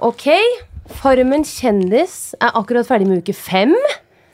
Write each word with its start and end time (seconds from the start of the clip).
Ok, 0.00 0.26
Farmen 1.00 1.44
kjendis 1.46 2.32
er 2.40 2.54
akkurat 2.58 2.88
ferdig 2.88 3.06
med 3.10 3.20
uke 3.22 3.34
fem. 3.36 3.74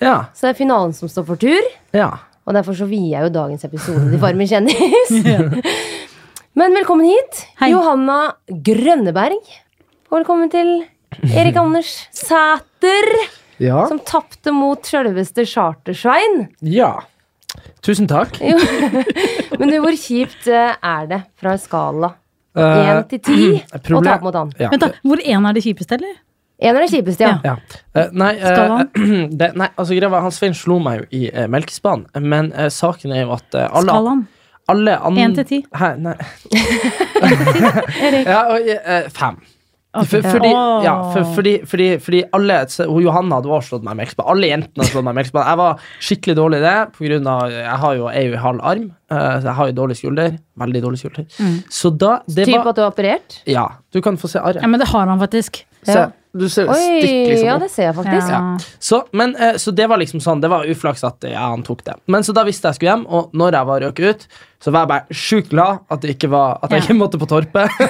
Ja. 0.01 0.29
Så 0.37 0.47
det 0.47 0.55
er 0.55 0.59
finalen 0.61 0.93
som 0.97 1.11
står 1.11 1.27
for 1.33 1.41
tur. 1.43 1.71
ja. 1.97 2.13
Og 2.47 2.55
derfor 2.55 2.77
så 2.79 2.87
vier 2.87 3.09
jeg 3.11 3.25
jo 3.25 3.31
dagens 3.35 3.65
episode 3.67 4.05
til 4.07 4.21
Farmen 4.23 4.47
kjendis. 4.47 5.09
Men 6.59 6.77
velkommen 6.79 7.09
hit, 7.11 7.41
Hei. 7.59 7.73
Johanna 7.73 8.19
Grønneberg. 8.69 9.41
Og 10.13 10.21
velkommen 10.21 10.53
til 10.53 10.71
Erik 11.35 11.59
Anders 11.59 11.91
Sæter, 12.15 13.09
Ja. 13.59 13.81
som 13.91 13.99
tapte 14.07 14.55
mot 14.55 14.79
sjølveste 14.87 15.43
Chartersvein. 15.51 16.47
ja. 16.63 16.93
Tusen 17.83 18.07
takk. 18.11 18.39
Jo. 18.39 18.55
Men 19.59 19.71
du, 19.75 19.81
hvor 19.83 19.95
kjipt 19.99 20.47
eh, 20.47 20.75
er 20.87 21.07
det 21.11 21.21
fra 21.41 21.57
en 21.57 21.61
skala 21.63 22.13
én 22.63 23.03
til 23.09 23.21
ti 23.21 23.65
og 23.73 23.83
problem- 23.83 24.23
mot 24.23 24.35
han? 24.35 24.53
Ja. 24.59 24.71
Vent 24.73 24.81
da, 24.83 24.89
Hvor 25.05 25.17
én 25.21 25.49
er 25.49 25.53
det 25.53 25.63
kjipeste, 25.65 25.95
eller? 26.01 26.15
En 26.59 26.77
av 26.77 26.83
de 26.83 26.89
kjipeste, 26.97 27.21
ja. 27.21 27.35
Ja. 27.45 27.57
Uh, 27.95 28.07
nei, 28.17 28.31
uh, 28.41 28.83
det, 29.41 29.51
nei, 29.61 29.69
altså 29.77 29.93
greia 29.99 30.09
var, 30.09 30.23
han 30.25 30.33
Svein 30.33 30.55
slo 30.57 30.79
meg 30.81 31.03
jo 31.03 31.07
i 31.13 31.27
uh, 31.35 31.45
melkespann, 31.53 32.07
men 32.25 32.49
uh, 32.57 32.69
saken 32.73 33.13
er 33.13 33.27
jo 33.27 33.33
at 33.37 33.55
uh, 33.55 33.67
alle, 33.77 33.91
Skalaen? 33.93 34.23
alle 34.73 34.95
an- 35.05 35.19
En 35.19 35.35
til 35.37 35.45
ti? 35.45 35.59
Hæ, 35.77 35.91
nei. 36.01 36.15
Ja, 38.27 38.41
og, 38.55 38.61
eh, 38.69 39.09
fem. 39.13 39.37
For, 40.05 40.21
fordi, 40.23 40.51
ja, 40.85 40.95
for, 41.15 41.25
fordi, 41.37 41.53
fordi, 41.67 41.87
fordi 42.03 42.23
alle 42.37 42.59
så- 42.69 42.87
Johanna 43.03 43.39
hadde 43.41 43.49
også 43.49 43.77
slått 43.77 43.85
meg 43.87 43.97
med 43.97 44.03
melkespann. 44.05 44.29
Alle 44.35 44.51
jentene 44.51 44.83
hadde 44.83 44.91
slått 44.93 45.05
meg 45.07 45.15
med 45.15 45.19
melkespann. 45.23 45.47
Jeg 45.49 45.61
var 45.63 45.81
skikkelig 46.01 46.37
dårlig 46.37 46.59
i 46.61 46.65
det. 46.67 46.77
På 46.99 47.07
grunn 47.09 47.27
av, 47.33 47.51
jeg 47.51 47.79
har 47.87 47.95
jo, 47.97 48.07
er 48.13 48.27
jo 48.29 48.35
i 48.37 48.43
halv 48.45 48.61
arm, 48.73 48.85
eh, 49.11 49.17
så 49.41 49.43
jeg 49.51 49.55
har 49.61 49.67
jo 49.73 49.79
dårlig 49.81 49.97
skulder. 50.03 50.39
Veldig 50.59 50.83
dårlig 50.83 50.99
skulder. 51.01 51.27
Så 51.71 51.91
da 51.97 52.21
det 52.29 52.47
Typ 52.47 52.57
var, 52.59 52.69
at 52.69 52.77
du 52.77 52.83
har 52.83 52.93
operert? 52.93 53.41
Ja, 53.47 53.67
du 53.93 54.01
kan 54.03 54.17
få 54.21 54.29
se 54.29 54.39
arret. 54.39 54.63
Ja, 54.63 54.69
men 54.69 54.81
det 54.81 54.89
har 54.89 55.07
han 55.07 55.19
faktisk. 55.21 55.65
Ja. 55.87 56.09
du 56.37 56.49
ser 56.51 56.67
Oi, 56.69 56.75
stikk 56.75 57.29
liksom 57.31 57.47
ja, 57.47 57.59
det 57.63 57.71
ser 57.71 57.85
jeg 57.87 57.95
faktisk. 57.95 58.29
Ja. 58.29 58.41
Så, 58.83 58.99
men, 59.17 59.37
eh, 59.37 59.55
så 59.63 59.73
det 59.73 59.87
var 59.89 59.97
liksom 60.03 60.21
sånn, 60.21 60.41
det 60.43 60.51
var 60.51 60.67
uflaks 60.69 61.05
at 61.07 61.23
ja, 61.31 61.47
han 61.49 61.63
tok 61.65 61.85
det. 61.87 61.95
Men 62.13 62.27
så 62.27 62.35
da 62.37 62.43
visste 62.45 62.69
jeg 62.69 62.75
skulle 62.81 62.91
hjem, 62.91 63.07
og 63.09 63.31
når 63.33 63.53
jeg 63.57 63.69
var 63.71 63.81
røket 63.87 64.11
ut, 64.11 64.27
så 64.63 64.73
var 64.73 64.85
jeg 64.85 64.91
bare 64.91 65.17
sjukt 65.21 65.51
glad 65.53 65.83
at, 65.93 66.01
det 66.03 66.15
ikke 66.17 66.31
var, 66.33 66.57
at 66.65 66.73
jeg 66.73 66.85
ikke 66.87 66.97
måtte 66.99 67.21
på 67.21 67.29
Torpet. 67.31 67.71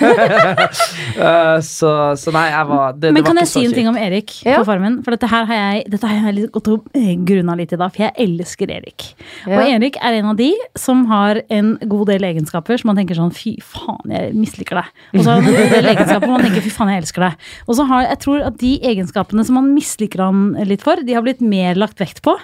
Eh, 1.16 1.58
så, 1.64 1.90
så 2.18 2.32
nei, 2.34 2.44
jeg 2.50 2.66
var 2.68 2.96
det, 2.96 3.10
Men 3.14 3.16
det 3.16 3.22
var 3.22 3.26
kan 3.30 3.38
ikke 3.38 3.44
jeg 3.46 3.50
si 3.50 3.62
en 3.64 3.74
ting 3.76 3.86
om 3.88 3.96
Erik 3.98 4.32
Ja. 4.44 4.58
på 4.58 4.66
Farmen? 4.68 4.98
For 5.04 5.14
dette 5.14 5.28
her 5.30 5.46
har 5.48 5.58
jeg, 5.58 5.84
dette 5.92 6.08
har 6.10 6.26
jeg 6.28 6.36
litt 6.36 6.50
gått 6.52 6.68
og 6.72 6.90
grunna 7.28 7.54
litt 7.56 7.72
i 7.72 7.78
dag, 7.80 7.92
for 7.94 8.04
jeg 8.04 8.12
elsker 8.26 8.72
Erik. 8.74 9.06
Ja. 9.46 9.56
Og 9.56 9.70
Erik 9.70 9.96
er 10.04 10.18
en 10.18 10.28
av 10.32 10.36
de 10.38 10.50
som 10.78 11.06
har 11.10 11.40
en 11.52 11.72
god 11.88 12.04
del 12.12 12.26
egenskaper 12.28 12.82
som 12.82 12.90
man 12.92 13.00
tenker 13.00 13.18
sånn 13.18 13.32
fy 13.34 13.54
faen, 13.64 14.12
jeg 14.12 14.34
misliker 14.36 14.82
deg. 14.82 14.92
Og 15.14 15.22
så 15.22 15.30
har 15.30 15.40
han 15.40 15.48
en 15.48 15.58
god 15.62 15.74
del 15.78 15.90
egenskaper 15.94 16.34
man 16.34 16.44
tenker 16.44 16.66
fy 16.66 16.74
faen, 16.76 16.92
jeg 16.92 17.04
elsker 17.06 17.26
deg. 17.28 17.48
Og 17.66 17.80
så 17.80 17.88
har 17.92 18.06
jeg 18.10 18.20
tror 18.26 18.46
at 18.50 18.60
de 18.60 18.74
egenskapene 18.92 19.46
som 19.48 19.58
man 19.60 19.72
misliker 19.72 20.26
han 20.26 20.46
litt 20.68 20.84
for, 20.84 21.00
de 21.06 21.16
har 21.16 21.24
blitt 21.24 21.42
mer 21.44 21.80
lagt 21.80 22.02
vekt 22.02 22.22
på. 22.26 22.36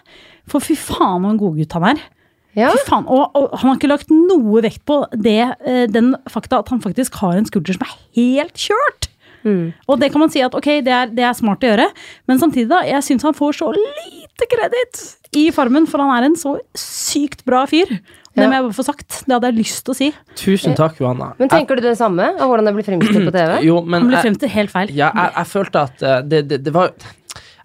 For 0.50 0.64
fy 0.64 0.78
faen, 0.78 1.20
hvor 1.22 1.34
en 1.34 1.40
godgutt 1.40 1.76
han 1.78 1.92
er. 1.92 2.02
Ja. 2.58 2.68
Fy 2.74 2.82
faen, 2.88 3.06
og, 3.08 3.30
og 3.38 3.54
han 3.56 3.70
har 3.70 3.78
ikke 3.78 3.88
lagt 3.92 4.10
noe 4.12 4.60
vekt 4.64 4.82
på 4.88 4.98
det, 5.16 5.38
eh, 5.64 5.86
den 5.88 6.12
fakta 6.28 6.58
at 6.60 6.68
han 6.72 6.82
faktisk 6.84 7.16
har 7.22 7.38
en 7.38 7.48
skulder 7.48 7.78
som 7.78 7.86
er 7.86 7.94
helt 8.18 8.60
kjørt. 8.68 9.08
Og 9.90 9.96
det 9.98 10.12
kan 10.14 10.22
man 10.22 10.30
si 10.30 10.38
at 10.44 10.54
ok, 10.54 10.68
det 10.86 10.92
er, 10.94 11.08
det 11.10 11.24
er 11.26 11.32
smart 11.34 11.64
å 11.64 11.70
gjøre, 11.72 11.88
men 12.30 12.38
samtidig 12.38 12.68
da, 12.70 12.82
jeg 12.86 13.02
syns 13.02 13.24
han 13.26 13.34
får 13.34 13.56
så 13.58 13.72
lite 13.74 14.46
kreditt 14.52 15.00
i 15.34 15.48
Farmen, 15.50 15.88
for 15.90 15.98
han 16.04 16.12
er 16.14 16.28
en 16.28 16.36
så 16.38 16.52
sykt 16.78 17.42
bra 17.48 17.64
fyr. 17.66 17.90
Det 18.32 18.46
må 18.46 18.54
jeg 18.54 18.64
bare 18.68 18.76
få 18.76 18.84
sagt. 18.86 19.16
Det 19.26 19.34
hadde 19.34 19.48
jeg 19.50 19.58
lyst 19.58 19.82
til 19.84 19.92
å 19.92 19.96
si. 19.98 20.06
Tusen 20.40 20.76
takk, 20.78 20.94
Johanna. 21.02 21.32
Men 21.40 21.50
tenker 21.52 21.76
du 21.76 21.82
det 21.84 21.96
samme 21.98 22.30
av 22.32 22.46
hvordan 22.48 22.70
det 22.70 22.72
blir 22.78 22.86
fremstilt 22.86 23.26
på 23.28 23.34
TV? 23.40 23.58
Jo, 23.66 23.80
men 23.82 24.06
Han 24.06 24.12
blir 24.12 24.22
fremstilt 24.24 24.54
helt 24.54 24.72
feil. 24.72 24.94
ja, 24.96 25.10
jeg, 25.10 25.34
jeg 25.40 25.50
følte 25.56 25.82
at 25.90 26.06
eh, 26.06 26.22
det, 26.30 26.40
det, 26.52 26.60
det 26.68 26.72
var 26.78 26.94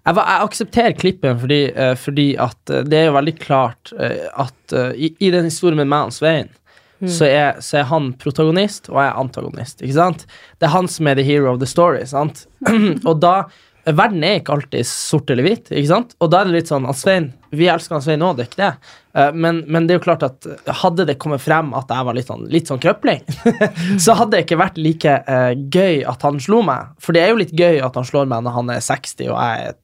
jeg, 0.08 0.16
jeg 0.16 0.46
aksepterer 0.48 0.96
klippen 0.98 1.40
fordi, 1.40 1.60
eh, 1.72 1.94
fordi 1.98 2.28
at 2.40 2.72
eh, 2.72 2.84
det 2.88 3.00
er 3.00 3.10
jo 3.10 3.16
veldig 3.18 3.34
klart 3.40 3.92
eh, 3.98 4.24
at 4.32 4.76
i, 4.96 5.12
i 5.24 5.30
den 5.32 5.48
historien 5.48 5.78
med 5.80 5.88
meg 5.88 6.10
og 6.10 6.16
Svein, 6.16 6.50
så, 6.98 7.28
er, 7.28 7.60
så 7.62 7.78
er 7.78 7.86
han 7.88 8.10
protagonist, 8.18 8.88
og 8.90 8.98
jeg 8.98 9.06
er 9.06 9.18
antagonist. 9.20 9.82
Ikke 9.84 9.94
sant? 9.94 10.24
Det 10.58 10.66
er 10.66 10.72
han 10.74 10.88
som 10.90 11.06
er 11.06 11.14
the 11.14 11.24
hero 11.24 11.52
of 11.52 11.60
the 11.62 11.68
story. 11.70 12.02
Sant? 12.10 12.42
og 13.08 13.20
da 13.22 13.46
Verden 13.88 14.24
er 14.26 14.40
ikke 14.40 14.56
alltid 14.58 14.84
sort 14.84 15.30
eller 15.32 15.46
hvit, 15.46 15.70
ikke 15.70 15.88
sant? 15.88 16.16
Og 16.20 16.28
da 16.32 16.42
er 16.42 16.50
det 16.50 16.56
litt 16.58 16.72
sånn 16.72 16.88
at 16.90 16.98
Svein 16.98 17.30
Vi 17.50 17.68
elsker 17.70 17.96
han 17.96 18.02
Svein 18.04 18.22
òg, 18.26 18.36
det 18.36 18.44
er 18.44 18.48
ikke 18.50 18.60
det. 18.60 18.72
Eh, 19.16 19.32
Men, 19.32 19.62
men 19.66 19.86
det 19.88 19.94
er 19.94 19.98
jo 20.00 20.04
klart 20.04 20.22
at 20.26 20.46
hadde 20.82 21.06
det 21.08 21.18
kommet 21.22 21.40
frem 21.40 21.70
at 21.78 21.88
jeg 21.94 22.04
var 22.08 22.16
litt 22.18 22.28
sånn, 22.28 22.44
litt 22.52 22.68
sånn 22.68 22.80
krøpling, 22.82 23.22
så 24.04 24.16
hadde 24.18 24.36
det 24.36 24.44
ikke 24.46 24.58
vært 24.60 24.76
like 24.82 25.14
eh, 25.26 25.52
gøy 25.72 26.02
at 26.08 26.22
han 26.26 26.40
slo 26.42 26.60
meg. 26.66 26.90
For 27.00 27.16
det 27.16 27.22
er 27.24 27.32
jo 27.32 27.40
litt 27.40 27.54
gøy 27.56 27.80
at 27.84 27.96
han 27.96 28.04
slår 28.08 28.28
meg 28.30 28.44
når 28.44 28.56
han 28.58 28.74
er 28.76 28.84
60 28.84 29.30
og 29.32 29.38
jeg 29.38 29.70
er 29.70 29.78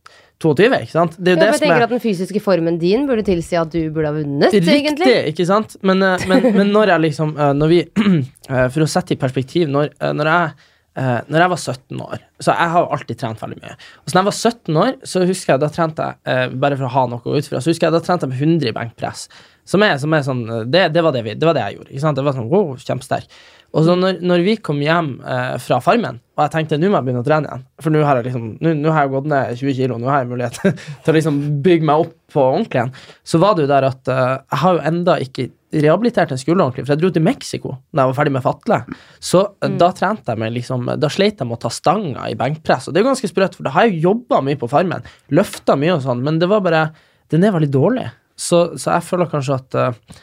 22, 0.45 0.67
ikke 0.83 0.93
sant? 0.93 1.15
Det 1.17 1.31
er 1.31 1.37
jo 1.37 1.39
Ja, 1.39 1.41
det 1.41 1.47
jeg 1.47 1.55
som 1.55 1.63
tenker 1.63 1.79
er 1.79 1.87
at 1.87 1.93
Den 1.95 2.03
fysiske 2.03 2.41
formen 2.43 2.77
din 2.83 3.07
burde 3.09 3.23
tilsi 3.25 3.57
at 3.57 3.71
du 3.73 3.79
burde 3.95 4.11
ha 4.11 4.17
vunnet. 4.17 4.53
Riktig, 4.53 4.75
egentlig 4.83 5.13
ikke 5.31 5.47
sant? 5.49 5.77
Men, 5.87 6.03
eh, 6.05 6.25
men, 6.29 6.49
men 6.59 6.73
når 6.75 6.91
jeg 6.93 7.05
liksom 7.07 7.33
Når 7.57 7.71
vi 7.71 7.79
For 8.75 8.85
å 8.85 8.89
sette 8.91 9.15
i 9.15 9.21
perspektiv 9.21 9.71
Når, 9.73 9.95
når 10.19 10.31
jeg 10.35 10.51
eh, 10.99 11.19
når 11.29 11.45
jeg 11.45 11.53
var 11.53 11.63
17 11.63 12.05
år 12.05 12.23
Så 12.39 12.55
jeg 12.55 12.73
har 12.75 12.93
alltid 12.97 13.21
trent 13.21 13.43
veldig 13.43 13.59
mye. 13.63 13.75
Og 14.03 14.11
så 14.11 14.17
når 14.17 14.23
jeg 14.23 14.31
var 14.31 14.39
17 14.39 14.79
år, 14.85 14.93
så 15.13 15.25
husker 15.29 15.55
jeg 15.55 15.65
da 15.65 15.73
trente 15.73 16.07
jeg 16.09 16.47
uh, 16.51 16.57
Bare 16.65 16.79
for 16.79 16.89
å 16.89 16.95
ha 16.95 17.05
noe 17.13 17.35
ut 17.39 17.51
fra, 17.51 17.63
så 17.63 17.73
husker 17.73 17.89
jeg 17.89 17.97
da 17.97 18.03
trente 18.05 18.29
jeg 18.29 18.35
med 18.35 18.43
100 18.43 18.71
i 18.71 18.77
benkpress. 18.77 19.27
Som 19.69 19.85
er, 19.85 19.97
som 20.01 20.13
er 20.13 20.25
sånn 20.27 20.43
eh, 20.45 20.65
det, 20.69 20.89
det, 20.95 21.03
var 21.05 21.15
det, 21.17 21.25
vi, 21.25 21.37
det 21.39 21.49
var 21.49 21.57
det 21.57 21.65
jeg 21.65 21.79
gjorde. 21.79 22.17
Det 22.19 22.25
var 22.27 22.37
sånn, 22.37 22.51
wow, 22.53 22.75
kjempesterk. 22.81 23.39
Og 23.75 23.87
så 23.87 23.97
når, 23.99 24.21
når 24.23 24.45
vi 24.47 24.55
kom 24.63 24.79
hjem 24.85 25.17
eh, 25.27 25.55
fra 25.63 25.81
Farmen, 25.83 26.21
og 26.37 26.45
jeg 26.45 26.53
tenkte 26.53 26.79
nå 26.79 26.91
må 26.91 26.99
jeg 26.99 27.07
begynne 27.07 27.23
å 27.23 27.27
trene 27.27 27.47
igjen 27.47 27.65
For 27.83 27.95
nå 27.95 28.01
har 28.03 28.21
liksom 28.27 28.47
har 28.63 29.05
jeg 29.05 29.13
gått 29.13 29.29
ned 29.31 29.59
20 29.61 29.77
kilo, 29.79 29.99
nå 30.03 30.11
har 30.11 30.23
jeg 30.23 30.31
mulighet 30.31 30.61
til 31.05 31.13
å 31.13 31.17
liksom 31.17 31.41
bygge 31.65 31.89
meg 31.89 32.05
opp 32.05 32.15
på 32.35 32.43
ordentlig 32.43 32.81
igjen. 32.81 32.95
Så 33.27 33.41
var 33.43 33.57
det 33.57 33.67
jo 33.67 33.73
der 33.73 33.89
at 33.89 34.13
eh, 34.13 34.25
jeg 34.39 34.63
har 34.65 34.77
jo 34.77 34.85
enda 34.93 35.19
ikke 35.25 35.49
rehabilitert 35.75 36.33
en 36.35 36.41
skulder 36.41 36.65
ordentlig, 36.65 36.85
for 36.87 36.95
jeg 36.95 37.03
dro 37.03 37.11
til 37.15 37.25
Mexico 37.25 37.75
da 37.91 38.05
jeg 38.05 38.11
var 38.11 38.19
ferdig 38.19 38.35
med 38.37 38.45
fatle. 38.45 38.81
Så 39.23 39.43
mm. 39.51 39.79
da 39.81 39.91
trente 39.97 40.35
jeg 40.35 40.41
meg 40.41 40.53
liksom 40.55 40.93
Da 41.01 41.11
sleit 41.13 41.41
jeg 41.41 41.49
med 41.49 41.59
å 41.59 41.63
ta 41.65 41.73
stanga 41.75 42.29
i 42.31 42.37
benkpress, 42.39 42.89
og 42.89 42.95
det 42.95 43.01
er 43.01 43.07
jo 43.07 43.11
ganske 43.13 43.31
sprøtt, 43.31 43.57
for 43.59 43.67
da 43.67 43.75
har 43.75 43.89
jeg 43.89 43.99
jo 43.99 44.11
jobba 44.11 44.43
mye 44.45 44.61
på 44.61 44.71
Farmen, 44.71 45.07
løfta 45.35 45.79
mye 45.81 45.97
og 45.97 46.05
sånn, 46.07 46.23
men 46.27 46.41
det 46.43 46.51
var 46.51 46.65
bare 46.65 46.87
Den 47.33 47.47
er 47.47 47.55
veldig 47.55 47.73
dårlig. 47.73 48.09
Så, 48.37 48.75
så 48.79 48.97
jeg 48.97 49.07
føler 49.07 49.31
kanskje 49.31 49.57
at 49.57 49.79
uh, 49.79 50.21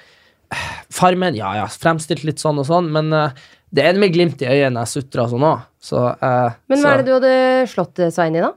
Farmen, 0.91 1.35
ja 1.39 1.55
ja, 1.61 1.65
fremstilt 1.71 2.25
litt 2.27 2.43
sånn 2.43 2.59
og 2.61 2.67
sånn, 2.67 2.91
men 2.93 3.11
uh, 3.15 3.31
det 3.71 3.85
er 3.87 3.99
med 3.99 4.11
glimt 4.13 4.41
i 4.43 4.49
øyet 4.51 4.73
når 4.73 4.85
jeg 4.85 4.93
sutrer 4.99 5.31
sånn 5.31 5.47
òg. 5.47 5.67
Så, 5.81 6.01
uh, 6.11 6.57
Men 6.69 6.81
så, 6.81 6.83
hva 6.83 6.93
er 6.93 7.01
det 7.01 7.07
du 7.07 7.15
hadde 7.15 7.35
slått 7.71 8.03
Svein 8.13 8.35
i, 8.35 8.43
da? 8.43 8.51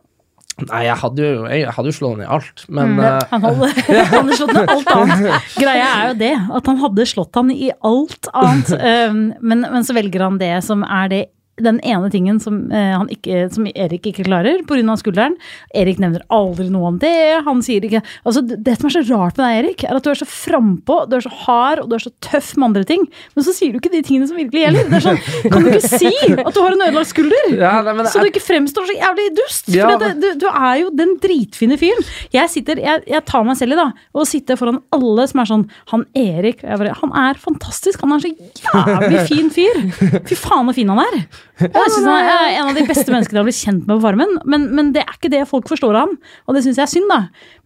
Nei, 0.62 0.84
jeg 0.86 0.94
hadde 1.00 1.24
jo, 1.24 1.38
jeg 1.50 1.70
hadde 1.74 1.90
jo 1.90 1.96
slått 1.96 2.20
i 2.22 2.26
alt, 2.36 2.64
men 2.70 2.92
mm, 2.94 3.00
Han 3.32 3.42
hadde, 3.42 3.70
han 4.12 4.12
hadde 4.20 4.36
slått 4.38 4.52
ned 4.54 4.72
alt 4.74 4.90
annet. 4.94 5.48
Greia 5.58 5.86
er 5.88 6.12
jo 6.12 6.18
det, 6.20 6.34
at 6.60 6.70
han 6.70 6.82
hadde 6.82 7.06
slått 7.10 7.40
han 7.40 7.50
i 7.50 7.72
alt 7.82 8.30
annet. 8.30 8.74
Um, 8.78 9.24
men, 9.50 9.66
men 9.66 9.86
så 9.86 9.96
velger 9.96 10.28
han 10.28 10.38
det 10.42 10.54
som 10.66 10.86
er 10.86 11.10
det 11.10 11.22
den 11.62 11.78
ene 11.86 12.10
tingen 12.10 12.40
som, 12.42 12.70
eh, 12.72 12.92
han 12.96 13.08
ikke, 13.12 13.46
som 13.54 13.66
Erik 13.70 14.08
ikke 14.10 14.24
klarer 14.26 14.64
pga. 14.66 14.96
skulderen. 14.98 15.36
Erik 15.74 15.98
nevner 16.02 16.22
aldri 16.30 16.68
noe 16.70 16.88
om 16.88 16.98
det. 16.98 17.42
Han 17.44 17.62
sier 17.62 17.84
ikke 17.84 18.02
altså 18.24 18.42
Det 18.46 18.58
det 18.64 18.76
som 18.80 18.88
er 18.88 18.94
så 18.96 19.02
rart 19.14 19.36
med 19.38 19.44
deg, 19.44 19.58
Erik, 19.64 19.84
er 19.84 19.96
at 19.96 20.02
du 20.02 20.10
er 20.10 20.18
så 20.18 20.26
frampå, 20.26 21.08
du 21.08 21.16
er 21.16 21.20
så 21.22 21.30
hard 21.44 21.80
og 21.84 21.88
du 21.90 21.94
er 21.94 22.02
så 22.02 22.10
tøff 22.20 22.56
med 22.56 22.66
andre 22.70 22.84
ting. 22.84 23.04
Men 23.36 23.44
så 23.46 23.54
sier 23.54 23.72
du 23.72 23.78
ikke 23.78 23.92
de 23.92 24.02
tingene 24.02 24.26
som 24.26 24.36
virkelig 24.36 24.64
gjelder. 24.64 24.88
Det 24.90 24.98
er 24.98 25.04
sånn, 25.06 25.20
Kan 25.52 25.62
du 25.62 25.70
ikke 25.70 25.88
si 25.88 26.10
at 26.34 26.52
du 26.54 26.60
har 26.60 26.74
en 26.74 26.84
ødelagt 26.88 27.12
skulder? 27.12 27.48
ja, 27.54 27.74
nei, 27.86 27.94
men 27.94 28.10
Så 28.10 28.20
du 28.20 28.28
ikke 28.30 28.42
fremstår 28.42 28.88
så 28.90 28.98
jævlig 28.98 29.28
dust. 29.38 29.70
Ja, 29.74 29.88
for 29.92 30.02
det, 30.02 30.12
du, 30.20 30.28
du 30.44 30.48
er 30.50 30.74
jo 30.82 30.90
den 30.90 31.16
dritfine 31.22 31.78
fyren. 31.78 32.02
Jeg, 32.34 32.50
sitter, 32.50 32.82
jeg, 32.82 33.04
jeg 33.06 33.24
tar 33.30 33.46
meg 33.46 33.58
selv 33.60 33.76
i 33.76 33.80
da, 33.80 33.88
å 34.14 34.26
sitte 34.28 34.58
foran 34.58 34.82
alle 34.94 35.28
som 35.30 35.40
er 35.42 35.50
sånn 35.50 35.64
Han 35.92 36.06
Erik 36.18 36.62
bare, 36.66 36.94
Han 37.00 37.14
er 37.14 37.38
fantastisk. 37.40 38.02
Han 38.02 38.16
er 38.18 38.24
så 38.26 38.32
jævlig 38.34 39.24
fin 39.30 39.50
fyr. 39.54 39.82
Fy 40.26 40.38
faen 40.38 40.66
så 40.70 40.74
fin 40.76 40.90
han 40.90 41.02
er. 41.04 41.20
Jeg 41.60 41.90
synes 41.94 42.06
han 42.08 42.28
er 42.28 42.56
en 42.58 42.68
av 42.70 42.74
de 42.74 42.82
beste 42.88 43.12
menneskene 43.12 43.38
jeg 43.38 43.42
har 43.42 43.46
blitt 43.46 43.60
kjent 43.60 43.84
med 43.86 43.92
på 43.94 44.02
Farmen. 44.02 44.32
Men, 44.50 44.64
men 44.74 44.88
det 44.94 45.04
er 45.04 45.14
ikke 45.14 45.30
det 45.30 45.42
folk 45.50 45.68
forstår 45.70 45.94
av 45.94 46.08
ham, 46.08 46.16
og 46.48 46.56
det 46.56 46.64
syns 46.64 46.80
jeg 46.80 46.86
er 46.86 46.90
synd. 46.90 47.06
da. 47.12 47.18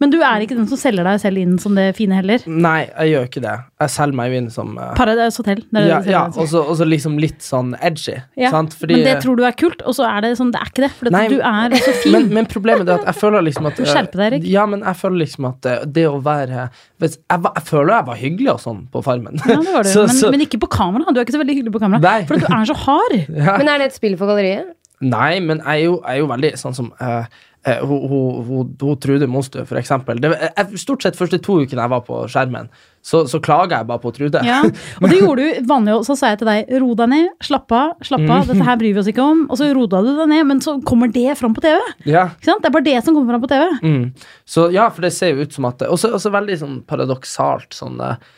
Men 0.02 0.12
du 0.12 0.18
er 0.20 0.44
ikke 0.44 0.58
den 0.58 0.68
som 0.68 0.80
selger 0.80 1.08
deg 1.08 1.22
selv 1.22 1.40
inn 1.40 1.56
som 1.62 1.78
det 1.78 1.86
fine 1.96 2.18
heller. 2.18 2.44
nei, 2.46 2.82
jeg 2.90 3.14
gjør 3.14 3.28
ikke 3.30 3.44
det. 3.46 3.54
Jeg 3.80 3.94
selger 3.94 4.18
meg 4.20 4.32
jo 4.32 4.42
inn 4.42 4.50
som 4.52 4.74
uh... 4.76 4.90
Paradise 4.98 5.40
Hotel. 5.40 5.62
Det 5.64 5.78
det 5.78 5.86
Ja, 5.88 6.00
ja 6.04 6.22
og 6.28 6.50
så 6.52 6.88
liksom 6.88 7.16
litt 7.22 7.40
sånn 7.44 7.72
edgy. 7.80 8.18
Ja, 8.38 8.52
Sant? 8.52 8.76
Fordi, 8.78 8.98
men 8.98 9.06
det 9.08 9.16
tror 9.24 9.38
du 9.38 9.44
er 9.48 9.56
kult, 9.56 9.80
og 9.88 9.96
så 9.96 10.04
er 10.08 10.26
det 10.26 10.34
sånn, 10.40 10.52
det 10.52 10.60
er 10.60 10.72
ikke 10.72 10.84
det. 10.84 10.92
For 10.98 11.12
Nei, 11.14 11.24
du 11.32 11.38
er 11.40 11.76
så 11.80 11.94
fin. 12.02 12.12
men, 12.16 12.28
men 12.40 12.50
problemet 12.50 12.88
er 12.88 13.00
at 13.00 13.08
jeg 13.08 13.20
føler 13.22 13.46
liksom 13.48 13.70
at 13.70 13.78
Du 13.80 13.86
skjerper 13.88 14.20
deg, 14.20 14.26
Erik. 14.32 14.48
Ja, 14.50 14.66
men 14.68 14.84
jeg 14.84 15.00
føler 15.00 15.22
liksom 15.24 15.48
at 15.48 15.68
eh, 15.70 15.84
det 15.88 16.04
å 16.10 16.18
være 16.24 16.68
jeg, 16.98 17.14
jeg 17.30 17.62
føler 17.68 17.92
jeg 17.94 18.06
var 18.08 18.18
hyggelig 18.18 18.50
og 18.56 18.60
sånn 18.62 18.80
på 18.92 19.02
Farmen. 19.06 19.38
Ja, 19.46 19.58
det 19.62 19.72
var 19.74 19.86
du. 19.86 19.90
Så- 19.94 20.06
men, 20.08 20.16
så- 20.18 20.30
men 20.34 20.42
ikke 20.44 20.60
på 20.62 20.68
kamera. 20.72 21.12
Du 21.14 21.20
er 21.20 21.26
ikke 21.26 21.36
så 21.36 21.42
veldig 21.42 21.56
hyggelig 21.60 21.74
på 21.76 21.82
kamera. 21.82 22.02
Nei. 22.02 22.26
For 22.28 22.40
du 22.40 22.46
er 22.48 22.66
så 22.68 22.76
hard. 22.84 23.14
ja. 23.44 23.54
Men 23.60 23.70
er 23.72 23.77
det 23.82 23.92
et 23.92 23.98
spill 23.98 24.18
for 24.20 24.30
galleriet? 24.30 24.74
Nei, 24.98 25.38
men 25.38 25.60
jeg 25.62 25.84
er 25.84 25.84
jo, 25.86 26.00
jeg 26.02 26.16
er 26.16 26.24
jo 26.24 26.32
veldig 26.32 26.48
sånn 26.58 26.74
som 26.74 26.88
uh, 26.98 27.22
uh, 27.68 27.82
hun, 27.86 28.00
hun, 28.10 28.38
hun, 28.48 28.70
hun 28.80 28.96
Trude 28.98 29.28
Mostø, 29.30 29.62
for 29.68 29.78
eksempel. 29.78 30.18
Det, 30.18 30.32
jeg, 30.42 30.80
stort 30.82 31.04
sett 31.06 31.18
første 31.18 31.38
to 31.38 31.60
ukene 31.62 31.84
jeg 31.84 31.92
var 31.92 32.02
på 32.06 32.24
skjermen, 32.26 32.66
så, 33.06 33.20
så 33.30 33.38
klaga 33.38 33.78
jeg 33.78 33.86
bare 33.92 34.02
på 34.02 34.10
Trude. 34.16 34.42
Ja, 34.42 34.58
og 35.00 35.06
det 35.06 35.20
gjorde 35.20 35.44
du 35.44 35.68
vanlig, 35.70 35.94
og 36.00 36.02
så 36.08 36.16
sa 36.18 36.32
jeg 36.32 36.40
til 36.40 36.50
deg, 36.50 36.72
ro 36.82 36.96
deg 36.98 37.12
ned, 37.12 37.28
slapp 37.46 37.74
av, 37.78 37.92
slapp 38.02 38.24
Mm. 38.26 38.32
av, 38.34 38.50
dette 38.50 38.66
her 38.66 38.80
bryr 38.80 38.96
vi 38.96 39.02
oss 39.04 39.12
ikke 39.12 39.22
om, 39.22 39.44
og 39.46 39.60
så 39.60 39.68
roda 39.78 40.02
du 40.02 40.10
deg 40.18 40.32
ned, 40.34 40.42
men 40.50 40.64
så 40.64 40.74
kommer 40.82 41.12
det 41.14 41.36
fram 41.38 41.54
på 41.54 41.62
TV. 41.62 41.78
Ja. 42.10 42.24
Ikke 42.34 42.50
sant? 42.50 42.64
Det 42.64 42.72
er 42.72 42.74
bare 42.74 42.88
det 42.90 42.96
som 43.06 43.14
kommer 43.14 43.36
fram 43.36 43.44
på 43.46 43.52
TV. 43.54 43.70
Mm. 43.86 44.26
Så 44.50 44.66
ja, 44.74 44.88
for 44.90 45.06
det 45.06 45.12
ser 45.14 45.30
jo 45.36 45.46
ut 45.46 45.54
som 45.54 45.70
at 45.70 45.86
Og 45.86 45.98
så 46.02 46.34
veldig 46.34 46.58
sånn 46.58 46.76
paradoksalt 46.90 47.78
sånn 47.78 48.02
eh, 48.02 48.18
eh, 48.18 48.34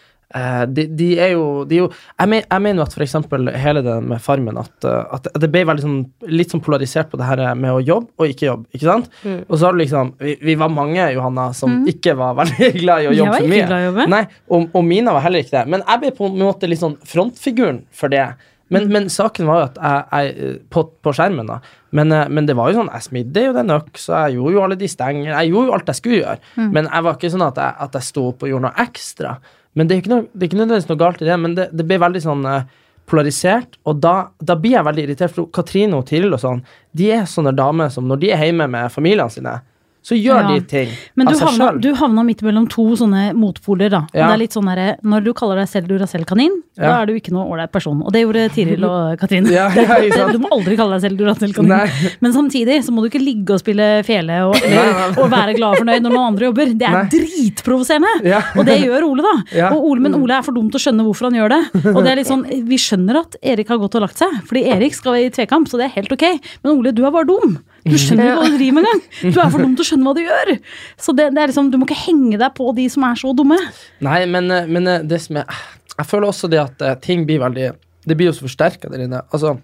de, 0.71 0.85
de 0.95 1.09
er 1.19 1.33
jo, 1.35 1.65
de 1.67 1.75
er 1.75 1.81
jo 1.81 1.89
jeg, 1.91 2.29
men, 2.31 2.45
jeg 2.45 2.63
mener 2.63 2.83
jo 2.83 2.87
at 2.87 2.97
eksempel 3.03 3.51
hele 3.59 3.83
det 3.83 3.97
med 4.07 4.23
Farmen 4.23 4.61
at, 4.61 4.73
eh, 4.87 5.15
at 5.17 5.27
det 5.43 5.49
ble 5.51 5.65
veldig 5.67 5.83
sånn 5.83 5.97
litt 6.31 6.55
sånn 6.55 6.63
polarisert 6.63 7.11
på 7.11 7.19
det 7.19 7.27
her 7.27 7.43
med 7.59 7.73
å 7.75 7.81
jobbe 7.83 8.15
og 8.21 8.31
ikke 8.35 8.47
jobbe, 8.47 8.71
ikke 8.77 8.87
sant? 8.87 9.11
Og 9.49 9.57
så 9.57 9.67
har 9.67 9.75
du 9.75 9.83
liksom 9.83 10.13
vi, 10.21 10.37
vi 10.45 10.55
var 10.61 10.71
mange, 10.71 11.03
Johanna, 11.17 11.49
som 11.57 11.81
ikke 11.91 12.15
var 12.21 12.37
veldig 12.43 12.71
glad 12.79 13.07
i 13.07 13.11
å 13.11 13.17
jobbe 13.17 13.41
for 13.41 13.55
mye. 13.55 13.67
glad 13.67 13.83
i 13.83 13.89
å 13.89 13.91
jobbe. 13.91 14.07
Nei, 14.15 14.23
og, 14.51 14.71
og 14.71 14.87
Mina 14.87 15.17
var 15.17 15.27
heller 15.27 15.43
ikke 15.43 15.57
det. 15.59 15.67
Men 15.75 15.85
jeg 15.87 16.05
ble 16.05 16.15
på 16.21 16.31
en 16.31 16.39
måte 16.45 16.71
litt 16.71 16.83
sånn 16.83 16.97
frontfiguren 17.11 17.85
for 17.95 18.13
det. 18.13 18.29
Men, 18.71 18.87
men 18.95 19.09
saken 19.11 19.49
var 19.51 19.59
jo 19.59 19.67
at 19.67 19.79
jeg, 19.83 20.03
jeg 20.15 20.59
på, 20.71 20.85
på 21.03 21.15
skjermen, 21.17 21.49
da. 21.51 21.59
Men, 21.97 22.13
eh, 22.15 22.29
men 22.31 22.47
det 22.47 22.55
var 22.59 22.71
jo 22.71 22.79
sånn, 22.79 22.91
jeg 22.95 23.09
smidde 23.09 23.49
jo 23.49 23.55
den 23.57 23.75
øksa, 23.75 24.27
jeg 24.29 24.39
gjorde 24.39 24.55
jo 24.55 24.61
alle 24.67 24.79
de 24.79 24.91
stenger, 24.91 25.33
jeg 25.33 25.51
gjorde 25.51 25.71
jo 25.71 25.75
alt 25.75 25.91
jeg 25.91 25.99
skulle 25.99 26.21
gjøre. 26.21 26.69
Men 26.77 26.87
jeg 26.87 27.07
var 27.07 27.19
ikke 27.19 27.33
sånn 27.35 27.49
at 27.49 27.59
jeg, 27.59 27.77
at 27.87 27.99
jeg 27.99 28.09
sto 28.13 28.29
opp 28.31 28.47
og 28.47 28.53
gjorde 28.53 28.69
noe 28.69 28.85
ekstra. 28.87 29.35
Men 29.79 29.89
det 29.89 29.95
er 29.95 30.03
ikke, 30.03 30.13
noe, 30.13 30.27
det 30.33 30.45
er 30.45 30.51
ikke 30.51 30.61
nødvendigvis 30.61 30.91
noe 30.91 31.01
galt 31.01 31.21
i 31.23 31.29
det, 31.29 31.37
men 31.41 31.57
det, 31.59 31.69
det 31.77 31.87
blir 31.87 32.03
veldig 32.03 32.23
sånn 32.25 32.47
eh, 32.51 32.65
polarisert, 33.11 33.79
og 33.89 34.01
da, 34.03 34.15
da 34.43 34.57
blir 34.59 34.77
jeg 34.77 34.87
veldig 34.87 35.05
irritert, 35.07 35.35
for 35.35 35.51
Katrine 35.55 35.99
og 35.99 36.07
Tiril 36.11 36.35
og 36.35 36.43
sånn, 36.43 36.63
de 36.97 37.11
er 37.15 37.29
sånne 37.31 37.55
damer 37.57 37.91
som 37.95 38.07
når 38.11 38.23
de 38.23 38.33
er 38.35 38.45
hjemme 38.49 38.67
med 38.71 38.93
familiene 38.95 39.31
sine, 39.33 39.57
så 40.03 40.17
gjør 40.17 40.41
Ja. 40.41 40.49
de 40.55 40.61
ting 40.65 40.89
Men 41.17 41.27
du 41.27 41.35
av 41.35 41.39
seg 41.41 41.49
sjøl. 41.59 41.81
du 41.81 41.89
havna 41.95 42.23
midt 42.25 42.41
mellom 42.43 42.67
to 42.69 42.83
sånne 42.97 43.35
motpoler, 43.37 43.91
da. 43.91 44.01
Ja. 44.15 44.29
Det 44.29 44.35
er 44.35 44.39
litt 44.39 44.53
sånn 44.57 44.69
her 44.69 44.97
Når 45.05 45.25
du 45.25 45.33
kaller 45.35 45.57
deg 45.61 45.69
selv 45.69 45.89
Duracell-kanin, 45.89 46.63
da 46.77 47.03
er 47.03 47.07
du 47.07 47.13
ikke 47.19 47.33
noe 47.33 47.45
ålreit 47.53 47.71
person. 47.73 48.01
Og 48.03 48.13
det 48.13 48.23
gjorde 48.25 48.47
Tiril 48.55 48.85
og 48.89 49.19
Katrine. 49.21 49.51
Ja, 49.53 49.69
ja, 49.75 50.27
du 50.33 50.39
må 50.41 50.49
aldri 50.53 50.77
kalle 50.81 50.97
deg 50.99 51.05
selv 51.11 51.19
Duracell-kanin. 51.21 52.17
Men 52.21 52.33
samtidig 52.33 52.81
så 52.87 52.91
må 52.95 53.03
du 53.05 53.11
ikke 53.11 53.21
ligge 53.23 53.53
og 53.53 53.61
spille 53.61 54.03
fele 54.09 54.41
og, 54.49 54.57
eller, 54.65 55.19
og 55.21 55.29
være 55.31 55.55
glad 55.59 55.75
og 55.77 55.83
fornøyd 55.85 56.03
når 56.07 56.15
noen 56.17 56.29
andre 56.33 56.49
jobber. 56.49 56.73
Det 56.81 56.89
er 56.89 57.11
dritprovoserende! 57.13 58.13
Ja. 58.25 58.41
Og 58.57 58.65
det 58.69 58.79
gjør 58.83 59.05
Ole, 59.11 59.23
da. 59.27 59.35
Ja. 59.57 59.71
Og 59.75 59.85
Ole, 59.91 60.01
men 60.07 60.15
Ole 60.19 60.39
er 60.39 60.43
for 60.47 60.57
dum 60.57 60.71
til 60.73 60.81
å 60.81 60.85
skjønne 60.85 61.05
hvorfor 61.07 61.29
han 61.29 61.39
gjør 61.39 61.55
det. 61.55 61.61
Og 61.95 62.01
det 62.05 62.13
er 62.15 62.21
litt 62.21 62.31
sånn, 62.31 62.45
Vi 62.71 62.79
skjønner 62.81 63.21
at 63.23 63.37
Erik 63.43 63.69
har 63.73 63.81
gått 63.83 63.97
og 63.99 64.05
lagt 64.07 64.21
seg, 64.21 64.33
fordi 64.49 64.65
Erik 64.73 64.95
skal 64.97 65.19
i 65.21 65.29
tvekamp, 65.35 65.69
så 65.71 65.81
det 65.81 65.89
er 65.91 65.95
helt 66.01 66.13
ok. 66.17 66.25
Men 66.65 66.73
Ole, 66.79 66.93
du 66.97 67.05
er 67.07 67.11
bare 67.15 67.29
dum. 67.29 67.59
Du 67.85 67.97
skjønner 67.97 68.29
ikke 68.29 68.41
hva 68.41 68.49
du 68.51 68.57
driver 68.61 68.77
med 68.77 68.85
engang. 68.85 69.03
Du 69.35 69.41
er 69.41 69.51
for 69.51 69.59
dum 69.65 69.75
til 69.77 69.85
å 69.85 69.89
skjønne 69.91 70.09
hva 70.09 70.15
du 70.17 70.23
gjør. 70.23 70.53
Så 71.01 71.15
det, 71.17 71.31
det 71.37 71.43
er 71.43 71.53
liksom, 71.53 71.71
du 71.73 71.79
må 71.81 71.89
ikke 71.89 72.01
henge 72.07 72.41
deg 72.41 72.55
på 72.57 72.71
de 72.77 72.87
som 72.93 73.07
er 73.09 73.21
så 73.21 73.35
dumme. 73.37 73.59
Nei, 74.07 74.23
men, 74.31 74.51
eh, 74.55 74.71
men 74.71 74.89
eh, 74.91 75.07
det 75.07 75.21
som 75.27 75.41
er 75.43 75.61
Jeg 75.99 76.09
føler 76.09 76.31
også 76.31 76.49
det 76.49 76.61
at 76.63 76.83
eh, 76.87 76.99
ting 77.03 77.27
blir 77.29 77.43
veldig 77.43 77.73
Det 78.07 78.17
blir 78.17 78.31
jo 78.31 78.37
så 78.37 78.47
forsterka 78.47 78.91
der 78.93 79.05
inne. 79.05 79.25
Altså, 79.35 79.59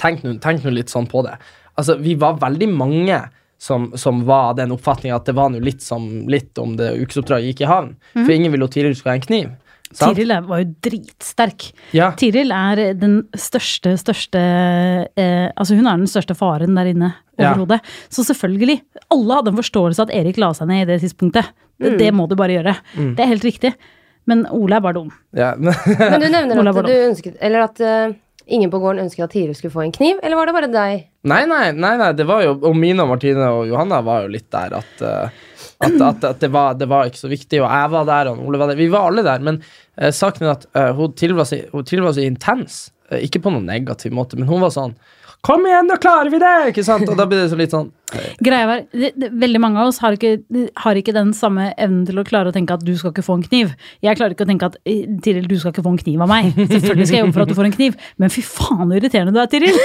tenk 0.00 0.22
nå 0.26 0.36
tenk 0.42 0.64
nå 0.64 0.72
litt 0.74 0.92
sånn 0.92 1.08
på 1.10 1.24
det. 1.26 1.34
Altså, 1.74 1.96
vi 1.98 2.14
var 2.20 2.40
veldig 2.42 2.68
mange 2.70 3.18
som, 3.62 3.92
som 3.98 4.24
var 4.26 4.56
den 4.58 4.74
oppfatninga 4.74 5.20
at 5.20 5.28
det 5.28 5.36
var 5.38 5.52
litt, 5.54 5.82
som, 5.84 6.06
litt 6.30 6.58
om 6.58 6.74
det 6.78 6.92
ukesoppdraget 6.98 7.52
gikk 7.52 7.60
i 7.62 7.68
havn. 7.70 7.92
For 8.16 8.32
ingen 8.34 8.50
ville 8.50 8.66
jo 8.66 8.72
tidligere 8.74 8.98
skulle 8.98 9.14
ha 9.14 9.20
en 9.20 9.26
kniv. 9.26 9.52
Sant? 9.92 10.16
Tiril 10.16 10.32
var 10.48 10.62
jo 10.62 10.68
dritsterk. 10.84 11.68
Ja. 11.96 12.10
Tiril 12.18 12.52
er 12.56 12.82
den 12.98 13.18
største, 13.38 13.94
største 14.00 14.40
eh, 14.40 15.48
Altså 15.52 15.76
hun 15.76 15.86
er 15.86 16.00
den 16.00 16.10
største 16.10 16.36
faren 16.38 16.76
der 16.78 16.92
inne 16.92 17.12
Ja. 17.38 17.50
overhodet. 17.52 17.80
Så 18.12 18.24
selvfølgelig, 18.28 18.80
alle 19.10 19.34
hadde 19.38 19.50
en 19.52 19.58
forståelse 19.60 20.02
av 20.02 20.10
at 20.10 20.14
Erik 20.20 20.36
la 20.38 20.52
seg 20.56 20.68
ned 20.68 20.84
i 20.84 20.90
det 20.92 21.00
tidspunktet. 21.02 21.48
Det, 21.80 21.96
det 21.98 22.10
må 22.14 22.28
du 22.28 22.36
bare 22.38 22.54
gjøre. 22.58 22.74
Mm. 22.94 23.14
Det 23.16 23.24
er 23.24 23.30
helt 23.32 23.46
riktig. 23.48 23.72
Men 24.30 24.44
Ole 24.54 24.76
er 24.76 24.84
bare 24.84 24.94
dum. 25.00 25.08
Ja. 25.34 25.54
Men 25.58 26.20
du 26.22 26.28
nevner 26.30 26.68
at 26.70 26.84
du 26.86 26.92
ønsket 26.92 27.40
Eller 27.42 27.64
at 27.64 27.80
uh, 27.82 28.12
ingen 28.46 28.70
på 28.70 28.78
gården 28.78 29.02
ønsket 29.06 29.24
at 29.24 29.32
Tiril 29.34 29.56
skulle 29.58 29.74
få 29.74 29.82
en 29.86 29.94
kniv, 29.94 30.20
eller 30.22 30.38
var 30.38 30.46
det 30.46 30.54
bare 30.54 30.68
deg? 30.70 31.08
Nei, 31.26 31.40
nei, 31.50 31.64
nei, 31.74 31.94
nei, 31.98 32.10
det 32.18 32.26
var 32.28 32.44
jo 32.44 32.54
Og 32.68 32.76
Mina, 32.78 33.06
Martine 33.08 33.48
og 33.54 33.66
Johanna 33.70 34.00
var 34.06 34.24
jo 34.26 34.32
litt 34.34 34.48
der 34.52 34.76
at 34.78 35.02
eh, 35.06 35.42
at, 35.82 35.96
at, 36.08 36.26
at 36.30 36.42
det, 36.42 36.50
var, 36.54 36.76
det 36.78 36.88
var 36.90 37.08
ikke 37.08 37.20
så 37.20 37.30
viktig, 37.30 37.62
og 37.62 37.68
jeg 37.68 37.92
var 37.94 38.08
der, 38.08 38.32
og 38.32 38.44
Ole 38.46 38.60
var 38.60 38.72
der. 38.72 38.80
Vi 38.80 38.90
var 38.92 39.08
alle 39.10 39.24
der, 39.26 39.42
men 39.44 39.60
uh, 39.62 40.10
saken 40.14 40.46
er 40.46 40.54
at 40.54 40.68
uh, 40.78 40.90
hun 40.98 41.16
tilba 41.18 41.44
var 41.44 42.14
så 42.16 42.26
intens. 42.26 42.84
Uh, 43.10 43.18
ikke 43.22 43.42
på 43.44 43.52
noen 43.54 43.66
negativ 43.68 44.14
måte, 44.16 44.38
men 44.40 44.50
hun 44.50 44.62
var 44.64 44.74
sånn 44.74 44.96
Kom 45.42 45.64
igjen, 45.66 45.88
da 45.90 45.96
klarer 45.98 46.30
vi 46.30 46.38
det! 46.38 46.70
Ikke 46.70 46.84
sant? 46.86 47.08
Og 47.10 47.16
da 47.18 47.24
blir 47.26 47.40
det 47.40 47.48
så 47.50 47.56
litt 47.58 47.72
sånn 47.74 47.88
Greia 48.44 48.68
var, 48.68 48.82
det, 48.92 49.12
det, 49.18 49.30
Veldig 49.42 49.60
mange 49.62 49.80
av 49.82 49.90
oss 49.90 50.00
har 50.02 50.16
ikke, 50.16 50.36
har 50.84 50.98
ikke 50.98 51.14
den 51.16 51.32
samme 51.36 51.70
evnen 51.80 52.04
til 52.08 52.20
å 52.20 52.24
klare 52.26 52.52
å 52.52 52.54
tenke 52.54 52.76
at 52.76 52.84
du 52.84 52.92
skal 52.98 53.12
ikke 53.12 53.24
få 53.26 53.38
en 53.38 53.44
kniv. 53.46 53.72
Jeg 54.04 54.18
klarer 54.18 54.36
ikke 54.36 54.46
å 54.46 54.50
tenke 54.50 54.68
at 54.68 54.78
eh, 54.88 55.04
Tiril, 55.24 55.48
du 55.50 55.56
skal 55.60 55.74
ikke 55.74 55.84
få 55.86 55.94
en 55.94 56.00
kniv 56.00 56.24
av 56.24 56.30
meg. 56.30 56.52
Selvfølgelig 56.74 57.08
skal 57.08 57.18
jeg 57.18 57.24
jobbe 57.24 57.36
for 57.36 57.44
at 57.46 57.52
du 57.52 57.56
får 57.58 57.68
en 57.70 57.76
kniv, 57.76 57.98
men 58.22 58.32
fy 58.32 58.44
faen 58.46 58.84
så 58.84 58.98
irriterende 58.98 59.34
du 59.34 59.40
er, 59.42 59.50
Tiril! 59.52 59.78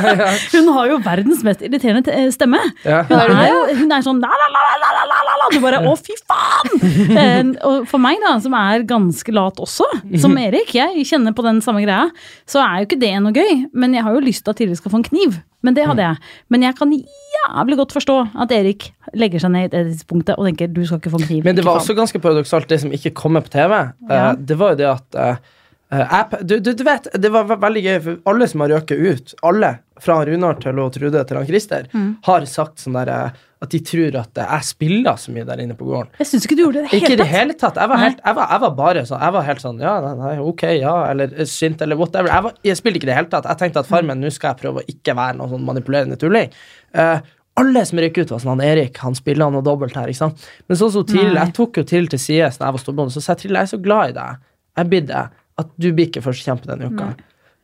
Hun 0.54 0.70
har 0.76 0.90
jo 0.92 0.98
verdens 1.04 1.44
mest 1.46 1.64
irriterende 1.64 2.26
stemme. 2.34 2.60
Ja. 2.86 3.02
Hun 3.08 3.16
er, 3.20 3.48
jo, 3.50 3.62
hun 3.80 3.94
er 3.94 4.04
sånn 4.06 4.20
la, 4.22 4.30
la, 4.30 4.48
la, 4.54 4.62
la, 4.80 4.92
la, 4.96 5.06
la, 5.10 5.38
la. 5.42 5.48
Du 5.52 5.60
bare 5.62 5.82
å, 5.84 5.94
fy 6.00 6.16
faen! 6.24 6.74
Eh, 7.14 7.54
og 7.66 7.88
for 7.90 8.02
meg, 8.02 8.20
da, 8.24 8.36
som 8.42 8.54
er 8.58 8.84
ganske 8.88 9.34
lat 9.34 9.60
også, 9.62 9.86
som 10.20 10.36
Erik, 10.40 10.72
jeg 10.76 11.06
kjenner 11.08 11.34
på 11.36 11.44
den 11.46 11.60
samme 11.64 11.84
greia, 11.84 12.08
så 12.48 12.62
er 12.64 12.82
jo 12.82 12.88
ikke 12.88 13.00
det 13.02 13.12
noe 13.22 13.34
gøy. 13.34 13.66
Men 13.76 13.96
jeg 13.96 14.06
har 14.06 14.16
jo 14.16 14.24
lyst 14.24 14.44
til 14.46 14.54
at 14.54 14.60
Tiril 14.60 14.78
skal 14.78 14.94
få 14.94 15.02
en 15.02 15.08
kniv. 15.08 15.40
Men 15.64 15.76
det 15.76 15.86
hadde 15.88 16.04
jeg. 16.04 16.20
Men 16.52 16.66
jeg 16.66 16.76
kan 16.78 16.92
jævlig 16.92 17.78
godt 17.80 17.94
forstå 17.96 18.16
at 18.44 18.52
Erik 18.52 18.90
legger 19.16 19.42
seg 19.42 19.52
ned 19.54 19.66
i 19.66 19.72
det 19.72 19.82
tidspunktet 19.94 20.36
og 20.38 20.46
tenker 20.48 20.70
du 20.72 20.82
skal 20.84 21.00
ikke 21.00 21.12
få 21.14 21.20
kniv. 21.24 21.42
Men 21.46 21.56
det 21.58 21.64
var 21.66 21.80
også 21.80 21.96
ganske 21.96 22.20
paradoksalt, 22.22 22.68
det 22.70 22.80
som 22.84 22.92
ikke 22.94 23.14
kommer 23.16 23.44
på 23.46 23.52
TV. 23.56 23.72
Ja. 24.10 24.30
Uh, 24.32 24.38
det 24.38 24.58
var 24.60 24.74
jo 24.74 24.80
det 24.82 24.88
at 24.92 25.18
uh, 25.18 26.04
app, 26.20 26.36
du, 26.42 26.58
du, 26.60 26.72
du 26.76 26.84
vet, 26.86 27.08
Det 27.20 27.30
var 27.32 27.48
veldig 27.56 27.82
gøy, 27.84 27.98
for 28.04 28.20
alle 28.32 28.48
som 28.50 28.64
har 28.64 28.72
røket 28.76 28.98
ut, 29.04 29.34
alle 29.46 29.72
fra 30.04 30.20
Runar 30.26 30.56
til 30.60 30.78
og 30.82 30.92
Trude 30.96 31.24
til 31.24 31.38
han 31.40 31.46
Christer, 31.48 31.88
Mm. 31.94 32.08
har 32.26 32.46
sagt 32.50 32.82
sånn 32.82 32.96
der 32.98 33.10
eh, 33.14 33.42
at 33.64 33.74
de 33.74 33.80
tror 33.84 34.16
at 34.20 34.40
jeg 34.42 34.66
spiller 34.68 35.20
så 35.20 35.34
mye 35.34 35.46
der 35.48 35.62
inne 35.64 35.76
på 35.78 35.86
gården. 35.88 36.10
Jeg 36.20 36.30
syns 36.30 36.46
ikke 36.46 36.58
du 36.58 36.64
gjorde 36.64 36.82
det 36.84 36.90
i 36.92 37.00
Ikke 37.00 37.14
i 37.14 37.20
det 37.20 37.28
hele 37.30 37.56
tatt. 37.58 37.78
Jeg 37.80 37.90
var, 37.90 38.02
helt, 38.02 38.18
jeg 38.20 38.38
var, 38.38 38.50
jeg 38.52 38.62
var 38.64 38.74
bare 38.78 39.04
sånn 39.08 39.22
Jeg 39.24 39.36
var 39.36 39.46
helt 39.48 39.62
sånn 39.64 39.78
Ja, 39.82 39.94
nei, 40.04 40.12
nei, 40.20 40.32
ok, 40.42 40.64
ja, 40.78 40.96
eller 41.10 41.32
eh, 41.38 41.48
sint, 41.50 41.84
eller 41.84 41.98
whatever. 42.00 42.30
Jeg, 42.32 42.46
var, 42.46 42.58
jeg 42.68 42.80
spilte 42.80 43.00
ikke 43.00 43.08
i 43.08 43.12
det 43.12 43.20
hele 43.20 43.32
tatt. 43.32 43.48
Jeg 43.50 43.62
tenkte 43.62 43.84
at 43.84 43.90
Farmen, 43.90 44.20
nå 44.20 44.32
skal 44.34 44.52
jeg 44.52 44.62
prøve 44.64 44.82
å 44.82 44.92
ikke 44.94 45.16
være 45.18 45.38
noen 45.40 45.54
sånn 45.54 45.66
manipulerende 45.66 46.18
tulling. 46.20 46.52
Uh, 46.94 47.18
alle 47.60 47.84
som 47.86 48.00
røyk 48.02 48.18
ut, 48.18 48.32
var 48.34 48.42
sånn 48.42 48.56
Han 48.56 48.64
Erik 48.66 48.98
han 49.04 49.14
spiller 49.18 49.52
noe 49.54 49.64
dobbelt 49.64 49.94
her. 49.98 50.10
ikke 50.10 50.24
sant? 50.24 50.48
Men 50.66 50.80
sånn 50.80 50.92
som 50.96 51.06
Tiril, 51.06 51.36
jeg 51.38 51.54
tok 51.54 51.78
jo 51.78 51.86
Tiril 51.86 52.10
til 52.10 52.22
sides 52.22 52.58
da 52.58 52.68
jeg 52.68 52.76
var 52.76 52.82
storbonde, 52.82 53.14
så 53.14 53.22
sa 53.22 53.34
jeg 53.34 53.44
Tiril, 53.44 53.60
jeg 53.60 53.68
er 53.68 53.72
så 53.76 53.80
glad 53.84 54.10
i 54.10 54.16
deg. 54.18 54.42
Jeg 54.80 54.90
bidder. 54.90 55.30
At 55.62 55.70
du 55.78 55.92
blir 55.94 56.08
ikke 56.10 56.24
førstekjempe 56.24 56.66
denne 56.66 56.90
uka. 56.90 57.12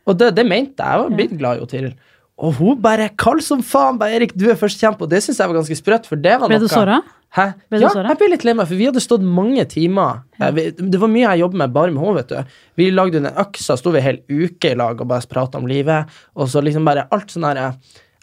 Og 0.06 0.19
det, 0.20 0.31
det 0.37 0.44
mente 0.47 0.79
jeg. 0.79 0.94
Jeg 0.94 1.02
var 1.02 1.17
blitt 1.19 1.35
glad 1.41 1.58
i 1.58 1.67
Tiril. 1.73 1.97
Og 2.40 2.56
hun 2.56 2.78
bare 2.81 3.10
kald 3.20 3.42
som 3.44 3.62
faen. 3.62 3.98
bare, 4.00 4.16
Erik, 4.16 4.34
du 4.38 4.46
er 4.50 4.58
førstekjempe. 4.58 5.04
Og 5.04 5.10
det 5.12 5.20
syns 5.25 5.40
jeg 5.42 5.50
var 5.50 5.58
ganske 5.60 5.76
sprøtt, 5.76 6.08
for 6.08 6.20
det 6.20 6.38
var 6.40 6.49
Ble 6.49 6.61
du 6.62 6.66
noe 6.66 6.73
såra? 6.73 7.00
Hæ? 7.37 7.47
Ble 7.70 7.78
du 7.78 7.85
ja, 7.85 7.90
jeg 8.09 8.18
ble 8.18 8.28
litt 8.32 8.44
lei 8.49 8.54
meg, 8.59 8.66
for 8.66 8.80
vi 8.80 8.88
hadde 8.88 9.02
stått 9.04 9.23
mange 9.23 9.62
timer. 9.70 10.25
Ja. 10.40 10.49
Det 10.50 10.99
var 10.99 11.12
mye 11.12 11.28
jeg 11.28 11.44
jobbet 11.44 11.61
med 11.62 11.75
bare 11.76 11.94
med 11.94 12.02
henne, 12.02 12.23
vet 12.23 12.32
du. 12.32 12.61
Vi 12.80 12.88
lagde 12.90 13.20
den 13.20 13.30
øksa, 13.30 13.76
sto 13.78 13.92
vi 13.94 14.00
en 14.00 14.09
hel 14.09 14.23
uke 14.26 14.73
i 14.73 14.78
lag 14.78 14.99
og 14.99 15.11
bare 15.12 15.28
prata 15.30 15.61
om 15.61 15.68
livet. 15.70 16.11
Og 16.35 16.50
så 16.50 16.64
liksom 16.64 16.88
bare 16.88 17.06
alt 17.14 17.30
sånn 17.30 17.47
herre 17.47 17.75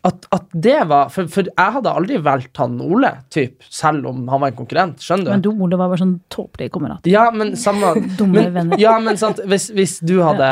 at, 0.07 0.27
at 0.31 0.45
det 0.53 0.77
var 0.87 1.09
for, 1.11 1.27
for 1.31 1.47
jeg 1.49 1.73
hadde 1.77 1.91
aldri 1.99 2.19
valgt 2.23 2.59
han 2.61 2.77
Ole, 2.83 3.09
typ, 3.33 3.65
selv 3.73 4.07
om 4.11 4.27
han 4.31 4.43
var 4.43 4.51
en 4.53 4.57
konkurrent. 4.59 5.03
Skjønner 5.03 5.25
du? 5.27 5.31
Men 5.33 5.43
du, 5.45 5.49
Ole, 5.51 5.79
var 5.79 5.91
bare 5.91 6.01
sånn 6.03 6.15
tåpelig 6.33 6.69
kamerat. 6.75 7.07
ja, 7.09 7.27
men 7.33 7.55
samme 7.59 7.95
Dumme 8.19 8.45
venner. 8.53 8.79
Ja, 8.81 8.97
men 9.03 9.19
sant, 9.19 9.41
hvis, 9.49 9.69
hvis 9.75 9.97
du 10.05 10.19
hadde 10.23 10.47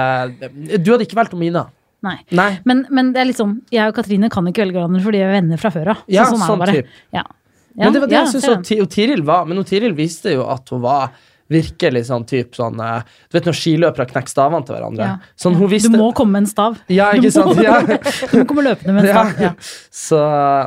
Du 0.81 0.91
hadde 0.93 1.05
ikke 1.07 1.19
valgt 1.19 1.35
Omina. 1.37 1.67
Nei. 2.05 2.17
Nei. 2.37 2.49
Men, 2.69 2.85
men 2.93 3.11
det 3.15 3.23
er 3.23 3.29
litt 3.31 3.39
sånn, 3.41 3.57
jeg 3.73 3.89
og 3.89 3.97
Katrine 3.97 4.29
kan 4.33 4.45
ikke 4.51 4.63
velge 4.65 4.77
hverandre 4.79 5.01
fordi 5.03 5.21
vi 5.23 5.27
er 5.27 5.33
venner 5.39 5.61
fra 5.61 5.71
før 5.73 5.93
av. 5.95 6.03
Så 6.05 6.13
Ja, 6.19 6.25
sånn 6.29 6.41
er 6.43 6.51
sånn 6.51 6.61
det 6.61 6.65
bare. 6.67 6.81
typ. 6.83 6.99
Ja. 7.17 7.23
Men 7.75 7.91
det 7.95 8.01
var 8.05 8.07
det 8.11 8.15
ja, 8.15 8.23
jeg 8.23 8.39
synes 8.39 8.69
og 8.85 8.91
Tiril 8.93 9.23
var 9.27 9.45
Men 9.49 9.59
Tiril 9.67 9.91
viste 9.97 10.31
jo 10.31 10.45
at 10.47 10.69
hun 10.71 10.79
var 10.85 11.09
virkelig 11.51 12.05
sånn 12.07 12.23
typ 12.25 12.55
sånn 12.57 12.79
eh, 12.81 13.01
Du 13.29 13.35
vet 13.37 13.49
når 13.49 13.57
skiløpere 13.59 14.05
knekker 14.13 14.31
stavene 14.31 14.65
til 14.65 14.77
hverandre? 14.77 15.09
Ja. 15.11 15.33
Sånn 15.37 15.57
hun 15.59 15.67
visste 15.69 15.91
Du 15.91 15.97
må 15.99 16.07
komme 16.15 16.37
med 16.37 16.45
en 16.45 16.47
stav. 16.53 16.77
Ja, 16.87 17.09
Du 17.11 17.19
ikke 17.27 17.33
må- 17.43 17.51
sant? 17.51 17.65
Ja. 17.65 17.81
Du 18.31 18.37
må 18.39 18.45
komme 18.49 18.63
løpende 18.69 18.95
med 18.95 19.05
en 19.05 19.11
stav. 19.11 19.43
Ja. 19.43 19.51
Så 19.91 20.21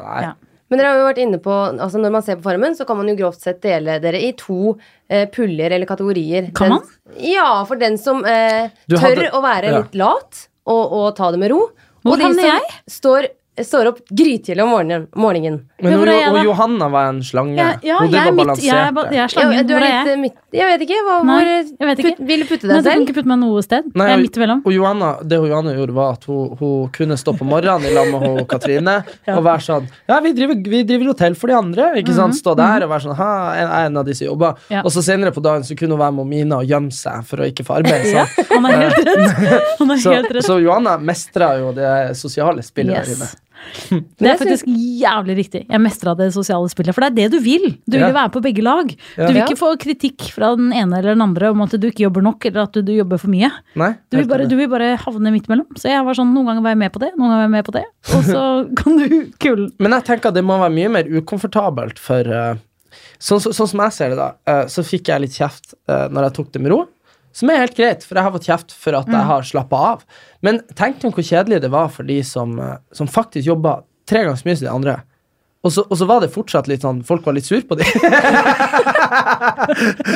nei. 0.05 0.21
Ja. 0.29 0.35
Men 0.69 0.83
dere 0.83 0.89
har 0.93 0.99
jo 1.01 1.05
vært 1.09 1.19
inne 1.25 1.39
på, 1.41 1.55
altså 1.81 1.97
Når 2.03 2.13
man 2.13 2.25
ser 2.27 2.37
på 2.37 2.45
Farmen, 2.45 2.75
så 2.77 2.85
kan 2.85 2.99
man 3.01 3.09
jo 3.09 3.15
grovt 3.17 3.41
sett 3.41 3.63
dele 3.65 3.97
dere 4.05 4.21
i 4.21 4.35
to 4.37 4.75
eh, 5.09 5.25
puljer 5.33 5.73
eller 5.79 5.89
kategorier. 5.89 6.51
Kan 6.53 6.75
man? 6.77 6.85
Den, 7.09 7.25
ja, 7.33 7.49
for 7.65 7.81
den 7.81 7.97
som 7.97 8.21
eh, 8.29 8.69
tør 8.85 9.01
hadde- 9.07 9.31
å 9.33 9.41
være 9.43 9.73
ja. 9.73 9.79
litt 9.81 9.97
lat 9.97 10.45
og, 10.69 10.95
og 11.01 11.11
ta 11.19 11.31
det 11.35 11.41
med 11.43 11.53
ro. 11.55 11.63
Og 12.09 12.15
de 12.21 12.29
som 12.29 12.39
jeg? 12.45 12.77
står 12.91 13.29
står 13.67 13.87
opp 13.93 13.99
grytidlig 14.11 14.63
om 14.63 14.71
morgenen. 14.71 15.07
morgenen. 15.17 15.61
Men 15.83 15.93
Ja, 15.93 15.99
hvor 15.99 16.09
er 16.09 16.19
jeg 16.21 16.29
og 16.31 16.35
da? 16.37 16.43
Johanna 16.45 16.89
var 16.91 17.09
en 17.13 17.21
slange. 17.23 17.57
Ja, 17.57 17.69
ja 17.83 17.99
Hun 18.03 18.11
var 18.13 18.33
balansert. 18.35 18.65
jeg, 18.65 18.75
er, 18.77 19.13
jeg 19.15 19.23
er 19.25 19.29
slangen. 19.33 19.67
Hvor 19.69 19.83
er 19.83 19.93
jeg? 19.93 20.07
eh, 20.13 20.17
midt 20.23 20.35
Jeg 20.53 20.67
vet 20.67 20.81
ikke. 20.87 20.99
Hva, 21.07 21.17
Nei, 21.29 21.37
hvor 21.39 21.49
jeg 21.53 21.89
vet 21.91 21.99
ikke. 22.03 22.13
Put, 22.19 22.27
vil 22.29 22.41
du 22.43 22.47
putte 22.49 22.67
deg 22.67 22.71
Nei, 22.73 22.77
selv? 22.79 22.85
du 22.85 22.91
kan 22.91 23.03
ikke 23.07 23.17
putte 23.19 23.29
meg 23.33 23.39
noe 23.43 23.63
sted. 23.63 23.89
Nei, 23.95 24.07
jeg 24.09 24.19
er 24.19 24.23
midt 24.23 24.37
imellom. 24.41 24.63
Og 24.67 24.73
Johanna, 24.75 25.11
det 25.23 25.39
hun 25.39 25.49
Johanna 25.53 25.75
gjorde, 25.77 25.95
var 25.99 26.13
at 26.19 26.25
hun, 26.31 26.57
hun 26.59 26.89
kunne 26.97 27.17
stå 27.21 27.35
på 27.39 27.45
morgenen 27.49 27.85
i 27.89 27.95
lag 27.95 28.11
med 28.13 28.27
hun 28.27 28.45
Katrine 28.53 28.97
og 29.35 29.43
være 29.45 29.61
sånn 29.67 29.89
Ja, 30.09 30.21
vi 30.25 30.33
driver, 30.33 30.55
vi 30.73 30.83
driver 30.89 31.13
hotell 31.13 31.35
for 31.39 31.47
de 31.53 31.55
andre. 31.59 31.91
Ikke 32.03 32.15
sant? 32.17 32.35
Stå 32.39 32.57
der 32.59 32.87
og 32.87 32.91
være 32.95 33.07
sånn 33.07 33.17
Ha, 33.19 33.31
jeg 33.59 33.67
er 33.69 33.87
en 33.91 33.97
av 34.03 34.05
de 34.09 34.15
som 34.19 34.27
jobber. 34.31 34.57
Mhm, 34.59 34.75
Ja. 34.79 34.83
Og 34.85 34.91
så 34.95 35.03
senere 35.03 35.33
på 35.35 35.43
dagen 35.43 35.63
så 35.65 35.77
kunne 35.79 35.95
hun 35.97 36.01
være 36.01 36.13
med 36.19 36.27
Mina 36.33 36.59
og 36.63 36.67
gjemme 36.69 36.93
seg 36.93 37.25
for 37.29 37.39
å 37.45 37.47
ikke 37.49 37.65
få 37.67 37.79
arbeid. 37.81 38.07
Ja, 38.13 38.25
han 38.51 38.67
er 38.67 38.79
helt 38.89 39.05
rett. 39.07 39.77
Han 39.79 39.91
er 39.91 39.97
Så, 40.09 40.13
helt 40.15 40.31
rett. 40.33 40.45
så 40.47 40.59
Johanna 40.63 40.97
mestra 40.99 41.59
jo 41.61 41.73
det 41.77 42.17
sosiale 42.17 42.63
spillet 42.63 42.95
der 43.05 43.15
inne. 43.15 43.29
Det 43.89 44.29
er 44.29 44.39
faktisk 44.41 44.69
jævlig 44.69 45.37
riktig. 45.39 45.63
Jeg 45.69 45.83
mestra 45.83 46.15
det 46.19 46.31
sosiale 46.35 46.69
spillet. 46.73 46.97
For 46.97 47.05
det 47.05 47.11
er 47.11 47.17
det 47.17 47.37
du 47.37 47.39
vil. 47.45 47.67
Du 47.87 47.97
vil 47.97 48.07
jo 48.07 48.17
være 48.17 48.33
på 48.35 48.43
begge 48.45 48.65
lag. 48.65 48.93
Du 49.17 49.23
vil 49.27 49.41
ikke 49.43 49.59
få 49.61 49.73
kritikk 49.81 50.29
fra 50.35 50.53
den 50.59 50.71
ene 50.73 51.01
eller 51.01 51.15
den 51.15 51.25
andre 51.25 51.53
om 51.55 51.65
at 51.65 51.75
du 51.77 51.89
ikke 51.89 52.07
jobber 52.07 52.25
nok, 52.25 52.49
eller 52.49 52.67
at 52.67 52.79
du, 52.79 52.93
jobber 52.95 53.21
for 53.21 53.33
mye. 53.33 53.51
Du 54.11 54.19
vil, 54.19 54.29
bare, 54.31 54.49
du 54.51 54.57
vil 54.59 54.71
bare 54.73 54.95
havne 55.03 55.33
midt 55.35 55.51
mellom. 55.51 55.69
Så 55.79 55.91
jeg 55.93 56.05
var 56.07 56.19
sånn, 56.19 56.33
noen 56.35 56.53
ganger 56.53 56.65
var 56.67 56.77
jeg 56.77 56.83
med 56.85 56.95
på 56.95 57.03
det, 57.05 57.13
noen 57.17 57.33
ganger 57.33 57.43
var 57.43 57.49
jeg 57.49 57.57
med 57.57 57.69
på 57.69 57.77
det. 57.77 57.85
Og 58.15 58.25
så 58.29 58.45
kan 58.81 59.03
du 59.03 59.19
kulen. 59.43 59.69
Men 59.83 59.99
jeg 59.99 60.09
tenker 60.13 60.33
at 60.33 60.39
det 60.39 60.47
må 60.47 60.59
være 60.63 60.77
mye 60.79 60.95
mer 60.99 61.13
ukomfortabelt 61.19 62.03
for 62.03 62.33
uh, 62.33 62.55
Sånn 63.19 63.41
så, 63.43 63.51
sånn 63.53 63.69
som 63.73 63.81
jeg 63.83 63.95
ser 63.97 64.13
det, 64.13 64.17
da, 64.21 64.29
uh, 64.47 64.65
så 64.71 64.85
fikk 64.87 65.11
jeg 65.11 65.25
litt 65.25 65.35
kjeft 65.35 65.75
uh, 65.91 66.07
når 66.07 66.29
jeg 66.29 66.35
tok 66.39 66.53
det 66.55 66.63
med 66.63 66.73
ro. 66.73 66.79
Som 67.39 67.53
er 67.55 67.61
helt 67.63 67.77
greit, 67.79 68.03
for 68.03 68.19
jeg 68.19 68.27
har 68.27 68.33
fått 68.35 68.49
kjeft 68.49 68.73
for 68.75 68.97
at 68.99 69.07
Mm. 69.07 69.15
jeg 69.15 69.27
har 69.29 69.45
slappa 69.47 69.79
av. 69.93 70.01
Men 70.43 70.59
tenk 70.75 70.99
deg 71.05 71.15
hvor 71.15 71.23
kjedelig 71.23 71.61
det 71.63 71.71
var 71.71 71.87
for 71.95 72.03
de 72.09 72.17
som, 72.27 72.57
eh, 72.59 72.81
som 72.93 73.07
faktisk 73.07 73.47
jobba 73.47 73.77
tre 74.09 74.25
ganger 74.25 74.41
så 74.41 74.49
mye 74.49 74.57
som 74.59 74.67
de 74.67 74.73
andre. 74.75 74.97
Og 75.67 75.73
så, 75.75 75.83
og 75.91 75.99
så 75.99 76.07
var 76.07 76.21
det 76.23 76.31
fortsatt 76.31 76.69
litt 76.71 76.85
sånn 76.87 77.01
Folk 77.05 77.25
var 77.27 77.35
litt 77.35 77.45
sur 77.45 77.59
på 77.67 77.75
dem. 77.75 77.85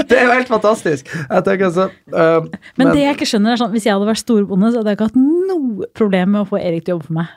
det 0.09 0.19
er 0.19 0.29
jo 0.29 0.35
helt 0.37 0.51
fantastisk. 0.51 1.09
Altså 1.29 1.89
eh, 1.91 2.47
Men, 2.79 2.93
det 2.95 3.03
jeg 3.03 3.17
ikke 3.17 3.29
skjønner 3.29 3.55
er 3.55 3.61
sånn, 3.61 3.73
hvis 3.75 3.87
jeg 3.89 3.97
hadde 3.97 4.07
vært 4.09 4.23
storbonde, 4.23 4.71
så 4.71 4.81
hadde 4.81 4.95
jeg 4.95 5.01
ikke 5.01 5.09
hatt 5.11 5.19
noe 5.19 5.89
problem 5.99 6.35
med 6.37 6.45
å 6.45 6.49
få 6.53 6.61
Erik 6.63 6.87
til 6.87 6.95
å 6.95 6.99
jobbe 6.99 7.09
for 7.11 7.19
meg. 7.19 7.33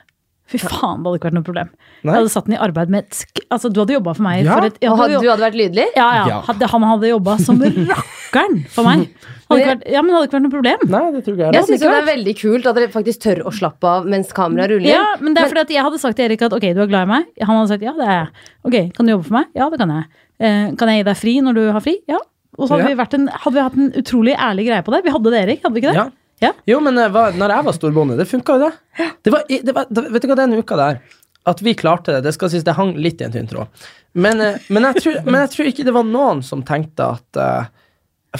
Fy 0.46 0.60
faen, 0.62 1.00
det 1.02 1.08
hadde 1.10 1.18
ikke 1.18 1.26
vært 1.26 1.34
noe 1.34 1.46
problem. 1.46 1.70
Nei. 2.06 2.12
Jeg 2.12 2.20
hadde 2.20 2.30
satt 2.30 2.46
den 2.46 2.54
i 2.54 2.58
arbeid 2.62 2.90
med 2.94 3.02
et 3.02 3.16
sk 3.18 3.40
Altså, 3.50 3.66
du 3.74 3.80
hadde 3.82 3.94
jobba 3.96 4.12
for 4.14 4.22
meg 4.22 4.44
Ja, 4.46 4.54
for 4.60 4.66
et 4.68 4.76
ja, 4.78 4.90
Og 4.92 4.96
du 4.96 5.02
hadde, 5.02 5.18
du 5.24 5.30
hadde 5.32 5.42
vært 5.42 5.56
lydelig? 5.58 5.86
Ja, 5.96 6.04
ja. 6.14 6.26
Ja. 6.30 6.36
Hadde, 6.46 6.68
han 6.70 6.84
hadde 6.86 7.08
jobba 7.10 7.34
som 7.42 7.58
rakkeren 7.90 8.54
for 8.70 8.86
meg. 8.86 9.02
Hadde 9.48 9.58
ikke 9.62 9.72
vært, 9.72 9.82
ja, 9.90 10.02
men 10.04 10.10
det 10.12 10.16
hadde 10.18 10.28
ikke 10.28 10.36
vært 10.36 10.44
noe 10.46 10.54
problem. 10.54 10.84
Nei, 10.92 11.02
det 11.16 11.22
tror 11.26 11.40
jeg. 11.42 11.56
Jeg 11.56 11.66
syns 11.70 11.82
det 11.82 11.90
er 11.96 12.06
veldig 12.10 12.34
kult 12.42 12.68
at 12.70 12.78
dere 12.78 12.92
faktisk 12.94 13.22
tør 13.26 13.42
å 13.46 13.54
slappe 13.58 13.90
av 13.90 14.06
mens 14.14 14.30
kameraet 14.36 14.74
ruller. 14.76 14.90
Ja, 14.92 15.02
men 15.22 15.34
det 15.34 15.42
er 15.42 15.50
fordi 15.50 15.64
at 15.66 15.74
jeg 15.78 15.86
hadde 15.88 16.00
sagt 16.02 16.18
til 16.20 16.28
Erik 16.28 16.46
at 16.46 16.54
ok, 16.58 16.68
du 16.78 16.82
er 16.86 16.90
glad 16.94 17.08
i 17.08 17.12
meg. 17.16 17.28
Han 17.42 17.54
hadde 17.60 17.72
sagt 17.74 17.86
ja, 17.86 17.94
det 17.98 18.06
er 18.06 18.16
jeg. 18.20 18.46
Ok, 18.70 18.78
kan 18.98 19.06
du 19.10 19.14
jobbe 19.16 19.28
for 19.30 19.38
meg? 19.40 19.50
Ja, 19.58 19.68
det 19.74 19.80
kan 19.82 19.94
jeg. 19.96 20.06
Eh, 20.38 20.62
kan 20.78 20.92
jeg 20.94 21.02
gi 21.02 21.08
deg 21.10 21.20
fri 21.24 21.34
når 21.42 21.58
du 21.58 21.64
har 21.74 21.82
fri? 21.84 21.96
Ja. 22.10 22.22
Og 22.56 22.68
så 22.68 22.76
hadde, 22.76 22.86
Ja. 22.86 22.92
vi, 22.94 23.00
vært 23.02 23.18
en, 23.18 23.26
hadde 23.28 23.54
vi 23.58 23.66
hatt 23.66 23.74
en 23.82 23.90
utrolig 24.00 24.34
ærlig 24.38 24.68
greie 24.70 24.84
på 24.86 24.94
det. 24.94 25.02
Vi 25.06 25.12
hadde 25.16 25.32
det, 25.34 25.42
Erik. 25.46 25.62
Hadde 25.66 25.74
vi 25.76 25.82
ikke 25.82 25.92
det? 25.92 26.04
Ja. 26.06 26.08
Ja. 26.38 26.52
Jo, 26.68 26.80
men 26.84 26.98
eh, 27.00 27.12
hva, 27.12 27.30
når 27.36 27.54
jeg 27.54 27.66
var 27.68 27.76
storbonde, 27.76 28.16
det 28.18 28.28
funka 28.28 28.56
jo, 28.56 28.66
det. 28.66 29.06
det, 29.24 29.32
var, 29.32 29.46
det, 29.48 29.76
var, 29.76 29.88
vet 29.88 30.24
du 30.24 30.28
hva, 30.28 30.38
den 30.38 30.58
uka 30.58 30.76
der 30.80 31.00
At 31.48 31.62
vi 31.64 31.76
klarte 31.78 32.16
det, 32.16 32.26
det 32.26 32.34
skal 32.36 32.52
sies, 32.52 32.66
det 32.66 32.76
hang 32.76 32.92
litt 33.00 33.22
i 33.22 33.28
en 33.28 33.34
tynn 33.34 33.48
tråd. 33.50 33.86
Men, 34.12 34.42
eh, 34.44 34.60
men, 34.68 34.88
jeg 34.90 35.02
tror, 35.04 35.18
men 35.24 35.40
jeg 35.44 35.54
tror 35.54 35.70
ikke 35.72 35.88
det 35.88 35.96
var 35.96 36.06
noen 36.08 36.44
som 36.44 36.64
tenkte 36.66 37.08
at 37.16 37.40
uh, 37.40 37.72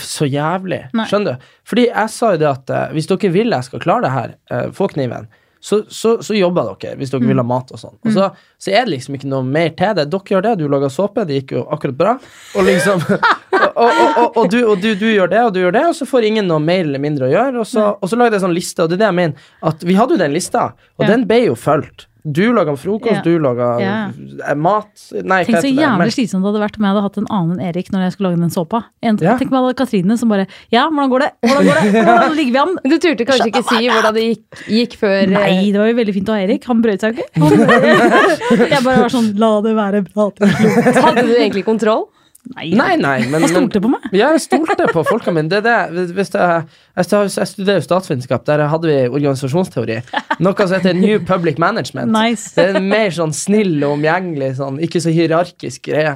Så 0.00 0.28
jævlig. 0.28 0.82
Nei. 0.96 1.08
Skjønner 1.08 1.36
du? 1.36 1.50
Fordi 1.68 1.88
jeg 1.88 2.12
sa 2.12 2.34
jo 2.34 2.42
det 2.42 2.50
at 2.50 2.72
uh, 2.74 2.86
hvis 2.96 3.08
dere 3.12 3.32
vil 3.32 3.56
jeg 3.56 3.68
skal 3.68 3.84
klare 3.84 4.04
det 4.04 4.14
her, 4.14 4.36
uh, 4.52 4.66
få 4.76 4.90
kniven, 4.92 5.28
så, 5.66 5.80
så, 5.90 6.12
så 6.22 6.34
jobber 6.36 6.68
dere 6.78 6.94
hvis 7.00 7.10
dere 7.10 7.26
vil 7.26 7.40
ha 7.40 7.44
mat 7.46 7.72
og 7.74 7.80
sånn. 7.80 7.96
Og 8.06 8.12
så, 8.14 8.28
så 8.62 8.70
er 8.70 8.84
det 8.86 8.92
liksom 8.92 9.16
ikke 9.18 9.30
noe 9.32 9.42
mer 9.42 9.72
til 9.74 9.96
det. 9.98 10.04
Dere 10.12 10.30
gjør 10.36 10.44
det, 10.44 10.52
du 10.60 10.68
lager 10.70 10.92
såpe, 10.94 11.24
det 11.26 11.40
gikk 11.40 11.56
jo 11.56 11.64
akkurat 11.74 11.96
bra. 11.98 12.12
Og 12.54 12.68
liksom 12.68 13.02
og, 13.82 13.88
og, 13.90 14.36
og, 14.36 14.44
du, 14.52 14.60
og 14.62 14.78
du, 14.84 14.92
du 15.00 15.08
gjør 15.10 15.32
det, 15.32 15.40
og 15.48 15.56
du 15.56 15.60
gjør 15.64 15.74
det, 15.74 15.84
og 15.90 15.96
så 15.98 16.06
får 16.06 16.28
ingen 16.30 16.46
noe 16.46 16.62
mer 16.62 16.84
eller 16.84 17.02
mindre 17.02 17.26
å 17.26 17.32
gjøre. 17.32 17.64
Og 17.64 17.66
så, 17.66 17.88
og 17.98 18.12
så 18.12 18.18
lagde 18.20 18.38
jeg 18.38 18.44
sånn 18.46 18.54
liste, 18.54 18.84
og 18.84 18.92
det 18.92 19.00
er 19.00 19.02
det 19.02 19.08
jeg 19.10 19.18
mener. 19.18 19.48
At 19.72 19.82
vi 19.88 19.98
hadde 19.98 20.14
jo 20.14 20.22
den 20.22 20.36
lista, 20.38 20.68
og 21.00 21.06
Ja. 21.06 21.10
den 21.16 21.26
ble 21.26 21.40
jo 21.48 21.58
fulgt. 21.58 22.06
Du 22.26 22.52
laga 22.52 22.72
frokost, 22.74 23.12
Ja. 23.14 23.22
du 23.22 23.38
laga 23.38 23.66
Ja. 23.80 24.10
eh, 24.48 24.54
mat 24.54 24.88
Nei, 25.22 25.44
Tenk 25.44 25.60
så 25.62 25.70
jævlig 25.70 26.10
slitsomt 26.10 26.42
det 26.42 26.50
hadde 26.50 26.62
vært 26.64 26.78
om 26.78 26.84
jeg 26.84 26.90
hadde 26.94 27.02
hatt 27.06 27.18
en 27.18 27.26
annen 27.30 27.60
enn 27.60 27.68
Erik 27.68 27.90
når 27.94 28.00
jeg 28.06 28.12
skulle 28.16 28.30
lage 28.32 28.40
den 28.40 28.50
såpa. 28.50 28.80
En, 29.02 29.16
Ja. 29.22 29.36
Tenk 29.38 29.50
meg 29.52 29.58
alle 29.60 29.74
Katrine 29.74 30.18
som 30.18 30.28
bare 30.28 30.46
Ja, 30.72 30.88
hvordan 30.90 31.08
går 31.10 31.20
det? 31.20 31.30
Hvordan 31.46 31.64
går 31.70 31.74
det? 31.80 32.02
Hvordan 32.04 32.36
ligger 32.36 32.52
vi 32.52 32.58
an? 32.58 32.74
Du 32.84 32.98
turte 32.98 33.24
kanskje 33.28 33.46
ikke 33.52 33.64
si 33.68 33.88
hvordan 33.88 34.14
det 34.14 34.24
gikk, 34.26 34.66
gikk 34.66 34.96
før 34.98 35.22
eh, 35.22 35.26
Nei, 35.36 35.70
det 35.70 35.78
var 35.78 35.86
jo 35.86 35.94
veldig 36.02 36.14
fint 36.14 36.28
å 36.28 36.32
ha 36.34 36.40
Erik. 36.42 36.64
Han 36.66 36.82
brøyt 36.82 37.00
seg 37.00 37.16
jo 37.16 37.22
ikke. 37.22 37.30
Jeg 38.74 38.82
bare 38.82 39.00
var 39.06 39.08
sånn 39.12 39.32
La 39.38 39.60
det 39.62 39.74
være 39.76 40.02
bra. 40.12 40.30
til 40.34 40.48
slutt. 40.48 41.00
Hadde 41.04 41.26
du 41.28 41.34
egentlig 41.38 41.64
kontroll? 41.64 42.08
Nei, 42.54 42.68
Nei, 42.78 42.92
nei, 43.00 43.16
men, 43.26 43.42
jeg 43.42 43.50
stolte 43.50 43.80
på 43.82 43.90
meg. 43.90 44.04
Ja, 44.14 44.28
jeg 44.36 44.44
stolte 44.44 44.86
på 44.94 45.02
folka 45.08 45.32
mine. 45.34 45.50
Det 45.50 45.64
det. 45.66 45.76
Hvis 46.14 46.30
jeg, 46.30 46.66
jeg, 46.94 47.06
studerer 47.50 47.80
jo 47.80 47.86
statsvitenskap, 47.86 48.44
der 48.46 48.62
hadde 48.70 48.90
vi 48.90 48.98
organisasjonsteori. 49.08 49.98
Noe 50.46 50.66
som 50.68 50.76
heter 50.76 50.94
New 50.94 51.18
Public 51.26 51.58
Management. 51.62 52.14
Nice. 52.14 52.52
Det 52.54 52.68
er 52.68 52.78
en 52.78 52.86
mer 52.92 53.10
sånn 53.14 53.34
snill 53.34 53.80
og 53.80 53.96
omgjengelig, 53.96 54.54
sånn, 54.60 54.78
ikke 54.84 55.02
så 55.02 55.14
hierarkisk 55.14 55.90
greie. 55.90 56.14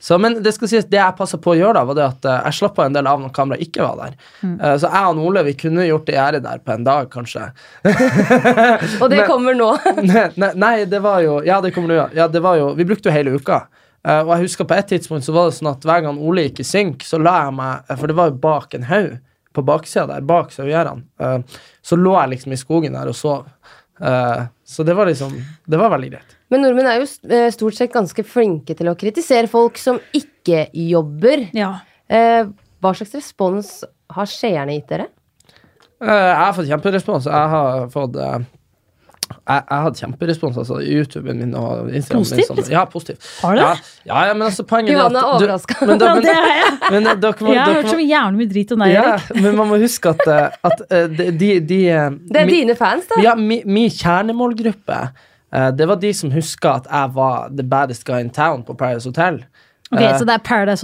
Så, 0.00 0.14
men 0.22 0.36
det 0.42 0.52
skal 0.54 0.70
sies, 0.70 0.86
det 0.86 1.00
jeg 1.00 1.16
passa 1.18 1.40
på 1.42 1.52
å 1.52 1.56
gjøre, 1.58 1.74
da, 1.74 1.82
var 1.88 1.96
det 1.98 2.04
at 2.06 2.26
eh, 2.30 2.42
jeg 2.46 2.58
slapp 2.60 2.76
av 2.78 2.86
en 2.86 2.94
del 2.94 3.08
av 3.10 3.18
når 3.18 3.32
kameraet 3.34 3.64
ikke 3.66 3.82
var 3.82 3.96
der. 3.98 4.12
Mm. 4.46 4.52
Eh, 4.54 4.74
så 4.78 4.90
jeg 4.94 5.08
og 5.10 5.22
Ole 5.26 5.42
vi 5.48 5.54
kunne 5.58 5.86
gjort 5.88 6.06
det 6.06 6.14
gjerdet 6.14 6.44
der 6.44 6.62
på 6.62 6.74
en 6.74 6.86
dag, 6.86 7.08
kanskje. 7.10 7.48
Og 9.02 9.08
det 9.10 9.18
Men- 9.18 9.26
kommer 9.26 9.58
nå. 9.58 9.72
nei, 10.38 10.52
nei, 10.54 10.72
det 10.86 11.02
var 11.02 11.24
jo 11.26 11.40
Ja, 11.46 11.58
det 11.64 11.74
kommer 11.74 11.90
nå, 11.90 11.98
ja. 11.98 12.06
ja. 12.14 12.28
Det 12.30 12.42
var 12.44 12.60
jo, 12.60 12.70
vi 12.78 12.86
brukte 12.86 13.10
jo 13.10 13.16
hele 13.16 13.34
uka. 13.34 13.64
Eh, 14.06 14.20
og 14.22 14.30
jeg 14.34 14.46
husker 14.46 14.68
på 14.68 14.76
et 14.78 14.90
tidspunkt 14.92 15.26
så 15.26 15.34
var 15.34 15.48
det 15.48 15.56
sånn 15.58 15.72
at 15.72 15.86
hver 15.86 16.04
gang 16.06 16.20
Ole 16.22 16.46
gikk 16.46 16.62
i 16.62 16.68
synk, 16.68 17.02
så 17.06 17.18
la 17.20 17.34
jeg 17.46 17.56
meg 17.58 17.88
eh, 17.88 17.98
For 17.98 18.10
det 18.10 18.16
var 18.18 18.30
jo 18.30 18.38
bak 18.44 18.76
en 18.78 18.86
haug, 18.88 19.18
på 19.56 19.64
baksida 19.66 20.06
der, 20.06 20.24
bak 20.28 20.52
sauegjerdene. 20.54 21.02
Uh, 21.18 21.62
så 21.82 21.96
lå 21.98 22.12
jeg 22.14 22.34
liksom 22.34 22.52
i 22.54 22.58
skogen 22.60 22.94
der 22.94 23.08
og 23.10 23.16
sov. 23.16 23.48
Uh, 23.98 24.44
så 24.62 24.84
det 24.86 24.94
var 24.94 25.08
liksom 25.08 25.32
Det 25.66 25.80
var 25.80 25.90
veldig 25.90 26.10
greit. 26.12 26.36
Men 26.52 26.62
nordmenn 26.62 26.86
er 26.86 27.00
jo 27.00 27.08
stort 27.50 27.74
sett 27.74 27.90
ganske 27.90 28.22
flinke 28.22 28.76
til 28.78 28.92
å 28.92 28.94
kritisere 29.00 29.50
folk 29.50 29.80
som 29.80 29.98
ikke 30.14 30.68
jobber. 30.70 31.48
Ja. 31.56 31.72
Eh, 32.06 32.46
Hva 32.78 32.92
slags 32.94 33.16
respons 33.18 33.72
har 34.14 34.30
seerne 34.30 34.76
gitt 34.76 34.92
dere? 34.92 35.08
Jeg 35.98 36.38
har 36.38 36.54
fått 36.54 36.70
kjemperespons. 36.70 37.26
Jeg 37.26 37.52
har 37.56 37.88
fått 37.90 38.16
jeg, 39.30 39.62
jeg 39.70 39.82
hadde 39.84 39.98
kjemperespons 40.02 40.56
altså, 40.62 40.78
i 40.80 40.94
YouTuben 40.98 41.38
min 41.42 41.54
og 41.58 41.88
Instagram. 41.90 42.22
Positivt, 42.24 42.50
Min, 42.54 42.64
sånn. 42.64 42.72
ja, 42.72 42.84
positivt. 42.88 43.28
Har 43.42 43.54
du 43.54 43.60
det? 43.60 43.66
Ja, 43.68 43.74
ja, 44.12 44.22
ja, 44.28 44.34
men 44.34 44.46
altså 44.48 44.64
poenget 44.68 44.94
er 44.96 45.04
at 45.06 45.18
overraska. 45.22 45.78
Men, 45.86 45.98
da, 46.02 46.14
men, 46.14 46.22
det 46.26 46.32
er 46.34 46.48
jeg. 46.50 46.72
men, 46.90 47.06
eh, 47.12 47.14
dere 47.24 47.46
må, 47.46 47.52
Jeg 47.54 47.60
har 47.62 47.72
dere 47.72 47.82
hørt 47.82 47.92
så 47.92 48.02
jævlig 48.08 48.38
mye 48.42 48.50
drit 48.54 48.72
om 48.76 48.84
deg, 48.84 48.92
Ja, 48.94 49.04
Erik. 49.14 49.42
men 49.44 49.56
man 49.60 49.70
må 49.72 49.78
huske 49.82 50.12
at, 50.14 50.26
eh, 50.26 50.58
at 50.70 50.82
eh, 50.90 51.06
de, 51.18 51.30
de, 51.42 51.50
de 51.60 51.80
Det 52.32 52.42
er 52.42 52.46
mi- 52.48 52.58
dine 52.60 52.76
fans, 52.78 53.06
da. 53.12 53.20
Ja, 53.22 53.34
mi, 53.38 53.62
min 53.64 53.90
kjernemålgruppe, 53.90 55.00
eh, 55.52 55.70
det 55.76 55.88
var 55.88 55.96
de 56.02 56.12
som 56.14 56.30
huska 56.34 56.74
at 56.82 56.86
jeg 56.90 57.14
var 57.14 57.48
the 57.56 57.64
baddest 57.64 58.04
guy 58.08 58.20
in 58.20 58.30
town 58.30 58.62
på 58.64 58.74
Paradise 58.76 59.08
Hotel. 59.08 59.42
Ok, 59.92 60.00
Eh, 60.02 60.18
Så 60.18 60.24
det 60.28 60.34
er 60.34 60.38
Paradise 60.44 60.82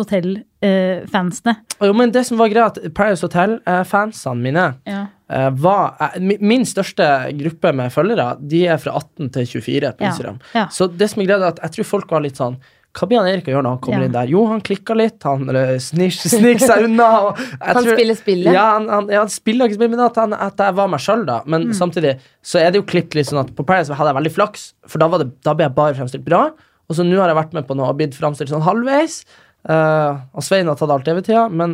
Hotel-fansene. 0.62 1.56
jo, 1.82 1.92
men 1.92 2.10
det 2.14 2.24
som 2.26 2.38
var 2.40 2.48
greia, 2.52 2.66
at 2.70 2.78
Paradise 2.96 3.24
Hotel-fansene 3.26 4.40
mine 4.40 4.66
ja. 4.88 5.06
eh, 5.30 5.50
var 5.50 5.96
eh, 6.00 6.20
Min 6.40 6.64
største 6.68 7.08
gruppe 7.38 7.72
med 7.76 7.92
følgere, 7.92 8.30
de 8.40 8.64
er 8.66 8.78
fra 8.80 8.96
18 9.00 9.30
til 9.34 9.46
24 9.60 9.92
på 9.98 10.08
Instagram. 10.08 10.38
ja. 10.54 10.66
Så 10.72 10.88
det 10.90 11.10
som 11.12 11.22
er 11.22 11.26
greia, 11.28 11.42
er 11.42 11.52
at 11.54 11.60
jeg 11.66 11.76
tror 11.78 11.90
folk 11.96 12.10
var 12.10 12.24
litt 12.24 12.36
sånn 12.40 12.56
hva 12.94 13.08
blir 13.10 13.18
han 13.18 13.26
Erik 13.26 13.48
å 13.48 13.50
gjøre 13.50 13.62
når 13.66 13.72
han 13.74 13.78
kommer 13.82 13.98
Ja. 13.98 14.06
inn 14.06 14.12
der? 14.14 14.28
Jo, 14.30 14.44
han 14.46 14.60
klikka 14.62 14.94
litt, 14.94 15.16
han 15.26 15.48
eh, 15.50 15.72
sniker 15.82 16.60
seg 16.62 16.84
unna. 16.86 17.34
Han 17.74 17.82
spiller 17.82 18.14
spillet. 18.14 18.52
Ja, 18.54 18.68
han, 18.76 18.86
han, 18.88 19.08
ja, 19.10 19.18
han 19.24 19.32
spiller 19.34 19.66
ikke 19.66 19.80
spillet, 19.80 19.90
men 19.96 20.02
at, 20.04 20.14
han, 20.22 20.32
at 20.32 20.54
jeg 20.62 20.76
var 20.78 20.86
meg 20.92 21.00
sjøl, 21.02 21.24
da. 21.26 21.40
Men 21.44 21.64
Mm. 21.66 21.72
samtidig 21.74 22.12
så 22.40 22.60
er 22.62 22.70
det 22.70 22.78
jo 22.78 22.84
klippet 22.86 23.16
litt 23.18 23.26
sånn 23.26 23.40
at 23.42 23.50
på 23.56 23.66
Paradise 23.66 23.90
hadde 23.98 24.12
jeg 24.12 24.18
veldig 24.20 24.32
flaks, 24.36 24.68
for 24.86 25.02
da, 25.02 25.08
var 25.10 25.18
det, 25.24 25.26
da 25.42 25.54
ble 25.58 25.66
jeg 25.66 25.74
bare 25.74 25.94
fremstilt 25.98 26.24
bra. 26.24 26.44
Og 26.88 26.98
så 26.98 27.06
nå 27.06 27.16
har 27.20 27.32
jeg 27.32 27.40
vært 27.40 27.56
med 27.56 27.66
på 27.68 27.76
noe 27.78 27.90
og 27.92 27.98
blitt 27.98 28.16
framstilt 28.16 28.52
sånn 28.52 28.64
halvveis. 28.64 29.22
Uh, 29.64 30.20
og 30.36 30.44
Svein 30.44 30.68
har 30.68 30.76
tatt 30.76 30.90
alt 30.92 31.06
TV-tida, 31.08 31.46
men 31.48 31.72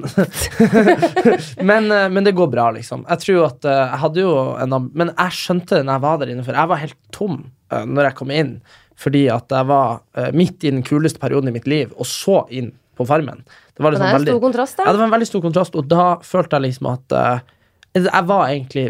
men, 1.70 1.88
uh, 1.90 2.04
men 2.06 2.22
det 2.22 2.36
går 2.38 2.46
bra, 2.52 2.68
liksom. 2.76 3.02
Jeg 3.08 3.22
tror 3.24 3.48
at 3.48 3.66
uh, 3.66 3.72
jeg 3.80 4.00
hadde 4.04 4.22
jo 4.22 4.34
en 4.62 4.76
Men 4.94 5.10
jeg 5.10 5.34
skjønte 5.34 5.80
det 5.80 5.88
når 5.88 5.96
jeg 5.96 6.04
var 6.04 6.20
der 6.20 6.30
inne, 6.30 6.44
for 6.46 6.58
jeg 6.60 6.70
var 6.70 6.82
helt 6.84 6.98
tom 7.16 7.40
uh, 7.74 7.82
når 7.82 8.08
jeg 8.08 8.16
kom 8.20 8.30
inn. 8.34 8.52
Fordi 9.00 9.24
at 9.32 9.50
jeg 9.50 9.64
var 9.64 10.02
midt 10.36 10.64
i 10.68 10.70
den 10.74 10.82
kuleste 10.84 11.18
perioden 11.22 11.48
i 11.48 11.54
mitt 11.54 11.66
liv, 11.70 11.88
og 11.96 12.04
så 12.04 12.42
inn 12.52 12.68
på 13.00 13.06
Farmen. 13.08 13.40
Det 13.72 13.80
var 13.80 13.94
liksom 13.94 14.04
det 14.04 14.10
er 14.10 14.12
en 14.12 14.18
veldig 14.18 14.34
stor 14.34 14.42
kontrast, 14.42 14.82
ja, 14.82 14.92
det 14.92 15.00
var 15.00 15.06
en 15.06 15.14
veldig 15.14 15.28
stor 15.30 15.42
kontrast, 15.46 15.78
og 15.80 15.86
da 15.88 16.04
følte 16.20 16.58
jeg 16.58 16.66
liksom 16.66 16.90
at 16.90 17.14
jeg 17.96 18.22
var 18.28 18.42
egentlig 18.50 18.84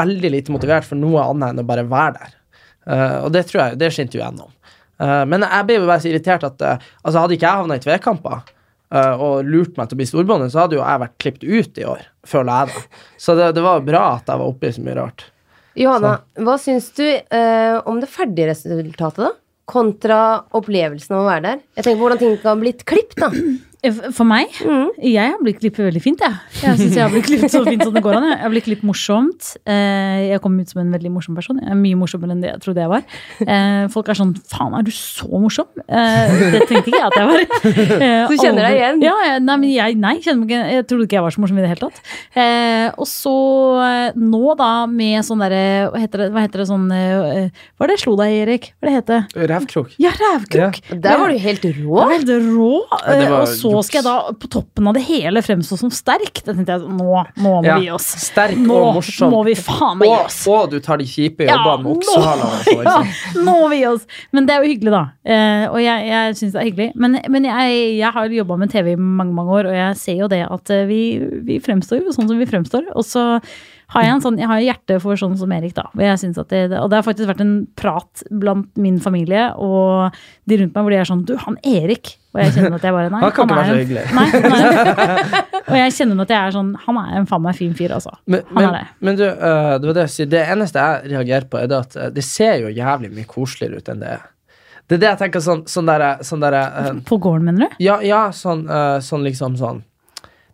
veldig 0.00 0.32
lite 0.34 0.56
motivert 0.56 0.88
for 0.88 0.98
noe 0.98 1.22
annet 1.22 1.54
enn 1.54 1.62
å 1.62 1.66
bare 1.70 1.86
være 1.86 2.16
der. 2.18 2.34
Og 3.22 3.30
det 3.36 3.44
tror 3.46 3.62
jeg, 3.62 3.78
det 3.78 3.92
skinte 3.94 4.18
jo 4.18 4.24
gjennom. 4.24 4.50
Eh, 4.98 5.24
men 5.30 5.46
jeg 5.46 5.66
ble 5.66 5.78
jo 5.78 5.88
bare 5.88 6.02
så 6.02 6.10
irritert 6.10 6.46
at 6.46 6.62
uh, 6.64 6.86
altså 7.04 7.22
hadde 7.22 7.36
ikke 7.36 7.46
jeg 7.46 7.62
havna 7.62 7.78
i 7.78 7.82
tvekamper 7.84 8.38
uh, 8.38 9.14
og 9.14 9.46
lurt 9.46 9.78
meg 9.78 9.90
til 9.90 9.98
å 9.98 10.00
bli 10.00 10.08
storbonde, 10.10 10.48
så 10.50 10.64
hadde 10.64 10.78
jo 10.78 10.84
jeg 10.84 11.02
vært 11.04 11.18
klippet 11.22 11.46
ut 11.46 11.82
i 11.82 11.88
år, 11.88 12.06
føler 12.26 12.52
jeg 12.52 12.72
da. 12.72 13.02
Så 13.26 13.36
det, 13.38 13.50
det 13.58 13.64
var 13.66 13.84
bra 13.86 14.04
at 14.16 14.32
jeg 14.32 14.42
var 14.42 14.54
oppe 14.54 14.70
i 14.70 14.74
så 14.74 14.84
mye 14.86 14.96
rart. 14.98 15.28
Johanna, 15.78 16.16
hva 16.42 16.56
syns 16.58 16.88
du 16.96 17.04
om 17.86 18.00
det 18.02 18.08
ferdige 18.10 18.48
resultatet, 18.50 19.20
da? 19.28 19.30
Kontra 19.68 20.18
opplevelsen 20.58 21.14
av 21.14 21.20
å 21.22 21.28
være 21.28 21.44
der. 21.44 21.60
Jeg 21.76 21.84
tenker 21.84 22.00
på 22.00 22.06
hvordan 22.06 22.20
ting 22.22 22.38
kan 22.40 22.50
ha 22.50 22.58
blitt 22.58 22.82
klippet, 22.88 23.20
da. 23.20 23.28
For 23.78 24.26
meg? 24.26 24.50
Jeg 24.98 25.22
har 25.30 25.38
blitt 25.38 25.60
klippet 25.60 25.84
veldig 25.86 26.00
fint, 26.02 26.18
jeg. 26.18 26.34
Jeg 26.64 26.78
syns 26.80 26.96
jeg 26.96 27.02
har 27.04 27.12
blitt 27.12 27.28
klippet 27.28 27.52
så 27.52 27.60
fint 27.62 27.84
som 27.86 27.92
det 27.94 28.00
går 28.02 28.16
an. 28.18 28.24
Jeg 28.32 28.40
har 28.42 28.50
blitt 28.50 28.64
klippet 28.66 28.86
morsomt. 28.88 29.52
Eh, 29.70 30.32
Jeg 30.32 30.40
kom 30.42 30.56
ut 30.58 30.66
som 30.72 30.80
en 30.82 30.90
veldig 30.90 31.12
morsom 31.14 31.36
person. 31.38 31.60
Jeg 31.62 31.70
er 31.70 31.78
mye 31.78 31.98
morsommere 32.00 32.34
enn 32.34 32.40
det 32.42 32.50
jeg 32.50 32.62
trodde 32.64 32.82
jeg 32.82 32.90
var. 32.90 33.04
Eh, 33.46 33.84
Folk 33.94 34.10
er 34.10 34.18
sånn 34.18 34.32
Faen, 34.50 34.74
er 34.74 34.82
du 34.82 34.90
så 34.90 35.30
morsom? 35.30 35.68
Eh, 35.86 36.34
Det 36.56 36.64
tenkte 36.66 36.90
ikke 36.90 36.98
jeg 36.98 37.06
at 37.06 37.18
jeg 37.20 37.28
var. 37.30 37.44
Så 37.54 38.30
Du 38.32 38.42
kjenner 38.42 38.66
deg 38.66 38.80
igjen? 38.80 38.98
Ja, 39.06 39.14
nei, 39.46 39.56
men 39.62 39.70
jeg, 39.70 39.96
nei, 40.02 40.14
ikke, 40.18 40.34
jeg 40.74 40.88
trodde 40.90 41.06
ikke 41.06 41.18
jeg 41.20 41.26
var 41.28 41.36
så 41.38 41.44
morsom 41.44 41.62
i 41.62 41.62
det 41.62 41.70
hele 41.70 41.84
tatt. 41.86 42.02
Eh, 42.34 42.88
og 42.98 43.06
så 43.06 43.36
eh, 43.86 44.18
nå, 44.18 44.42
da, 44.58 44.72
med 44.90 45.22
sånn 45.28 45.44
derre 45.46 45.62
Hva 45.94 46.02
heter 46.02 46.24
det, 46.24 46.28
hva 46.34 46.42
heter 46.48 46.64
det 46.64 46.68
sånn 46.72 46.90
eh, 46.90 47.62
Hva 47.78 47.86
er 47.86 47.92
det 47.92 47.98
jeg 48.00 48.04
slo 48.08 48.16
deg 48.18 48.34
i, 48.34 48.42
Erik? 48.42 48.68
Hva 48.82 48.88
er 48.88 48.90
det 48.90 48.98
heter 48.98 49.48
Revkrok. 49.54 49.94
Ja, 50.02 50.10
rævkrok! 50.18 50.82
Der 50.98 51.22
var 51.22 51.30
du 51.30 51.38
helt 51.46 51.62
rå. 51.78 52.04
helt 52.10 52.34
rå. 52.34 52.74
Ja, 52.90 53.00
det 53.06 53.22
eh, 53.22 53.30
var 53.30 53.46
og 53.46 53.50
så 53.54 53.67
juks. 53.76 53.86
skal 53.90 53.98
jeg 54.00 54.06
da 54.08 54.32
på 54.40 54.48
toppen 54.50 54.88
av 54.90 54.94
det 54.96 55.02
hele 55.08 55.42
fremstå 55.44 55.78
som 55.80 55.90
sterk. 55.94 56.40
Da 56.46 56.54
tenkte 56.54 56.76
jeg 56.78 56.88
nå, 56.88 57.24
nå 57.36 57.52
må 57.58 57.64
Ja, 57.66 57.76
vi 57.78 57.86
gi 57.88 57.90
oss. 57.94 58.06
sterk 58.26 58.56
nå 58.58 58.76
og 58.78 58.94
morsom. 58.98 59.30
må 59.34 59.44
vi 59.46 59.54
faen 59.54 59.98
meg 60.00 60.08
gi 60.08 60.14
oss. 60.24 60.40
Og, 60.48 60.58
og 60.64 60.70
du 60.74 60.78
tar 60.84 60.98
de 61.02 61.04
kjipe 61.08 61.46
Ja, 61.48 61.56
jobbene 61.58 61.84
med 61.84 61.88
nå- 61.88 61.96
oksehaler. 61.98 62.84
ja, 62.88 62.98
nå 63.44 63.56
må 63.62 63.68
vi 63.74 63.80
gi 63.82 63.86
oss. 63.92 64.06
Men 64.32 64.46
det 64.48 64.54
er 64.56 64.62
jo 64.64 64.72
hyggelig, 64.74 64.94
da. 64.96 65.04
Eh, 65.24 65.64
og 65.70 65.80
jeg, 65.82 66.06
jeg 66.12 66.36
syns 66.42 66.52
det 66.56 66.60
er 66.62 66.68
hyggelig. 66.70 66.90
Men, 66.96 67.18
men 67.28 67.48
jeg, 67.50 67.80
jeg 67.98 68.12
har 68.18 68.36
jobba 68.40 68.60
med 68.60 68.70
TV 68.74 68.92
i 68.94 69.00
mange 69.00 69.34
mange 69.34 69.58
år, 69.60 69.70
og 69.72 69.76
jeg 69.78 69.96
ser 70.00 70.22
jo 70.22 70.28
det 70.32 70.44
at 70.48 70.70
eh, 70.74 70.86
vi, 70.88 71.02
vi 71.44 71.58
fremstår 71.64 72.02
jo 72.04 72.14
sånn 72.14 72.28
som 72.30 72.38
vi 72.38 72.46
fremstår. 72.48 72.88
Og 72.96 73.04
så 73.06 73.26
har 73.94 74.04
jeg 74.04 74.12
en 74.12 74.20
sånn, 74.20 74.36
jeg 74.36 74.48
har 74.50 74.60
hjerte 74.60 74.98
for 75.00 75.16
sånn 75.16 75.36
som 75.40 75.52
Erik, 75.56 75.72
da. 75.78 75.86
Og, 75.94 76.02
jeg 76.04 76.12
at 76.36 76.50
det, 76.52 76.64
og 76.76 76.90
det 76.92 76.98
har 76.98 77.06
faktisk 77.06 77.30
vært 77.30 77.40
en 77.40 77.54
prat 77.78 78.24
blant 78.28 78.68
min 78.76 78.98
familie 79.00 79.46
og 79.56 80.12
de 80.44 80.58
rundt 80.60 80.74
meg 80.76 80.84
hvor 80.84 80.92
de 80.92 80.98
er 81.00 81.08
sånn 81.08 81.22
Du, 81.24 81.32
han 81.40 81.56
Erik. 81.64 82.18
Og 82.38 82.44
jeg 82.44 82.54
kjenner 82.54 82.78
at 82.78 82.86
jeg 82.86 82.94
bare 82.94 83.10
Nei, 83.14 83.20
Han 83.24 83.34
kan 83.34 83.48
ikke 83.48 83.58
være 83.58 83.68
så 83.68 83.74
en- 83.74 83.82
hyggelig. 83.82 84.04
Nei, 84.14 84.26
er, 84.38 85.44
og 85.72 85.76
jeg 85.80 85.94
kjenner 85.98 86.24
at 86.24 86.32
jeg 86.34 86.38
er 86.38 86.54
sånn 86.54 86.70
Han 86.86 87.00
er 87.02 87.18
en 87.18 87.28
faen 87.28 87.44
meg 87.44 87.58
fin 87.58 87.74
fyr, 87.76 87.94
altså. 87.98 88.14
Men, 88.30 88.46
Han 88.54 88.62
men, 88.62 88.78
det. 88.78 88.82
men 89.08 89.18
du, 89.20 89.26
uh, 89.26 89.74
det 89.82 89.90
var 89.90 89.98
det 89.98 90.06
jeg 90.06 90.14
sier. 90.14 90.32
Det 90.38 90.42
eneste 90.54 90.86
jeg 90.86 91.12
reagerer 91.16 91.50
på, 91.50 91.60
er 91.60 91.70
det 91.70 91.78
at 91.82 91.98
øh, 91.98 92.10
det 92.14 92.24
ser 92.26 92.62
jo 92.62 92.72
jævlig 92.72 93.10
mye 93.18 93.28
koseligere 93.28 93.82
ut 93.82 93.90
enn 93.92 94.04
det 94.04 94.14
er. 94.16 94.24
Det 94.88 94.96
er 94.96 95.02
det 95.02 95.10
jeg 95.10 95.20
tenker 95.20 95.42
sånn, 95.44 95.66
sånn 95.68 95.90
der, 95.90 96.06
sånn 96.24 96.40
der 96.46 96.56
uh, 96.56 96.90
På 97.08 97.18
gården, 97.20 97.44
mener 97.50 97.66
du? 97.66 97.82
Ja, 97.84 97.98
ja 98.04 98.22
sånn, 98.32 98.64
uh, 98.70 98.96
sånn 99.04 99.26
liksom 99.26 99.58
sånn 99.60 99.82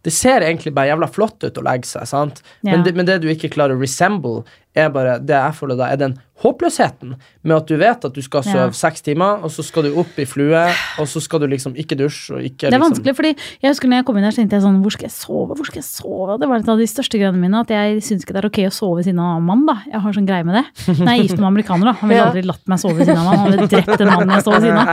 Det 0.02 0.10
ser 0.12 0.42
egentlig 0.42 0.72
bare 0.74 0.90
jævla 0.90 1.06
flott 1.08 1.46
ut 1.46 1.60
å 1.60 1.62
legge 1.64 1.86
seg, 1.86 2.08
sant? 2.10 2.42
Ja. 2.66 2.72
Men, 2.72 2.82
det, 2.86 2.96
men 2.98 3.06
det 3.06 3.20
du 3.22 3.28
ikke 3.30 3.52
klarer 3.54 3.78
å 3.78 3.80
resemble, 3.80 4.42
er 4.74 4.90
bare 4.92 5.20
det 5.22 5.36
jeg 5.38 5.54
føler 5.60 5.78
da, 5.78 5.92
er 5.94 6.00
den 6.02 6.16
håpløsheten 6.42 7.14
med 7.44 7.54
at 7.56 7.68
du 7.70 7.76
vet 7.78 8.04
at 8.04 8.12
du 8.14 8.20
skal 8.22 8.42
sove 8.42 8.64
Ja. 8.66 8.70
seks 8.74 9.02
timer, 9.06 9.38
og 9.44 9.50
så 9.54 9.62
skal 9.62 9.84
du 9.86 9.94
opp 10.00 10.18
i 10.18 10.24
flue, 10.26 10.64
og 10.98 11.06
så 11.06 11.20
skal 11.22 11.40
du 11.40 11.46
liksom 11.46 11.74
ikke 11.78 11.94
dusje 11.96 12.34
og 12.34 12.42
ikke 12.42 12.66
Det 12.66 12.74
er 12.74 12.78
liksom 12.80 12.90
vanskelig, 12.90 13.14
fordi 13.16 13.30
jeg 13.62 13.70
husker 13.70 13.88
når 13.88 13.96
jeg 14.00 14.04
kom 14.08 14.16
inn 14.18 14.24
her, 14.24 14.30
så 14.34 14.40
tenkte 14.42 14.56
jeg 14.58 14.64
sånn 14.64 14.80
Hvor 14.82 14.90
skal 14.92 15.06
jeg 15.06 15.14
sove? 15.14 15.54
Hvor 15.54 15.64
skal 15.68 15.78
jeg 15.78 15.86
sove? 15.86 16.38
Det 16.40 16.48
var 16.48 16.58
litt 16.58 16.68
av 16.68 16.78
de 16.78 16.86
største 16.90 17.18
greiene 17.20 17.38
mine. 17.38 17.60
At 17.60 17.70
jeg 17.70 18.02
syns 18.02 18.24
ikke 18.26 18.34
det 18.34 18.42
er 18.42 18.48
ok 18.50 18.58
å 18.66 18.72
sove 18.74 18.96
ved 18.98 19.04
siden 19.06 19.20
av 19.22 19.36
en 19.38 19.46
mann, 19.46 19.62
da. 19.66 19.76
Jeg 19.86 20.00
har 20.00 20.12
sånn 20.18 20.26
greie 20.26 20.44
med 20.44 20.54
det. 20.58 20.64
Når 20.88 21.06
jeg 21.06 21.18
er 21.18 21.22
gift 21.22 21.38
med 21.38 21.44
en 21.44 21.50
amerikaner, 21.52 21.84
da. 21.86 21.92
Han 22.00 22.08
ville 22.10 22.24
aldri 22.26 22.42
latt 22.50 22.64
meg 22.66 22.78
sove 22.82 22.96
ved 22.98 23.06
siden 23.06 23.22
av 23.22 23.30
meg. 23.30 23.38
Han 23.38 23.52
ville 23.54 23.68
drept 23.70 23.98
den 24.02 24.10
mannen 24.10 24.34
jeg 24.34 24.42
sov 24.44 24.52
ved 24.58 24.66
siden 24.66 24.80
av. 24.82 24.88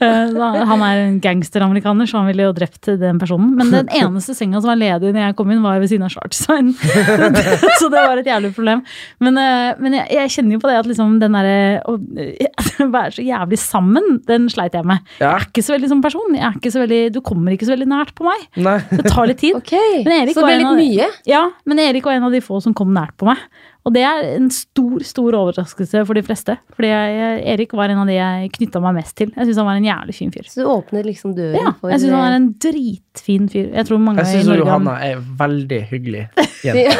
Eh, 0.00 0.66
Han 0.70 0.82
er 0.82 1.04
en 1.06 1.20
gangsteramerikaner, 1.22 2.06
så 2.10 2.18
han 2.18 2.26
ville 2.26 2.42
jo 2.48 2.52
drept 2.56 2.90
den 3.00 3.18
personen. 3.22 3.54
Men 3.56 3.70
den 3.70 3.88
eneste 3.94 4.34
senga 4.34 4.60
som 4.60 4.68
var 4.72 4.76
ledig 4.80 5.12
når 5.14 5.28
jeg 5.30 5.36
kom 5.36 5.50
inn, 5.54 5.62
var 5.62 5.78
ved 5.78 5.88
siden 5.92 6.04
av 6.08 6.10
Chartstein. 6.14 6.74
så 7.80 7.88
det 7.92 8.02
var 8.04 8.18
et 8.18 8.26
jævlig 8.26 8.52
problem. 8.56 8.82
Men, 9.20 9.38
eh, 9.38 9.74
men 9.78 9.92
jeg, 10.00 10.06
jeg 10.18 10.34
kjenner 10.36 10.56
jo 10.58 10.62
på 10.64 10.70
det 10.70 10.79
at 10.80 10.88
liksom 10.90 11.16
den 11.22 11.36
derre 11.36 11.80
å 11.88 11.96
eh, 12.20 12.68
være 12.96 13.14
så 13.16 13.24
jævlig 13.24 13.60
sammen, 13.62 14.20
den 14.28 14.48
sleit 14.52 14.76
jeg 14.76 14.88
med. 14.88 15.02
Ja. 15.18 15.34
Jeg 15.34 15.34
er 15.36 15.48
ikke 15.48 15.66
så 15.66 15.76
veldig 15.76 15.90
som 15.92 16.04
person. 16.04 16.36
Jeg 16.36 16.46
er 16.48 16.60
ikke 16.60 16.74
så 16.74 16.84
veldig, 16.84 17.00
du 17.14 17.20
kommer 17.24 17.56
ikke 17.56 17.68
så 17.68 17.76
veldig 17.76 17.90
nært 17.90 18.14
på 18.18 18.28
meg. 18.28 18.46
Nei. 18.60 18.78
Det 18.90 19.04
tar 19.08 19.30
litt 19.30 19.42
tid. 19.42 19.58
okay. 19.60 20.00
Men 20.06 20.16
Erik 20.22 20.36
Så 20.36 20.42
det 20.42 20.46
var 20.46 20.54
ble 20.54 20.62
litt 20.62 20.94
mye. 20.96 21.10
Ja, 21.30 21.44
men 21.68 21.82
Erik 21.82 22.08
var 22.08 22.18
en 22.18 22.30
av 22.30 22.34
de 22.34 22.42
få 22.44 22.62
som 22.64 22.76
kom 22.76 22.94
nært 22.96 23.16
på 23.20 23.28
meg. 23.30 23.42
Og 23.88 23.94
det 23.94 24.02
er 24.04 24.26
en 24.34 24.50
stor 24.52 25.00
stor 25.08 25.36
overraskelse 25.38 26.02
for 26.04 26.18
de 26.18 26.22
fleste. 26.24 26.56
Fordi 26.76 26.90
jeg, 26.90 27.30
Erik 27.54 27.72
var 27.76 27.92
en 27.92 28.02
av 28.02 28.10
de 28.10 28.18
jeg 28.18 28.50
knytta 28.58 28.82
meg 28.84 28.98
mest 28.98 29.14
til. 29.16 29.30
Jeg 29.32 29.48
syns 29.48 29.60
han 29.62 29.68
var 29.70 29.80
en 29.80 29.86
jævlig 29.88 30.16
fin 30.18 30.32
fyr. 30.34 30.48
Så 30.52 30.60
du 30.60 30.68
åpner 30.68 31.06
liksom 31.08 31.32
døren 31.36 31.56
Ja, 31.56 31.72
for 31.80 31.92
jeg 31.92 32.02
syns 32.02 32.16
han 32.18 32.26
er 32.26 32.36
en 32.36 32.50
dritfin 32.60 33.48
fyr. 33.52 33.70
Jeg 33.72 33.88
tror 33.88 34.02
mange 34.04 34.26
Jeg 34.26 34.42
i 34.42 34.44
syns 34.44 34.60
Johanna 34.60 34.98
er 35.06 35.22
veldig 35.40 35.80
hyggelig 35.94 36.26
jente. 36.66 36.98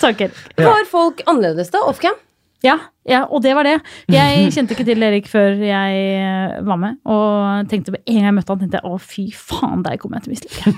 Takk, 0.00 0.24
Erik. 0.28 0.40
Ja. 0.56 0.70
Var 0.70 0.88
folk 0.88 1.20
annerledes 1.28 1.72
da? 1.74 1.84
Offcam? 1.90 2.16
Ja, 2.64 2.78
ja, 3.06 3.20
og 3.30 3.42
det 3.44 3.52
var 3.54 3.62
det. 3.68 3.74
Jeg 4.10 4.48
kjente 4.54 4.72
ikke 4.74 4.86
til 4.88 5.02
Erik 5.06 5.26
før 5.30 5.58
jeg 5.60 5.98
eh, 6.16 6.54
var 6.66 6.78
med. 6.80 6.96
Og 7.04 7.68
tenkte 7.70 7.92
med 7.94 8.00
en 8.08 8.16
gang 8.16 8.24
jeg 8.30 8.34
møtte 8.38 8.54
han, 8.54 8.62
tenkte 8.64 8.80
jeg 8.80 8.90
å 8.90 8.98
fy 8.98 9.26
faen, 9.36 9.84
deg 9.86 10.00
kommer 10.02 10.18
jeg 10.18 10.24
til 10.24 10.32
å 10.32 10.34
mislike. 10.34 10.74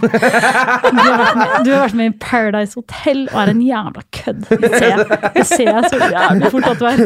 Du, 0.92 1.00
har 1.00 1.18
vært 1.22 1.38
med- 1.38 1.64
du 1.64 1.70
har 1.72 1.82
vært 1.86 1.98
med 2.02 2.10
i 2.12 2.16
Paradise 2.20 2.74
Hotel 2.76 3.24
og 3.32 3.38
er 3.44 3.52
en 3.54 3.62
jævla 3.64 4.04
kødd. 4.20 4.44
Det 4.50 4.72
ser 4.74 4.88
jeg, 4.90 5.20
det 5.38 5.46
ser 5.48 5.70
jeg 5.70 5.92
så 5.94 6.02
jævlig 6.12 6.52
fort 6.56 6.70
at 6.74 6.82
du 6.82 6.88
er. 6.90 7.04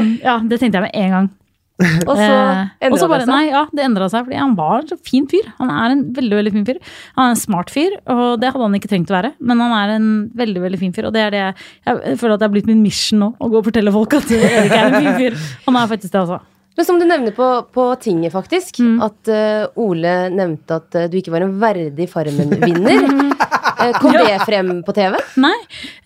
Um, 0.00 0.10
ja, 0.24 0.38
det 0.50 0.60
tenkte 0.64 0.80
jeg 0.80 0.88
med 0.88 0.96
en 1.04 1.16
gang. 1.18 1.28
Og 1.76 2.14
så 2.16 2.26
Eh, 2.26 2.68
endra 2.88 3.08
det 3.18 3.20
seg? 3.26 3.28
Nei, 3.28 3.42
ja, 3.50 3.66
det 3.76 3.82
endra 3.84 4.06
seg, 4.08 4.24
fordi 4.24 4.38
han 4.40 4.54
var 4.56 4.78
en 4.80 4.88
så 4.88 4.96
fin 5.04 5.26
fyr. 5.28 5.44
Han 5.58 5.68
er 5.68 5.92
en 5.92 6.04
veldig 6.16 6.38
veldig 6.38 6.52
fin 6.54 6.64
fyr. 6.70 6.78
Han 7.18 7.26
er 7.26 7.34
en 7.34 7.40
smart 7.42 7.68
fyr, 7.74 7.98
og 8.08 8.40
det 8.40 8.48
hadde 8.54 8.64
han 8.64 8.78
ikke 8.78 8.88
trengt 8.94 9.12
å 9.12 9.16
være. 9.18 9.34
Men 9.44 9.60
han 9.60 9.74
er 9.76 9.94
en 9.98 10.08
veldig 10.40 10.62
veldig 10.64 10.80
fin 10.80 10.94
fyr, 10.96 11.10
og 11.10 11.12
det 11.12 11.20
er 11.26 11.30
det 11.36 11.42
jeg, 11.44 11.54
jeg 11.84 12.18
føler 12.22 12.34
at 12.38 12.40
det 12.40 12.48
har 12.48 12.54
blitt 12.56 12.70
min 12.72 12.80
mission 12.82 13.20
nå. 13.20 13.28
Å 13.36 13.50
gå 13.52 13.60
og 13.60 13.68
fortelle 13.68 13.92
folk 13.92 14.16
at 14.22 14.30
Erik 14.40 14.72
er 14.72 14.84
en 14.88 15.00
fin 15.04 15.16
fyr. 15.20 15.36
Han 15.68 15.76
er 15.82 15.90
faktisk 15.92 16.12
det, 16.16 16.22
altså. 16.24 16.40
Men 16.76 16.84
som 16.84 16.98
du 17.00 17.06
nevner 17.08 17.32
på, 17.32 17.46
på 17.72 17.84
tinget, 18.04 18.32
faktisk, 18.34 18.80
Mm. 18.84 18.98
at 19.00 19.28
uh, 19.32 19.80
Ole 19.80 20.16
nevnte 20.28 20.76
at 20.76 20.96
uh, 20.96 21.06
du 21.08 21.16
ikke 21.16 21.32
var 21.32 21.44
en 21.46 21.54
verdig 21.60 22.04
Farmen-vinner. 22.12 23.06
Kom 24.00 24.12
Ja. 24.16 24.24
det 24.24 24.40
frem 24.48 24.82
på 24.84 24.92
TV? 24.96 25.16
Nei. 25.40 25.54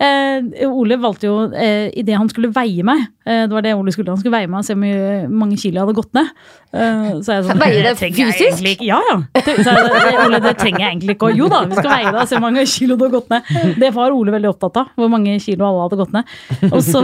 Eh, 0.01 0.65
Ole 0.71 0.97
valgte 0.97 1.29
jo 1.29 1.35
eh, 1.53 1.91
idet 2.01 2.17
han 2.17 2.29
skulle 2.33 2.49
veie 2.57 2.81
meg 2.89 3.03
eh, 3.29 3.43
Det 3.45 3.53
var 3.53 3.65
det 3.67 3.75
Ole 3.77 3.93
skulle. 3.93 4.15
Han 4.15 4.21
skulle 4.23 4.33
veie 4.33 4.49
meg 4.49 4.63
og 4.63 4.65
se 4.65 4.73
hvor 4.73 5.27
mange 5.43 5.59
kilo 5.61 5.77
jeg 5.77 5.85
hadde 5.85 5.97
gått 5.99 6.15
ned. 6.17 6.31
Eh, 6.71 7.11
så 7.21 7.35
jeg 7.37 7.45
sånn, 7.49 7.61
Veier 7.61 7.85
det 7.85 7.93
fysisk? 7.99 8.41
egentlig. 8.41 8.77
Ja, 8.87 9.01
ja. 9.11 9.19
Så 9.45 9.75
jeg, 9.75 9.91
det, 9.91 10.15
Ole, 10.25 10.41
det 10.41 10.55
trenger 10.61 10.81
jeg 10.87 10.95
egentlig 10.95 11.17
ikke. 11.19 11.29
Og 11.31 11.43
jo 11.43 11.51
da, 11.53 11.61
vi 11.69 11.77
skal 11.77 11.91
veie 11.93 12.09
deg 12.09 12.21
og 12.23 12.31
se 12.31 12.39
hvor 12.39 12.45
mange 12.47 12.65
kilo 12.73 12.97
du 12.97 13.05
har 13.05 13.13
gått 13.19 13.29
ned. 13.35 13.53
Det 13.83 13.91
var 13.99 14.17
Ole 14.17 14.35
veldig 14.39 14.51
opptatt 14.55 14.81
av. 14.81 14.91
Hvor 14.97 15.13
mange 15.13 15.37
kilo 15.45 15.69
alle 15.69 15.85
hadde 15.85 16.01
gått 16.01 16.17
ned. 16.17 16.25
Og 16.71 16.81
så, 16.87 17.03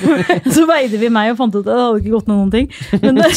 så 0.54 0.66
veide 0.70 1.00
vi 1.02 1.10
meg 1.18 1.32
og 1.34 1.40
fant 1.42 1.58
ut 1.58 1.64
at 1.64 1.72
det 1.72 1.80
hadde 1.82 2.02
ikke 2.04 2.14
gått 2.14 2.30
ned 2.30 2.36
noen 2.36 2.54
ting. 2.54 2.70
Men 3.02 3.18
det, 3.18 3.32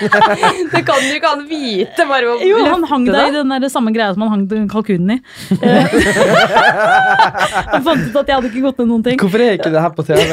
Det 0.74 0.82
kan 0.86 1.06
jo 1.06 1.14
ikke 1.20 1.30
han 1.36 1.46
vite, 1.50 2.04
bare 2.08 2.34
å 2.34 2.36
jo, 2.44 2.60
han 2.66 2.84
hang 2.90 3.06
deg 3.06 3.30
i 3.30 3.34
den 3.38 3.54
der 3.54 3.70
samme 3.72 3.92
greia 3.94 4.10
som 4.16 4.26
han 4.26 4.32
hang 4.34 4.68
kalkunen 4.70 5.14
i. 5.14 5.20
Eh, 5.60 5.84
Jeg 7.70 7.82
fant 7.86 8.02
ut 8.06 8.16
at 8.20 8.30
jeg 8.30 8.39
hadde 8.40 8.50
ikke 8.50 8.64
gått 8.64 8.80
ned 8.80 8.88
noen 8.90 9.04
ting. 9.06 9.18
Hvorfor 9.20 9.44
er 9.44 9.56
ikke 9.58 9.70
det 9.74 9.82
her 9.84 9.92
på 9.94 10.04
TV? 10.08 10.32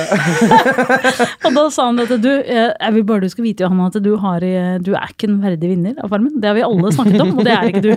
Og 1.48 1.58
da 1.58 1.66
sa 1.74 1.88
han 1.90 2.02
at 2.04 2.14
du, 2.24 2.30
eh, 2.40 2.72
jeg 2.72 2.96
vil 2.96 3.06
bare 3.10 3.26
du 3.26 3.34
skal 3.34 3.46
vite, 3.46 3.66
Johanna, 3.66 3.90
at 3.92 4.00
du, 4.04 4.12
har, 4.24 4.46
eh, 4.48 4.78
du 4.84 4.94
er 4.96 5.12
ikke 5.14 5.30
en 5.30 5.38
verdig 5.44 5.72
vinner 5.74 6.00
av 6.02 6.14
Farmen. 6.14 6.40
Det 6.42 6.50
har 6.50 6.58
vi 6.58 6.66
alle 6.68 6.94
snakket 6.96 7.24
om, 7.26 7.36
og 7.38 7.46
det 7.48 7.54
er 7.56 7.72
ikke 7.72 7.84
du. 7.86 7.92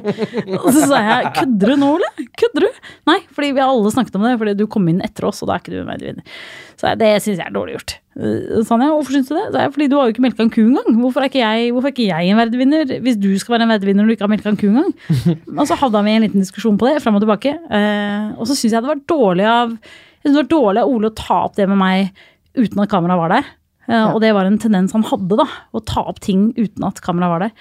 Og 0.59 0.69
så 0.75 0.85
sa 0.91 1.01
jeg, 1.07 1.33
kødder 1.39 1.75
du 1.75 1.83
nå, 1.85 1.93
eller? 2.01 2.29
Kødder 2.45 2.67
du? 2.67 2.85
Nei, 3.11 3.19
fordi 3.37 3.53
vi 3.55 3.65
har 3.65 3.73
alle 3.73 3.95
snakket 3.95 4.19
om 4.19 4.27
det, 4.29 4.37
fordi 4.43 4.57
du 4.59 4.67
kom 4.71 4.91
inn 4.93 5.03
etter 5.07 5.31
oss, 5.31 5.43
og 5.45 5.51
da 5.51 5.57
er 5.57 5.65
ikke 5.65 5.75
du 5.75 5.81
en 5.83 5.93
verdig 5.95 6.13
vinner. 6.13 6.39
Så 6.81 6.91
jeg, 6.91 7.01
det 7.03 7.11
syns 7.21 7.39
jeg 7.39 7.47
er 7.47 7.57
dårlig 7.57 7.79
gjort. 7.79 7.97
Eh, 8.21 8.61
Sa 8.67 8.75
han, 8.77 8.85
ja, 8.85 8.91
hvorfor 8.93 9.15
syns 9.17 9.31
du 9.31 9.35
det? 9.35 9.47
det 9.55 9.61
er, 9.63 9.71
fordi 9.73 9.89
du 9.89 9.97
har 9.97 10.09
jo 10.09 10.13
ikke 10.15 10.25
melka 10.27 10.45
en 10.45 10.51
ku 10.53 10.61
engang. 10.67 10.91
Hvorfor 11.01 11.25
er 11.25 11.31
ikke 11.31 11.41
jeg, 11.41 11.71
hvorfor 11.73 11.89
er 11.91 11.95
ikke 11.95 12.09
jeg 12.11 12.31
en 12.35 12.41
verdedvinner 12.41 12.93
hvis 13.07 13.17
du 13.21 13.31
skal 13.41 13.55
være 13.57 13.65
en 13.69 13.73
verdedvinner 13.75 14.05
når 14.05 14.11
du 14.13 14.17
ikke 14.19 14.27
har 14.29 14.33
melka 14.35 14.53
en 14.53 14.61
ku 14.61 14.67
engang? 14.69 14.93
Og 15.59 15.65
så 15.71 15.79
hadde 15.81 16.03
vi 16.05 16.15
en 16.19 16.27
liten 16.27 16.45
diskusjon 16.45 16.77
på 16.81 16.91
det, 16.91 16.99
fram 17.05 17.17
og 17.17 17.25
tilbake. 17.25 17.55
Eh, 17.71 18.27
og 18.37 18.45
så 18.51 18.55
syns 18.59 18.75
jeg 18.77 18.85
det 18.85 18.91
var 18.93 19.01
dårlig 19.09 19.47
av 19.49 19.73
det 20.21 20.35
var 20.37 20.51
dårlig 20.53 20.83
av 20.83 20.91
Ole 20.93 21.09
å 21.09 21.17
ta 21.17 21.39
opp 21.47 21.55
det 21.57 21.65
med 21.71 21.79
meg 21.81 22.11
uten 22.59 22.83
at 22.85 22.91
kameraet 22.93 23.23
var 23.23 23.33
der. 23.39 23.47
Eh, 23.89 24.07
Og 24.13 24.21
det 24.21 24.35
var 24.37 24.45
en 24.45 24.59
tendens 24.61 24.93
han 24.93 25.07
hadde, 25.09 25.39
da. 25.41 25.47
Å 25.73 25.81
ta 25.89 26.03
opp 26.11 26.21
ting 26.21 26.51
uten 26.59 26.85
at 26.85 27.01
kameraet 27.01 27.33
var 27.33 27.45
der. 27.47 27.55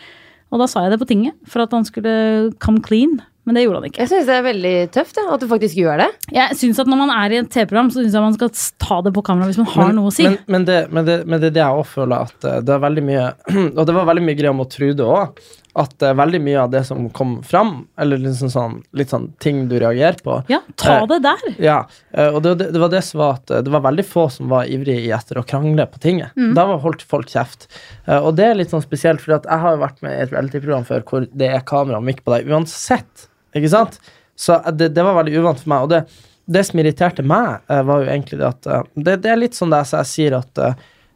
Og 0.52 0.60
da 0.60 0.68
sa 0.68 0.82
jeg 0.84 0.92
det 0.92 1.00
på 1.00 1.08
tinget, 1.08 1.38
for 1.48 1.64
at 1.64 1.72
han 1.72 1.86
skulle 1.88 2.52
come 2.60 2.82
clean. 2.84 3.22
Men 3.50 3.58
det 3.58 3.64
gjorde 3.64 3.80
han 3.80 3.90
ikke. 3.90 4.04
Jeg 4.04 4.10
syns 4.12 4.28
det 4.30 4.34
er 4.38 4.44
veldig 4.46 4.72
tøft 4.94 5.18
ja, 5.18 5.24
at 5.34 5.42
du 5.42 5.48
faktisk 5.50 5.80
gjør 5.80 6.04
det. 6.04 6.10
Jeg 6.36 6.58
synes 6.60 6.82
at 6.84 6.90
Når 6.92 7.00
man 7.00 7.14
er 7.16 7.34
i 7.34 7.40
et 7.42 7.48
TV-program, 7.50 7.88
så 7.90 8.04
syns 8.04 8.14
jeg 8.14 8.22
man 8.22 8.36
skal 8.36 8.52
ta 8.86 9.00
det 9.08 9.14
på 9.16 9.24
kamera 9.26 9.50
hvis 9.50 9.58
man 9.58 9.72
har 9.74 9.96
noe 9.98 10.12
å 10.12 10.14
si. 10.14 10.28
Men, 10.28 10.38
men, 10.46 10.68
det, 10.68 10.76
men, 10.94 11.08
det, 11.08 11.16
men 11.26 11.42
det 11.42 11.50
er 11.50 11.56
det 11.56 11.64
jeg 11.64 11.80
også 11.82 12.04
føler 12.04 12.28
at 12.30 12.46
eh, 12.46 12.60
det 12.68 12.76
er 12.76 12.84
veldig 12.84 13.06
mye 13.08 13.24
Og 13.80 13.82
det 13.90 13.96
var 13.98 14.12
veldig 14.12 14.26
mye 14.28 14.38
greier 14.38 14.54
med 14.60 14.70
Trude 14.70 15.08
òg. 15.10 15.42
At 15.80 16.02
uh, 16.02 16.12
veldig 16.18 16.40
mye 16.44 16.60
av 16.64 16.72
det 16.74 16.82
som 16.88 17.06
kom 17.14 17.36
fram, 17.46 17.86
eller 18.02 18.20
liksom 18.22 18.50
sånn, 18.52 18.76
litt 18.98 19.14
sånn 19.14 19.30
ting 19.42 19.68
du 19.70 19.76
reagerer 19.80 20.18
på 20.26 20.40
Ja, 20.50 20.60
ta 20.76 20.98
Eh, 21.00 21.06
det 21.12 21.20
der. 21.24 21.46
Ja, 21.62 21.78
uh, 22.18 22.34
og 22.34 22.42
det, 22.44 22.56
det, 22.60 22.72
det 22.76 22.82
var 22.82 22.92
det 22.92 23.04
som 23.06 23.22
var 23.22 23.38
at 23.38 23.54
det 23.66 23.74
var 23.74 23.86
veldig 23.86 24.06
få 24.10 24.26
som 24.34 24.50
var 24.52 24.70
ivrige 24.70 25.14
etter 25.16 25.40
å 25.40 25.46
krangle 25.48 25.86
på 25.90 26.02
tinget. 26.04 26.34
Mm. 26.36 26.52
Da 26.58 26.66
var 26.70 26.82
holdt 26.84 27.06
folk 27.06 27.30
kjeft. 27.32 27.70
Og 28.10 28.34
det 28.38 28.50
er 28.50 28.58
litt 28.58 28.74
sånn 28.74 28.84
spesielt, 28.84 29.22
for 29.24 29.38
jeg 29.38 29.62
har 29.64 29.78
jo 29.78 29.84
vært 29.86 30.02
med 30.06 30.18
i 30.18 30.22
et 30.26 30.34
reality-program 30.34 30.90
før 30.90 31.06
hvor 31.08 31.30
det 31.30 31.54
er 31.54 31.66
kamera 31.70 32.02
og 32.02 32.08
mikk 32.10 32.26
på 32.26 32.34
deg 32.36 32.50
uansett. 32.50 33.29
Ikke 33.56 33.72
sant? 33.72 34.00
Så 34.40 34.58
eh, 34.60 34.72
det, 34.74 34.92
det 34.96 35.06
var 35.06 35.18
veldig 35.20 35.38
uvant 35.40 35.62
for 35.62 35.74
meg. 35.74 35.86
Og 35.86 35.94
det, 35.94 36.04
det 36.50 36.66
som 36.68 36.82
irriterte 36.82 37.26
meg, 37.26 37.66
eh, 37.70 37.84
var 37.86 38.04
jo 38.04 38.12
egentlig 38.12 38.42
det 38.42 38.50
at 38.50 38.70
eh, 38.70 38.88
det, 38.96 39.20
det 39.26 39.34
er 39.34 39.42
litt 39.42 39.58
sånn 39.58 39.74
det 39.74 39.84
jeg 39.90 40.12
sier 40.14 40.40
at 40.40 40.64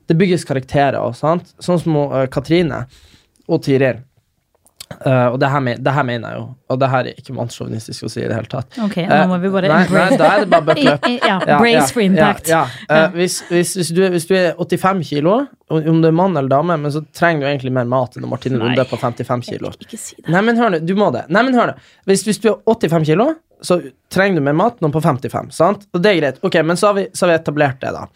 det 0.03 0.17
bygges 0.19 0.43
karakterer 0.47 0.99
og 0.99 1.15
sant. 1.15 1.53
Sånn 1.63 1.79
som 1.79 1.99
Katrine 2.31 2.83
og 3.47 3.63
Tiril. 3.63 4.01
Eh, 5.01 5.27
og 5.33 5.39
det 5.41 5.49
her, 5.53 5.65
det 5.85 5.93
her 5.95 6.05
mener 6.07 6.33
jeg 6.33 6.39
jo, 6.39 6.45
og 6.73 6.79
det 6.81 6.89
her 6.91 7.09
er 7.09 7.19
ikke 7.19 7.35
mannssjåvinistisk 7.37 8.05
å 8.07 8.11
si 8.11 8.21
i 8.21 8.27
det 8.29 8.37
hele 8.37 8.49
tatt. 8.51 8.77
Ok, 8.83 8.97
nå 9.03 9.17
Eh, 9.17 9.25
må 9.31 9.37
vi 9.43 9.51
bare 9.53 9.71
nei, 9.71 9.81
nei, 9.93 10.17
da 10.19 10.29
er 10.33 10.43
det 10.43 10.49
bare 10.51 10.67
buckle 10.69 10.95
up. 10.95 11.07
Ja, 11.29 11.37
Ja, 11.47 11.57
brace 11.61 11.79
ja, 11.79 11.87
for 11.95 12.03
impact. 12.05 12.49
Ja. 12.51 12.63
Eh, 12.89 13.07
hvis, 13.17 13.39
hvis, 13.49 13.73
hvis, 13.79 13.93
du, 13.95 14.03
hvis 14.13 14.27
du 14.29 14.35
er 14.37 14.53
85 14.59 15.03
kilo, 15.09 15.37
om 15.73 16.01
du 16.03 16.07
er 16.09 16.15
mann 16.15 16.37
eller 16.37 16.51
dame, 16.51 16.77
men 16.77 16.93
så 16.93 17.01
trenger 17.15 17.45
du 17.45 17.49
egentlig 17.51 17.73
mer 17.73 17.87
mat 17.89 18.17
enn 18.17 18.27
Martine 18.29 18.59
Nei. 18.59 18.73
Lunde 18.73 18.85
på 18.89 18.99
55 19.01 19.47
kilo. 19.47 19.73
Ikke 19.81 19.99
si 19.99 20.19
det. 20.19 20.27
Nei, 20.33 20.43
men 20.45 20.59
hør 20.59 20.75
nå, 20.75 20.83
du 20.83 20.93
må 20.99 21.09
det. 21.15 21.25
Nei, 21.33 21.43
men 21.47 21.57
hør 21.57 21.73
nå. 21.73 21.79
Hvis, 22.09 22.25
du 22.43 22.51
er 22.51 22.59
85 22.69 23.09
kilo, 23.13 23.31
så 23.63 23.79
trenger 24.13 24.41
du 24.41 24.45
mer 24.45 24.57
mat 24.59 24.81
enn 24.83 24.93
på 24.93 25.01
55, 25.01 25.51
sant? 25.55 25.87
Og 25.95 26.03
det 26.03 26.11
er 26.11 26.21
greit. 26.21 26.39
Ok, 26.43 26.59
men 26.67 26.79
så 26.79 26.91
har 26.91 26.99
vi, 26.99 27.07
så 27.15 27.25
har 27.25 27.33
vi 27.33 27.39
etablert 27.41 27.79
det, 27.81 27.93
da. 27.95 28.07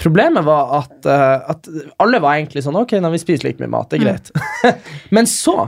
Problemet 0.00 0.44
var 0.46 0.70
at, 0.78 1.06
at 1.52 1.66
alle 2.00 2.20
var 2.24 2.38
egentlig 2.38 2.62
sånn 2.64 2.78
Ok, 2.80 2.94
når 3.04 3.12
vi 3.12 3.18
spiser 3.20 3.50
like 3.50 3.60
mye 3.60 3.68
mat, 3.68 3.90
det 3.90 3.98
er 3.98 4.04
greit. 4.06 4.30
men 5.16 5.28
så, 5.28 5.66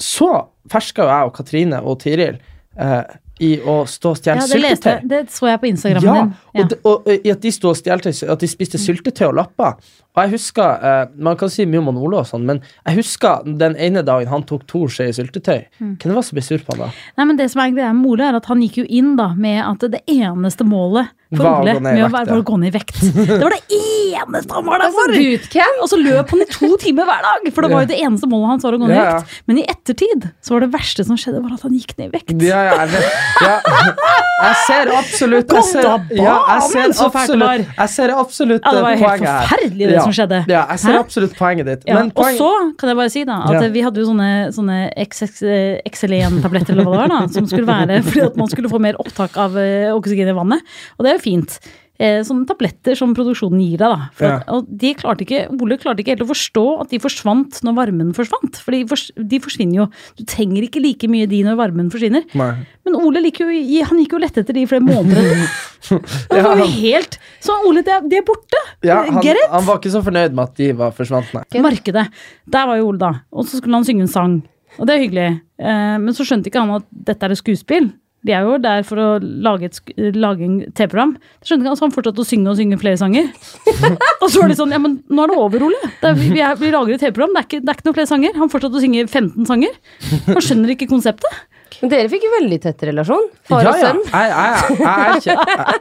så 0.00 0.30
ferska 0.70 1.04
jo 1.06 1.10
jeg 1.12 1.30
og 1.30 1.34
Katrine 1.36 1.80
og 1.82 1.98
Tiril 2.02 2.38
eh, 2.78 3.02
i 3.40 3.54
å 3.64 3.78
stå 3.88 4.10
og 4.12 4.18
stjele 4.20 4.42
Ja, 4.42 4.46
det 4.46 4.52
syltetøy. 4.52 4.90
jeg. 4.92 5.08
Det 5.08 5.20
så 5.32 5.46
jeg 5.48 5.60
på 5.62 5.68
Instagram 5.70 6.04
Ja, 6.04 6.12
din. 6.18 6.32
Ja. 6.54 6.60
og, 6.62 6.68
de, 6.68 6.76
og, 6.84 7.06
og 7.08 7.24
i 7.24 7.30
at 7.32 7.40
de 7.40 7.52
sto 7.56 7.70
og 7.70 7.78
stjelte 7.78 8.12
At 8.34 8.42
de 8.42 8.48
spiste 8.52 8.76
syltetøy 8.78 9.26
og 9.30 9.38
lapper. 9.38 9.78
Og 10.12 10.20
jeg 10.24 10.32
husker 10.34 10.84
eh, 10.90 11.06
Man 11.16 11.38
kan 11.40 11.48
si 11.48 11.64
mye 11.64 11.80
om 11.80 11.88
han 11.88 12.00
Ole 12.04 12.18
og 12.20 12.28
sånn, 12.28 12.44
men 12.44 12.60
jeg 12.84 12.98
husker 13.00 13.46
den 13.62 13.76
ene 13.80 14.02
dagen 14.04 14.28
han 14.28 14.44
tok 14.44 14.66
to 14.68 14.82
skjeer 14.92 15.14
syltetøy. 15.16 15.62
Mm. 15.80 15.94
Hvem 15.96 16.12
det 16.12 16.18
var 16.18 16.26
som 16.28 16.36
ble 16.36 16.44
sur 16.44 16.58
på 16.66 16.76
han 16.76 16.84
da? 16.84 16.90
Nei, 17.16 17.28
men 17.30 17.40
det 17.40 17.48
som 17.54 17.62
er 17.64 17.72
greia 17.78 17.94
med 17.96 18.10
Ole, 18.12 18.28
er 18.28 18.36
at 18.42 18.50
han 18.52 18.60
gikk 18.66 18.82
jo 18.82 18.86
inn 19.00 19.14
da 19.16 19.30
med 19.38 19.62
at 19.64 19.88
det 19.96 20.02
eneste 20.10 20.66
målet 20.68 21.08
for 21.30 21.68
i 21.70 21.74
med 21.78 22.02
å 22.02 22.10
være 22.10 22.30
var 22.30 22.40
å 22.40 22.44
gå 22.46 22.56
ned 22.58 22.72
i 22.72 22.74
vekt. 22.74 22.96
Det 23.30 23.38
var 23.38 23.54
det 23.54 23.62
eneste 23.70 24.56
han 24.56 24.66
var 24.66 24.82
der 24.82 24.94
for! 24.94 25.12
Bootcamp? 25.14 25.82
Og 25.84 25.90
så 25.92 25.98
løp 26.00 26.32
han 26.34 26.42
i 26.42 26.48
to 26.50 26.70
timer 26.82 27.06
hver 27.08 27.22
dag, 27.26 27.46
for 27.54 27.66
det 27.66 27.70
var 27.72 27.84
jo 27.84 27.90
det 27.92 28.00
eneste 28.02 28.30
målet 28.30 28.54
hans 28.54 28.66
var 28.66 28.76
å 28.76 28.80
gå 28.82 28.88
ned 28.90 28.98
i 28.98 29.04
vekt. 29.04 29.36
Men 29.50 29.60
i 29.62 29.64
ettertid 29.70 30.26
så 30.42 30.56
var 30.56 30.66
det 30.66 30.70
verste 30.74 31.06
som 31.06 31.18
skjedde, 31.20 31.42
var 31.44 31.54
at 31.54 31.62
han 31.66 31.76
gikk 31.76 31.94
ned 32.00 32.10
i 32.10 32.12
vekt. 32.16 32.34
Ja, 32.42 32.60
ja, 32.66 32.74
ja, 33.46 33.54
jeg 34.40 34.56
ser 34.64 34.90
absolutt 34.96 35.52
jeg 35.52 35.66
ser, 35.68 35.86
ja, 36.16 36.34
jeg 36.48 36.62
ser 36.70 36.86
absolutt, 37.04 37.44
var. 37.44 37.64
jeg 37.66 37.92
ser 37.92 38.12
absolutt 38.16 38.64
Ja, 38.64 38.72
det 38.74 38.82
var 38.84 38.90
eh, 38.90 38.96
helt 38.96 39.06
poenget 39.06 39.28
her. 39.28 39.44
forferdelig 39.44 39.90
det 39.90 40.00
som 40.00 40.14
skjedde. 40.16 40.38
Ja, 40.50 40.62
jeg 40.72 40.82
ser 40.84 40.98
absolutt 41.00 41.36
poenget 41.38 41.70
ditt. 41.70 41.86
Og 41.90 42.30
så 42.40 42.50
kan 42.80 42.92
jeg 42.92 43.00
bare 43.00 43.12
si 43.12 43.24
da 43.28 43.38
at 43.50 43.66
vi 43.74 43.84
hadde 43.84 44.02
jo 44.02 44.08
sånne, 44.10 44.30
sånne 44.56 44.78
XL1-tabletter 45.04 46.74
eller 46.74 46.88
hva 46.88 46.96
det 46.96 47.02
var 47.04 47.12
da, 47.12 47.20
som 47.36 47.48
skulle 47.50 47.68
være 47.68 48.00
fordi 48.06 48.24
at 48.26 48.38
man 48.40 48.50
skulle 48.50 48.72
få 48.72 48.80
mer 48.82 48.98
opptak 49.02 49.36
av 49.40 49.58
eh, 49.60 49.90
oksygen 49.94 50.30
i 50.32 50.36
vannet. 50.36 50.64
Og 50.98 51.06
det 51.06 51.14
er 51.14 51.19
jo 51.20 51.24
fint. 51.28 51.60
Eh, 52.00 52.22
sånne 52.24 52.46
tabletter 52.48 52.96
som 52.96 53.10
produksjonen 53.12 53.60
gir 53.60 53.76
deg. 53.76 53.90
da. 53.92 54.06
For 54.16 54.24
Ja. 54.24 54.36
at, 54.40 54.48
og 54.48 54.64
de 54.72 54.94
klarte 54.96 55.20
ikke, 55.26 55.40
Ole 55.52 55.76
klarte 55.76 56.00
ikke 56.00 56.14
helt 56.14 56.22
å 56.24 56.28
forstå 56.30 56.62
at 56.80 56.88
de 56.88 56.98
forsvant 56.98 57.58
når 57.60 57.74
varmen 57.76 58.14
forsvant. 58.16 58.56
For 58.56 58.72
de, 58.72 58.86
fors, 58.88 59.10
de 59.20 59.38
forsvinner 59.44 59.82
jo. 59.82 59.86
Du 60.16 60.24
trenger 60.24 60.64
ikke 60.64 60.80
like 60.80 61.10
mye 61.12 61.28
de 61.28 61.42
når 61.44 61.58
varmen 61.60 61.90
forsvinner. 61.92 62.24
Nei. 62.40 62.54
Men 62.88 62.96
Ole 62.96 63.20
liker 63.20 63.44
jo, 63.52 63.84
han 63.84 64.00
gikk 64.00 64.16
jo 64.16 64.22
lett 64.24 64.40
etter 64.40 64.56
de 64.56 64.62
i 64.64 64.70
flere 64.70 64.80
måneder. 64.80 65.44
Det 65.90 66.36
Ja, 66.40 66.42
han- 66.54 66.64
helt 66.72 67.18
Så 67.40 67.52
Ole, 67.68 67.82
de 67.84 67.90
er, 67.90 68.00
de 68.08 68.16
er 68.16 68.24
borte! 68.24 68.58
Ja, 68.84 69.02
han, 69.04 69.20
han 69.20 69.64
var 69.68 69.78
ikke 69.80 69.92
så 69.92 70.00
fornøyd 70.04 70.32
med 70.32 70.44
at 70.48 70.56
de 70.56 70.72
var 70.72 70.92
forsvant, 70.96 71.34
nei. 71.36 71.44
Markedet. 71.60 72.06
Der 72.48 72.66
var 72.66 72.76
jo 72.80 72.88
Ole, 72.88 72.98
da. 72.98 73.12
Og 73.32 73.44
så 73.44 73.60
skulle 73.60 73.76
han 73.76 73.84
synge 73.84 74.06
en 74.08 74.08
sang. 74.12 74.42
Og 74.78 74.86
det 74.88 74.96
er 74.96 75.04
hyggelig. 75.04 75.28
Eh, 75.60 75.96
men 76.00 76.14
så 76.16 76.24
skjønte 76.24 76.48
ikke 76.48 76.60
han 76.64 76.78
at 76.80 76.88
dette 76.92 77.28
er 77.28 77.32
et 77.36 77.40
skuespill. 77.44 77.92
De 78.26 78.34
er 78.36 78.44
jo 78.44 78.58
der 78.60 78.82
for 78.84 79.00
å 79.00 79.06
lage, 79.20 79.70
et, 79.70 79.78
lage 80.16 80.44
en 80.44 80.58
TV-program. 80.76 81.14
Ikke 81.40 81.56
han, 81.56 81.68
han 81.70 81.94
fortsatte 81.94 82.20
å 82.20 82.26
synge 82.28 82.52
og 82.52 82.58
synge 82.58 82.76
flere 82.82 82.98
sanger. 83.00 83.30
og 84.22 84.26
så 84.28 84.42
var 84.42 84.52
det 84.52 84.58
sånn 84.58 84.74
Ja, 84.74 84.80
men 84.82 84.98
nå 85.08 85.24
er 85.24 85.32
det 85.32 85.38
over, 85.40 85.64
Ole. 85.70 85.80
Det 86.02 86.10
er, 86.10 86.18
vi, 86.18 86.28
vi, 86.34 86.42
er, 86.44 86.58
vi 86.60 86.72
lager 86.74 86.98
et 86.98 87.00
TV-program. 87.06 87.32
Det, 87.32 87.40
er 87.40 87.48
ikke- 87.48 87.62
det 87.64 87.72
er 87.72 87.78
ikke 87.78 87.88
noen 87.88 87.98
flere 88.00 88.10
sanger. 88.12 88.36
Han 88.42 88.52
fortsatte 88.52 88.76
å 88.76 88.84
synge 88.84 89.06
15 89.08 89.48
sanger. 89.48 89.80
Han 90.28 90.44
skjønner 90.44 90.74
ikke 90.76 90.90
konseptet. 90.90 91.40
Men 91.80 91.92
dere 91.94 92.10
fikk 92.12 92.24
jo 92.26 92.30
veldig 92.34 92.58
tett 92.60 92.82
relasjon. 92.90 93.26
Far 93.48 93.64
Ja, 93.64 93.70
og 93.72 93.80
ja. 93.80 93.88
sønn. 93.88 94.00
Jeg, 94.10 94.28
jeg, 95.24 95.38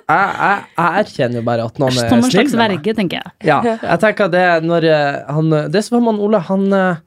jeg, 0.08 0.64
erkjenner, 0.86 1.40
jo 1.42 1.46
bare 1.50 1.66
at 1.68 1.82
noen 1.82 1.92
er 1.98 2.08
Som 2.14 2.22
en 2.24 2.32
slags 2.32 2.56
verge, 2.56 2.94
tenker 2.96 3.20
jeg. 3.20 3.34
Ja, 3.50 3.60
jeg 3.66 4.00
tenker 4.06 4.32
det 4.32 4.46
når 4.64 4.88
eh, 4.88 5.18
han 5.28 5.52
Det 5.74 5.84
som 5.84 5.98
var 5.98 6.06
med 6.08 6.24
Ole, 6.24 6.40
han 6.48 6.66
eh, 6.72 7.02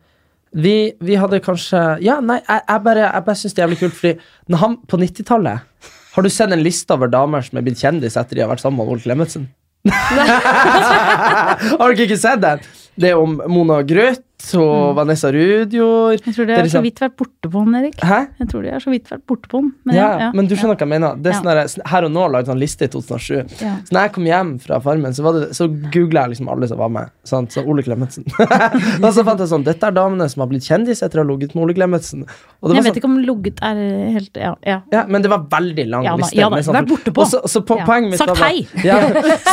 vi, 0.52 0.92
vi 1.00 1.16
hadde 1.16 1.40
kanskje 1.44 1.80
Ja, 2.04 2.18
nei, 2.20 2.38
jeg, 2.44 2.60
jeg 2.68 2.84
bare, 2.84 3.06
jeg 3.08 3.24
bare 3.26 3.40
syns 3.40 3.54
det 3.56 3.62
er 3.62 3.66
jævlig 3.66 3.80
kult, 3.80 3.96
fordi 3.96 4.58
han 4.62 4.76
på 4.88 5.00
90-tallet 5.00 5.88
Har 6.12 6.26
du 6.26 6.30
sett 6.32 6.52
en 6.52 6.64
liste 6.64 6.92
over 6.92 7.08
damer 7.12 7.44
som 7.46 7.58
er 7.58 7.64
blitt 7.66 7.80
kjendis 7.80 8.18
etter 8.20 8.36
de 8.36 8.44
har 8.44 8.52
vært 8.52 8.64
sammen 8.64 8.82
med 8.82 8.92
Ole 8.92 9.04
Klemetsen? 9.04 9.48
har 9.88 11.80
dere 11.80 12.04
ikke 12.04 12.20
sett 12.20 12.42
den? 12.44 12.60
Det 13.00 13.08
er 13.10 13.18
om 13.18 13.40
Mona 13.50 13.80
Grøth 13.86 14.20
og 14.58 14.94
Vanessa 14.98 15.30
Rudjord. 15.32 16.20
Jeg 16.26 16.34
tror 16.36 16.46
de 16.48 16.56
har 16.58 16.68
så 16.72 16.82
vidt 16.84 17.00
vært 17.02 17.14
borte 17.20 17.50
på 17.52 17.62
han, 17.62 17.74
Erik. 17.78 17.96
Hæ? 18.02 18.18
Jeg 18.40 18.48
tror 18.50 18.62
de 18.66 18.70
har 18.74 18.82
så 18.84 18.90
vidt 18.92 19.10
vært 19.12 19.22
borte 19.30 19.48
på 19.52 19.60
han. 19.62 19.68
Men, 19.86 19.94
Ja, 19.96 20.06
ja, 20.08 20.18
ja, 20.26 20.30
men 20.34 20.46
du 20.50 20.54
ja. 20.54 20.60
skjønner 20.60 20.76
hva 20.80 20.86
jeg 20.86 20.92
mener. 20.92 21.16
Det 21.22 21.30
er 21.32 21.38
sånn 21.38 21.50
der, 21.50 21.88
Her 21.92 22.06
og 22.08 22.12
nå 22.14 22.26
lagde 22.32 22.50
sånn 22.52 22.60
liste 22.62 22.88
i 22.88 22.92
2007. 22.92 23.34
Ja. 23.62 23.74
Så 23.86 23.94
når 23.96 24.06
jeg 24.08 24.12
kom 24.16 24.26
hjem 24.28 24.50
fra 24.64 24.80
Farmen, 24.84 25.14
så, 25.16 25.32
det, 25.36 25.48
så 25.56 25.68
googla 25.94 26.26
jeg 26.26 26.34
liksom 26.34 26.48
alle 26.52 26.68
som 26.70 26.78
var 26.82 26.92
med. 26.92 27.12
Sant? 27.28 27.52
Så 27.54 27.64
Ole 27.66 27.82
Klemetsen. 27.86 28.24
og 29.04 29.08
så 29.14 29.24
fant 29.26 29.40
jeg 29.42 29.48
sånn 29.52 29.64
Dette 29.66 29.86
er 29.90 29.94
damene 29.96 30.28
som 30.32 30.42
har 30.44 30.50
blitt 30.50 30.66
kjendis 30.66 31.02
etter 31.06 31.22
å 31.22 31.24
ha 31.26 31.30
ligget 31.32 31.54
med 31.54 31.64
Ole 31.68 31.74
Klemetsen. 31.78 32.26
Og 32.62 32.70
det 32.70 32.76
Jeg 32.78 32.84
vet 32.84 32.92
sånn, 32.92 33.00
ikke 33.02 33.10
om 33.12 33.18
lugget 33.26 33.62
er 33.62 33.78
helt 34.16 34.36
Ja. 34.42 34.54
ja. 34.66 34.78
ja, 34.92 35.04
men 35.08 35.22
det 35.22 35.30
var 35.32 35.46
veldig 35.50 35.86
lang 35.90 36.04
Ja 36.06 36.16
da, 36.16 36.22
liste. 36.24 36.38
ja 36.40 36.48
da, 36.50 36.60
sånn- 36.66 36.78
vært 36.80 36.90
borte 36.92 37.12
på. 37.14 37.22
Og 37.22 37.30
så, 37.30 37.40
så 37.50 37.62
på 37.66 37.78
Ja. 37.78 37.86
poenget 37.86 38.10
mitt 38.14 38.18
Sagt 38.22 38.34
var 38.34 38.48
hei. 38.48 38.66
Ja, 38.88 38.98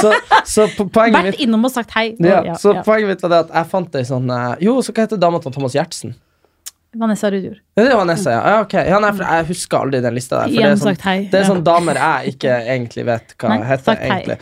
så, 0.02 0.14
så 0.46 0.68
po 0.78 0.86
poenget 0.90 1.18
Vært 1.20 1.32
mitt 1.34 1.44
innom 1.46 1.66
og 1.66 1.72
sagt 1.74 1.92
hei. 1.98 2.16
ja, 2.20 2.42
Ja, 2.50 2.54
Så 2.60 2.74
ja. 2.76 2.84
poenget 2.86 3.08
mitt 3.14 3.22
var 3.26 3.30
det 3.36 3.40
at 3.48 3.54
jeg 3.60 3.70
fant 3.72 3.96
ei 4.00 4.04
sånn 4.08 4.30
eh, 4.34 4.56
Jo, 4.80 4.86
så 4.88 4.96
hva 4.96 5.04
heter 5.04 5.20
dama 5.20 5.42
til 5.44 5.52
Thomas 5.52 5.76
Gjertsen? 5.76 6.16
Vanessa 6.98 7.30
Rudjord. 7.30 7.60
Ja, 7.76 7.84
det 7.84 7.92
er 7.92 7.98
Vanessa, 8.00 8.32
ja. 8.32 8.38
ja, 8.50 8.62
okay. 8.64 8.88
ja 8.90 8.98
nei, 9.04 9.12
jeg 9.20 9.46
husker 9.52 9.84
aldri 9.84 10.00
den 10.02 10.16
lista 10.18 10.40
der. 10.40 10.56
Det 10.56 10.64
er 10.66 10.80
sånn. 10.80 10.96
Det 11.30 11.38
er 11.38 11.46
Ja. 11.46 11.58
damer 11.68 12.00
jeg 12.02 12.34
ikke 12.34 12.56
egentlig 12.64 13.06
vet 13.06 13.36
hva 13.38 13.52
Nei, 13.52 13.60
heter. 13.70 14.00
egentlig. 14.08 14.38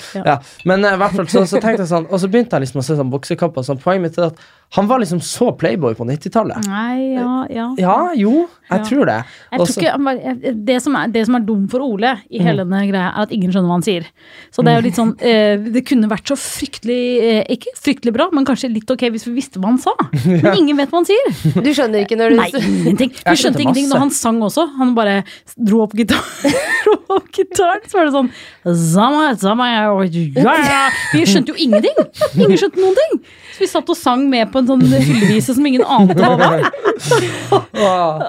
Men 0.63 0.85
eh, 0.85 0.95
i 0.95 1.01
hvert 1.01 1.17
fall 1.17 1.27
så, 1.33 1.43
så 1.43 1.59
tenkte 1.59 1.83
jeg 1.83 1.91
sånn 1.91 2.07
Og 2.07 2.21
så 2.23 2.29
begynte 2.31 2.55
jeg 2.55 2.67
liksom 2.67 2.79
å 2.79 2.85
se 2.87 2.95
sånn 2.95 3.11
boksekamper. 3.11 3.67
Sånn, 3.67 3.81
poenget 3.83 4.05
mitt 4.05 4.21
er 4.21 4.29
at 4.29 4.39
han 4.75 4.87
var 4.87 4.99
liksom 4.99 5.21
så 5.23 5.51
playboy 5.57 5.93
på 5.95 6.03
90-tallet. 6.05 6.65
Nei, 6.67 7.13
ja, 7.15 7.45
ja. 7.49 7.67
Ja, 7.79 8.11
jo, 8.19 8.49
jeg 8.69 8.79
Ja. 8.81 8.83
tror 8.83 9.05
det. 9.07 9.15
Jeg 9.53 9.59
tror 9.61 9.77
ikke, 9.77 9.91
han 9.91 10.03
var- 10.03 10.19
jeg- 10.19 10.65
det, 10.65 10.81
som 10.83 10.95
er, 10.95 11.07
det 11.07 11.25
som 11.25 11.35
er 11.35 11.39
dum 11.39 11.67
for 11.69 11.79
Ole 11.81 12.07
Mm. 12.17 12.21
i 12.31 12.39
hele 12.43 12.57
denne 12.65 12.81
greia, 12.91 13.13
er 13.15 13.21
at 13.21 13.31
ingen 13.31 13.49
skjønner 13.51 13.67
hva 13.69 13.77
han 13.79 13.81
sier. 13.87 14.03
Så 14.51 14.63
det 14.65 14.73
er 14.73 14.81
jo 14.81 14.85
litt 14.87 14.95
sånn 14.95 15.13
eh, 15.21 15.55
Det 15.57 15.85
kunne 15.85 16.09
vært 16.09 16.27
så 16.27 16.35
fryktelig 16.35 16.99
eh, 17.21 17.43
Ikke 17.49 17.71
fryktelig 17.79 18.13
bra, 18.13 18.27
men 18.33 18.43
kanskje 18.45 18.71
litt 18.73 18.89
ok 18.91 19.07
hvis 19.09 19.25
vi 19.25 19.35
visste 19.39 19.57
hva 19.59 19.67
han 19.71 19.77
sa. 19.77 19.93
Men 20.25 20.57
ingen 20.57 20.75
vet 20.75 20.89
hva 20.91 20.99
han 20.99 21.05
sier. 21.07 21.63
Du 21.63 21.69
skjønner 21.71 22.03
ikke 22.05 22.17
når 22.19 22.29
du 22.31 22.35
Nei, 22.35 22.49
ingenting. 22.51 23.11
Du 23.23 23.35
skjønte 23.39 23.61
ingenting 23.63 23.87
når 23.89 23.99
han 23.99 24.09
sang 24.11 24.39
også. 24.41 24.67
Han 24.77 24.93
bare 24.95 25.23
dro 25.57 25.81
opp 25.83 25.93
gitar 25.95 26.19
dro 26.83 26.97
opp 27.15 27.31
gitaren, 27.31 27.81
så 27.87 27.99
var 28.01 28.05
det 28.05 28.13
sånn 28.13 28.31
Zama, 28.67 29.33
zama, 29.39 29.65
ja, 29.71 29.83
ja. 29.87 30.89
Vi 31.13 31.23
skjønte 31.23 31.53
jo 31.53 31.55
ingenting! 31.55 31.95
Ingen 32.35 32.57
skjønte 32.59 32.81
noen 32.83 32.95
ting! 32.99 33.21
Så 33.55 33.63
vi 33.63 33.67
satt 33.71 33.89
og 33.89 33.95
sang 33.97 34.25
med 34.29 34.51
på 34.51 34.56
en 34.61 34.67
sånn 34.67 34.81
hyllevise 34.87 35.53
som 35.57 35.65
ingen 35.69 35.83
ante 35.83 36.15
hva 36.17 36.37
var. 36.37 36.63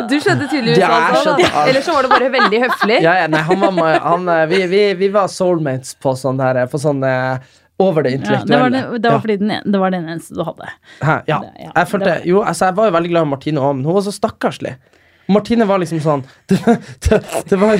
Du 0.09 0.17
skjønte 0.21 0.49
tydeligvis 0.51 0.83
hva 0.83 0.99
det 1.39 1.47
alt. 1.49 1.69
Eller 1.69 1.85
så 1.85 1.95
var 1.97 2.07
det 2.07 2.11
bare 2.13 2.29
veldig 2.35 2.61
høflig. 2.67 2.99
Ja, 3.05 3.15
ja, 3.23 3.29
nei, 3.33 3.41
han 3.49 3.63
var 3.79 3.99
han, 4.05 4.29
eh, 4.33 4.45
vi, 4.51 4.61
vi, 4.71 4.83
vi 5.01 5.09
var 5.15 5.29
soulmates 5.33 5.95
på 6.03 6.13
sånn 6.19 6.41
her 6.43 6.61
På 6.71 6.81
sånn 6.83 7.03
eh, 7.07 7.39
over 7.79 8.03
det 8.07 8.11
Ja, 8.13 8.19
intellektuelle. 8.19 8.51
det, 8.51 8.61
var 8.63 8.71
det, 8.71 9.03
det 9.03 9.09
var 9.09 9.17
Ja. 9.19 9.23
fordi 9.25 9.37
den, 9.39 9.73
det 9.73 9.79
var 9.85 9.91
den 9.95 10.09
eneste 10.09 10.35
du 10.35 10.43
hadde. 10.45 10.69
Hæ, 11.01 11.17
ja. 11.31 11.39
Det- 11.45 11.65
ja, 11.65 11.73
Jeg 11.77 11.89
følte, 11.93 12.15
jo, 12.27 12.41
altså, 12.43 12.65
jeg 12.71 12.75
var 12.81 12.89
jo 12.91 12.95
veldig 12.99 13.11
glad 13.13 13.23
i 13.29 13.31
Martine 13.35 13.61
òg, 13.63 13.77
men 13.77 13.85
hun 13.87 13.95
var 13.95 14.03
så 14.09 14.13
stakkarslig. 14.17 14.75
Martine 15.29 15.67
var 15.69 15.79
liksom 15.79 16.01
sånn 16.01 16.25
det, 16.49 16.59
det, 17.05 17.19
det 17.51 17.59
var, 17.61 17.77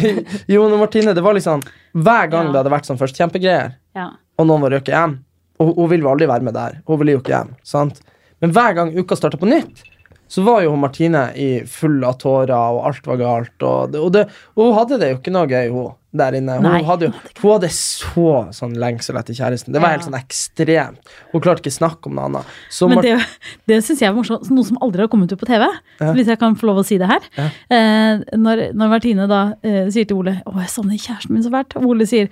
Jo, 0.53 0.69
men 0.69 0.79
Martine, 0.79 1.15
det 1.17 1.23
var 1.25 1.35
liksom 1.35 1.63
Hver 1.97 2.29
gang 2.31 2.47
Ja. 2.47 2.53
det 2.53 2.59
hadde 2.63 2.75
vært 2.77 2.87
sånn 2.91 2.99
førstekjempegreier, 3.01 3.73
Ja. 3.97 4.11
og 4.39 4.47
noen 4.47 4.61
var 4.67 4.71
røket 4.77 4.93
hjem 4.95 5.15
Og 5.59 5.75
hun 5.75 5.89
ville 5.91 6.05
jo 6.05 6.11
aldri 6.13 6.27
være 6.31 6.45
med 6.47 6.55
der. 6.55 6.77
Hun 6.87 6.99
ville 7.01 7.17
jo 7.17 7.19
ikke 7.23 7.33
hjem. 7.35 7.49
sant? 7.67 7.99
Men 8.41 8.53
hver 8.55 8.75
gang 8.79 8.93
uka 8.99 9.17
starta 9.19 9.39
på 9.41 9.49
nytt, 9.51 9.85
så 10.29 10.43
var 10.45 10.61
jo 10.61 10.75
Martine 10.77 11.31
i 11.41 11.63
full 11.65 12.03
av 12.05 12.19
tårer, 12.21 12.53
og 12.53 12.83
alt 12.85 13.07
var 13.09 13.17
galt. 13.17 13.63
Og, 13.65 13.93
det, 13.95 14.01
og, 14.05 14.11
det, 14.13 14.27
og 14.59 14.67
hun 14.67 14.75
hadde 14.77 14.99
det 15.01 15.09
jo 15.15 15.17
ikke 15.23 15.33
noe 15.33 15.49
gøy, 15.49 15.71
hun 15.73 15.95
der 16.19 16.37
inne. 16.37 16.59
Hun 16.61 16.85
hadde 16.89 17.09
jo 17.09 17.13
hun 17.41 17.51
hadde 17.55 17.69
så 17.73 18.27
sånn 18.57 18.75
lengsel 18.81 19.17
etter 19.21 19.37
kjæresten. 19.37 19.73
Det 19.73 19.81
var 19.81 19.91
Ja. 19.93 19.97
helt 19.99 20.07
sånn 20.07 20.17
ekstremt. 20.21 21.01
Hun 21.33 21.41
klarte 21.45 21.65
ikke 21.65 21.73
snakke 21.79 22.09
om 22.09 22.15
noe 22.17 22.29
annet. 22.29 22.45
Så 22.73 22.89
Men 22.89 23.01
det, 23.05 23.15
det 23.69 23.81
syns 23.85 24.01
jeg 24.05 24.13
var 24.13 24.17
morsomt. 24.21 24.49
Noe 24.53 24.65
som 24.69 24.79
aldri 24.85 25.01
har 25.05 25.09
kommet 25.13 25.33
ut 25.33 25.41
på 25.41 25.49
TV. 25.49 25.65
Ja. 26.01 26.13
Hvis 26.17 26.27
jeg 26.33 26.39
kan 26.41 26.57
få 26.57 26.67
lov 26.71 26.81
å 26.83 26.87
si 26.89 26.99
det 27.01 27.09
her. 27.09 27.21
Ja. 27.37 27.49
Eh, 27.77 28.23
når, 28.37 28.65
når 28.77 28.89
Martine 28.95 29.29
da 29.29 29.43
eh, 29.63 29.89
sier 29.93 30.05
til 30.09 30.17
Ole 30.21 30.41
'Å, 30.45 30.57
jeg 30.61 30.69
savner 30.77 30.97
kjæresten 31.01 31.31
min 31.37 31.43
så 31.45 31.53
fælt', 31.53 31.77
og 31.77 31.89
Ole 31.93 32.07
sier 32.09 32.29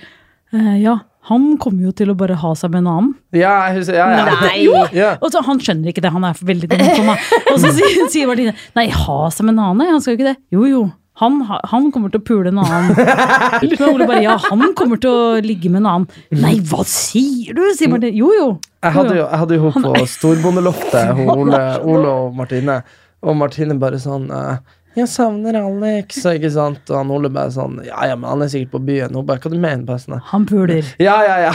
eh, 0.53 0.77
'Ja, 0.83 0.99
han 1.27 1.47
kommer 1.59 1.89
jo 1.89 1.95
til 1.97 2.13
å 2.13 2.17
bare 2.19 2.37
ha 2.39 2.53
seg 2.55 2.71
med 2.71 2.85
en 2.85 2.91
annen'. 2.93 3.15
Ja, 3.35 3.55
husker, 3.75 3.97
ja, 3.99 4.07
ja. 4.15 4.37
Nei. 4.45 4.61
Jo. 4.63 4.85
Ja. 4.95 5.17
Og 5.21 5.33
så 5.35 5.43
Han 5.47 5.59
skjønner 5.59 5.91
ikke 5.91 6.05
det, 6.05 6.13
han 6.15 6.25
er 6.25 6.39
veldig 6.39 6.69
dum. 6.71 7.11
Og 7.53 7.59
så 7.59 7.73
sier, 7.75 8.07
sier 8.13 8.31
Martine 8.31 8.55
'Nei, 8.77 8.87
ha 8.95 9.19
seg 9.35 9.49
med 9.49 9.57
en 9.57 9.65
annen', 9.71 9.91
han 9.91 10.01
skal 10.01 10.15
jo 10.15 10.21
ikke 10.21 10.31
det'. 10.31 10.41
Jo, 10.55 10.65
jo. 10.71 10.85
Han, 11.17 11.39
han 11.49 11.91
kommer 11.93 12.13
til 12.13 12.21
å 12.21 12.25
pule 12.29 12.51
en 12.53 12.59
annen. 12.61 12.93
Men 13.65 13.85
Ole 13.89 14.07
bare 14.09 14.21
ja, 14.21 14.35
han 14.51 14.75
kommer 14.77 15.01
til 15.01 15.11
å 15.11 15.41
ligge 15.41 15.71
med 15.73 15.81
en 15.81 15.89
annen. 15.89 16.09
Nei, 16.43 16.59
hva 16.61 16.85
sier 16.85 17.57
du? 17.57 17.63
sier 17.73 17.89
Martine. 17.89 18.13
Jo, 18.19 18.29
jo. 18.37 18.49
Jeg 18.85 18.93
hadde 18.99 19.15
jo, 19.17 19.23
jeg 19.25 19.41
hadde 19.43 19.57
jo 19.57 19.71
hun 19.71 19.87
på 19.97 20.03
Storbondeloftet, 20.13 21.23
Ole, 21.39 21.63
Ole 21.89 22.11
og 22.13 22.37
Martine. 22.37 22.83
Og 23.25 23.39
Martine 23.41 23.79
bare 23.81 23.99
sånn 23.99 24.29
eh, 24.29 24.61
'Jeg 24.97 25.09
savner 25.13 25.55
Alex', 25.61 26.23
ikke 26.25 26.51
sant? 26.51 26.81
Og 26.91 26.97
han 26.97 27.11
Ole 27.13 27.29
bare 27.29 27.51
sånn 27.53 27.85
'Ja, 27.85 28.07
ja, 28.09 28.17
men 28.17 28.31
han 28.31 28.43
er 28.43 28.49
sikkert 28.49 28.71
på 28.73 28.81
byen'. 28.87 29.15
Hun 29.15 29.27
bare 29.27 29.39
'Hva 29.39 29.51
du 29.53 29.59
mener 29.59 29.85
bare 29.85 29.99
sånn 30.01 30.21
Han 30.33 30.47
puler. 30.47 30.85
Ja, 30.99 31.17
ja, 31.23 31.37
ja. 31.51 31.53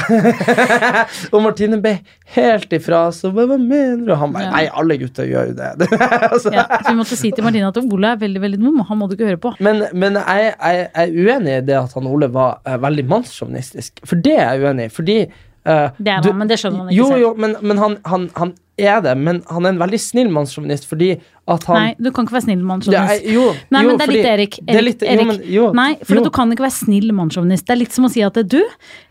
og 1.34 1.42
Martine 1.42 1.80
ble 1.82 1.96
helt 2.36 2.70
ifra, 2.78 3.08
så 3.12 3.32
hva, 3.34 3.48
hva 3.50 3.58
mener 3.58 4.06
du? 4.06 4.12
Og 4.14 4.18
han 4.22 4.34
bare 4.34 4.44
Ja. 4.44 4.52
'Nei, 4.52 4.70
alle 4.74 4.98
gutter 5.02 5.26
gjør 5.26 5.48
jo 5.50 5.54
det'. 5.58 5.90
altså, 6.34 6.54
Ja, 6.54 6.66
så 6.70 6.90
vi 6.92 6.98
måtte 7.02 7.18
si 7.18 7.32
til 7.32 7.44
Martine 7.44 7.68
at 7.68 7.78
Ole 7.82 8.08
er 8.14 8.18
veldig 8.22 8.42
veldig 8.42 8.60
dum, 8.62 8.80
og 8.80 8.86
han 8.88 8.98
må 9.02 9.08
du 9.10 9.16
ikke 9.18 9.30
høre 9.32 9.38
på. 9.42 9.56
Men, 9.60 9.86
men 9.94 10.14
jeg, 10.22 10.54
jeg, 10.62 10.90
jeg 10.96 11.10
er 11.10 11.12
uenig 11.26 11.58
i 11.58 11.62
det 11.66 11.78
at 11.82 11.94
han 11.98 12.08
Ole 12.08 12.28
var 12.32 12.60
uh, 12.68 12.78
veldig 12.78 13.08
mannssjåvinistisk. 13.10 14.06
For 14.06 14.16
det 14.22 14.38
er 14.40 14.54
jeg 14.54 14.64
uenig 14.68 14.86
i. 14.86 14.90
Fordi 14.90 15.22
Uh, 15.62 15.92
Det 16.02 16.08
er 16.10 16.22
du- 16.26 16.32
han, 16.32 16.38
men 16.40 16.48
det 16.50 16.56
skjønner 16.58 16.78
han 16.80 16.88
ikke 16.90 16.98
jo, 16.98 17.06
selv. 17.12 17.22
Jo, 17.22 17.34
men, 17.38 17.52
men 17.62 17.78
han, 17.78 17.98
han, 18.10 18.24
han 18.36 18.54
er 18.82 19.00
det. 19.06 19.12
Men 19.18 19.44
han 19.48 19.66
er 19.68 19.70
en 19.76 19.78
veldig 19.78 20.00
snill 20.02 20.32
mannssjåvinist 20.34 20.88
fordi 20.90 21.12
at 21.54 21.66
han 21.70 21.78
Nei, 21.82 21.92
du 22.00 22.10
kan 22.16 22.26
ikke 22.28 22.36
være 22.38 22.46
snill 22.48 22.60
det 22.62 22.68
mannssjåvinist. 22.70 23.26
jo, 23.32 23.44
Nei, 23.72 23.82
jo, 23.84 23.88
men 23.88 23.98
det 23.98 24.04
er 24.04 24.08
fordi- 24.08 24.18
litt 24.18 24.30
Erik. 24.32 24.58
Det 24.68 24.76
er 24.78 24.86
litt, 24.86 25.04
Erik. 25.04 25.22
Jo, 25.22 25.26
men, 25.32 25.42
jo, 25.56 25.66
Nei, 25.78 25.90
for 26.08 26.16
du 26.22 26.30
kan 26.34 26.52
ikke 26.54 26.66
være 26.66 26.76
snill 26.78 27.12
mannssjåvinist. 27.18 27.66
Det 27.68 27.74
er 27.76 27.80
litt 27.82 27.94
som 27.96 28.06
å 28.06 28.12
si 28.12 28.22
at 28.26 28.34
du, 28.48 28.60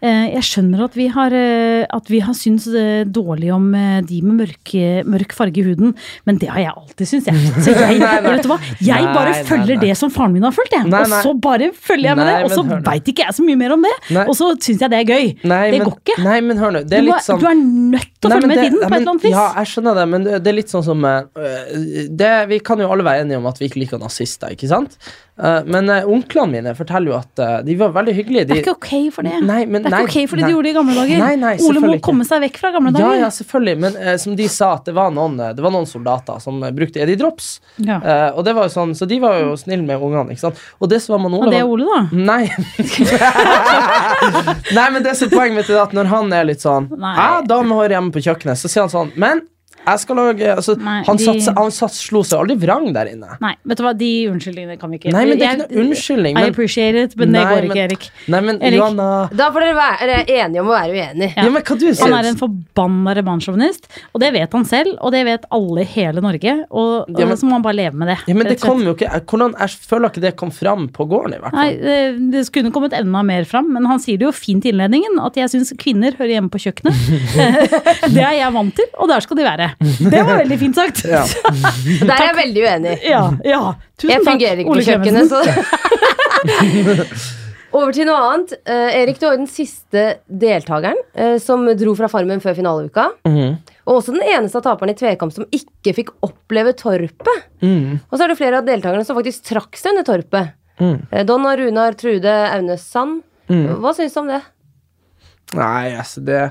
eh, 0.02 0.26
jeg 0.34 0.42
skjønner 0.48 0.84
at 0.84 0.94
vi 0.98 1.06
har, 1.08 1.32
eh, 1.32 1.86
at 1.90 2.06
vi 2.08 2.20
har 2.20 2.34
syntes 2.34 2.66
eh, 2.74 3.04
dårlig 3.04 3.52
om 3.54 3.70
de 4.06 4.20
med 4.22 4.34
mørke, 4.40 5.04
mørk 5.06 5.32
farge 5.36 5.58
i 5.58 5.62
huden, 5.64 5.94
men 6.26 6.38
det 6.38 6.48
har 6.48 6.58
jeg 6.64 6.72
alltid 6.76 7.06
syntes, 7.06 7.26
jeg. 7.30 7.36
Så 7.64 7.74
jeg, 7.74 7.98
Nei, 8.00 8.20
nei. 8.20 8.34
vet 8.36 8.42
du 8.42 8.48
hva? 8.48 8.58
jeg 8.80 9.04
Nei, 9.04 9.14
bare 9.14 9.34
følger 9.44 9.80
det 9.80 9.96
som 9.96 10.10
faren 10.10 10.32
min 10.32 10.42
har 10.42 10.52
fulgt, 10.52 10.72
jeg. 10.72 10.86
Og 10.90 11.06
så 11.24 11.34
bare 11.40 11.70
følger 11.72 12.10
jeg 12.10 12.16
med 12.16 12.26
det, 12.26 12.36
og 12.44 12.50
så 12.50 12.64
veit 12.84 13.04
ikke 13.12 13.24
jeg 13.26 13.34
så 13.36 13.44
mye 13.46 13.56
mer 13.60 13.72
om 13.76 13.82
det. 13.86 13.94
Og 14.26 14.34
så 14.36 14.50
syns 14.60 14.80
jeg 14.80 14.90
det 14.90 15.00
er 15.00 15.08
gøy. 15.08 15.34
Det 15.40 15.80
går 15.84 15.96
ikke. 16.00 16.18
Nei, 16.24 16.40
men 16.40 16.56
hør 16.58 16.72
nå. 16.74 16.84
Det 16.88 16.98
er 16.98 17.06
litt 17.06 17.24
sånn 17.26 17.40
du 17.40 17.46
er 17.46 17.54
nødt 17.56 18.10
til 18.20 18.30
å 18.30 18.34
følge 18.34 18.48
med 18.50 18.58
tiden 18.60 18.78
på 18.80 18.90
et 18.90 19.00
eller 19.00 19.12
annet 19.14 19.22
vis. 19.24 19.32
Ja, 19.36 19.46
jeg 19.60 19.70
skjønner 19.72 19.94
det, 20.00 20.06
men 20.10 20.24
det 20.24 20.40
det 20.40 20.52
er 20.52 20.56
litt 20.56 20.72
sånn 20.72 20.84
som 20.84 21.04
eh, 21.04 21.22
det, 22.30 22.38
Vi 22.54 22.60
kan 22.64 22.80
jo 22.80 22.88
alle 22.94 23.04
være 23.06 23.24
enige 23.26 23.40
om 23.42 23.50
at 23.50 23.58
vi 23.60 23.68
ikke 23.68 23.82
liker 23.82 24.00
nazister, 24.00 24.54
ikke 24.54 24.70
sant? 24.70 24.96
Uh, 25.40 25.62
men 25.64 25.88
uh, 25.88 26.04
onklene 26.04 26.52
mine 26.52 26.72
forteller 26.76 27.14
jo 27.14 27.16
at 27.16 27.40
uh, 27.40 27.52
de 27.64 27.72
var 27.80 27.94
veldig 27.94 28.12
hyggelige. 28.12 28.44
Det 28.48 28.56
er 28.58 28.60
ikke 28.60 28.74
ok 28.76 28.90
for 29.14 29.24
det. 29.24 29.38
Nei, 29.40 29.62
men- 29.64 29.86
det 29.86 29.88
er 29.88 29.94
nei, 29.94 30.00
ikke 30.04 30.24
ok 30.24 30.28
for 30.28 30.36
det 30.36 30.44
nei. 30.44 30.50
de 30.50 30.54
gjorde 30.56 30.68
i 30.68 30.74
gamle 30.76 30.96
dager. 30.98 31.22
Nei, 31.40 31.52
Ole 31.64 31.82
må 31.84 31.94
komme 32.04 32.26
seg 32.28 32.42
vekk 32.44 32.58
fra 32.60 32.72
gamle 32.74 32.92
dager. 32.92 33.14
ja, 33.22 33.30
selvfølgelig, 33.32 33.76
men 33.86 33.96
uh, 33.96 34.12
som 34.20 34.36
de 34.36 34.48
sa, 34.52 34.74
at 34.76 34.90
det 34.90 34.94
var 34.98 35.14
noen, 35.16 35.38
det 35.40 35.64
var 35.64 35.72
noen 35.72 35.88
soldater 35.88 36.42
som 36.44 36.60
brukte 36.76 37.00
Eddie 37.00 37.16
Drops. 37.20 37.48
Ja. 37.80 38.00
Og 38.36 38.44
det 38.44 38.52
var 38.56 38.68
jo 38.68 38.74
sånn, 38.74 38.92
Så 38.98 39.08
de 39.08 39.16
var 39.22 39.38
jo 39.40 39.54
snille 39.56 39.84
med 39.86 40.02
ungene. 40.02 40.34
ikke 40.34 40.44
sant? 40.44 40.60
Og 40.78 40.90
det 40.92 41.00
som 41.00 41.16
var 41.16 41.22
med 41.24 41.38
Og 41.40 41.48
det 41.52 41.62
er 41.62 41.68
Ole, 41.68 41.88
da. 41.88 42.00
Nei. 42.12 42.44
Nei, 44.76 44.86
men 44.92 45.02
det 45.04 45.14
som 45.16 45.30
er 45.30 45.32
poenget 45.32 45.56
mitt 45.62 45.70
er 45.72 45.80
at 45.82 45.94
når 45.96 46.10
han 46.10 46.32
er 46.36 46.50
litt 46.50 46.64
sånn. 46.64 46.90
Ja, 47.00 47.40
damehår 47.46 47.96
hjemme 47.96 48.12
på 48.14 48.22
kjøkkenet, 48.24 48.60
så 48.60 48.70
sier 48.70 48.84
han 48.84 48.92
sånn 48.92 49.14
Men 49.20 49.42
jeg 49.86 49.98
skal 50.02 50.16
lage 50.20 50.48
altså, 50.54 50.74
Nei, 50.78 51.02
Han, 51.06 51.16
de- 51.16 51.24
satt, 51.24 51.40
seg- 51.46 51.56
han 51.58 51.70
sats, 51.74 52.00
slo 52.08 52.20
seg 52.26 52.38
aldri 52.42 52.56
vrang 52.60 52.92
der 52.94 53.08
inne. 53.12 53.36
Nei, 53.40 53.54
vet 53.64 53.78
du 53.80 53.84
hva, 53.84 53.92
de 53.96 54.10
unnskyldningene 54.30 54.78
kan 54.80 54.90
vi 54.92 54.98
ikke 55.00 55.12
Nei, 55.14 55.24
men 55.26 55.38
det 55.40 55.46
er 55.48 55.56
ikke 55.56 55.66
noe 55.70 55.84
unnskyldning. 55.84 56.38
I 56.38 56.48
appreciate 56.50 56.94
it, 57.04 57.16
men 57.16 57.32
det 57.32 57.42
går 57.46 57.56
men- 57.62 57.70
ikke, 57.70 57.84
Erik. 57.88 58.04
nei, 58.28 58.40
men 58.40 58.60
Erik. 58.60 58.76
Johanna 58.78 59.08
Da 59.34 59.50
får 59.54 59.64
dere 59.66 59.76
være 59.80 60.18
enige 60.28 60.60
om 60.60 60.68
å 60.70 60.76
være 60.76 60.92
uenige. 60.94 61.32
ja. 61.36 61.48
men 61.48 61.62
hva 61.62 61.78
du 61.80 61.86
Han 62.02 62.12
er 62.18 62.28
en 62.30 62.36
forbanna 62.40 63.14
revansjåvinist, 63.20 63.88
og 64.14 64.20
det 64.20 64.32
vet 64.36 64.52
han 64.52 64.64
selv, 64.64 64.94
og 65.00 65.12
det 65.12 65.24
vet 65.24 65.44
alle 65.50 65.80
i 65.80 65.88
hele 65.96 66.20
Norge, 66.20 66.56
og, 66.70 67.08
og 67.08 67.18
Ja, 67.18 67.26
men- 67.26 67.36
så 67.40 67.48
må 67.48 67.52
han 67.58 67.62
bare 67.62 67.78
leve 67.80 67.94
med 67.94 68.08
det. 68.12 68.18
ja, 68.28 68.34
men 68.34 68.46
det 68.46 68.60
kom 68.60 68.82
jo 68.84 68.94
ikke 68.94 69.08
Hvordan, 69.30 69.54
Jeg 69.58 69.68
føler 69.88 70.10
ikke 70.10 70.20
det 70.20 70.36
kom 70.36 70.50
fram 70.50 70.88
på 70.88 71.08
gården, 71.08 71.34
i 71.34 71.38
hvert 71.40 71.52
Nei, 71.56 71.68
det, 71.76 72.30
det 72.32 72.44
skulle 72.46 72.70
kommet 72.70 72.92
enda 72.92 73.22
mer 73.24 73.44
fram, 73.44 73.72
men 73.72 73.84
han 73.86 73.98
sier 73.98 74.18
det 74.18 74.26
jo 74.28 74.32
fint 74.32 74.64
i 74.64 74.70
innledningen, 74.72 75.18
at 75.24 75.34
jeg 75.40 75.48
syns 75.50 75.72
kvinner 75.80 76.14
hører 76.18 76.36
hjemme 76.36 76.50
på 76.50 76.60
kjøkkenet. 76.62 76.94
det 78.14 78.22
er 78.22 78.36
jeg 78.40 78.52
vant 78.54 78.74
til, 78.76 78.86
og 78.98 79.08
der 79.08 79.20
skal 79.24 79.36
de 79.40 79.44
være. 79.44 79.69
Det 79.78 80.22
var 80.22 80.40
veldig 80.42 80.58
fint 80.60 80.76
sagt. 80.78 81.04
Ja. 81.08 81.24
Der 82.08 82.14
er 82.16 82.26
jeg 82.30 82.38
veldig 82.40 82.62
uenig. 82.66 82.94
Ja, 83.06 83.22
ja. 83.46 83.60
Tusen 84.00 84.14
Jeg 84.14 84.24
takk, 84.24 84.32
fungerer 84.32 84.56
ikke 84.62 84.74
på 84.78 84.86
kjøkkenet, 84.88 85.26
så 85.30 85.38
Over 87.70 87.94
til 87.94 88.06
noe 88.08 88.18
annet. 88.18 88.56
Uh, 88.66 88.90
Erik, 88.98 89.20
du 89.20 89.26
var 89.28 89.36
jo 89.36 89.42
den 89.44 89.50
siste 89.50 90.02
deltakeren 90.26 90.98
uh, 91.14 91.36
som 91.42 91.68
dro 91.78 91.92
fra 91.98 92.08
Farmen 92.10 92.42
før 92.42 92.56
finaleuka. 92.58 93.04
Mm. 93.28 93.60
Og 93.86 94.00
også 94.00 94.14
den 94.16 94.26
eneste 94.26 94.58
av 94.58 94.64
taperne 94.66 94.94
i 94.94 94.98
tvekamp 94.98 95.34
som 95.34 95.46
ikke 95.54 95.94
fikk 95.94 96.10
oppleve 96.26 96.74
torpet. 96.78 97.44
Mm. 97.62 98.00
Og 98.02 98.14
så 98.16 98.24
er 98.24 98.32
det 98.32 98.40
flere 98.40 98.58
av 98.58 98.66
deltakerne 98.66 99.06
som 99.06 99.18
faktisk 99.18 99.46
trakk 99.52 99.78
seg 99.78 99.94
under 99.94 100.06
torpet. 100.08 100.56
Mm. 100.80 100.96
Eh, 101.10 101.26
Donna, 101.28 101.54
Runar, 101.58 101.92
Trude, 101.98 102.34
Aune 102.50 102.78
Sand. 102.80 103.22
Mm. 103.50 103.66
Hva 103.82 103.94
syns 103.96 104.14
du 104.14 104.20
om 104.22 104.30
det? 104.30 104.40
Nei, 105.58 105.90
altså, 105.98 106.22
det, 106.22 106.42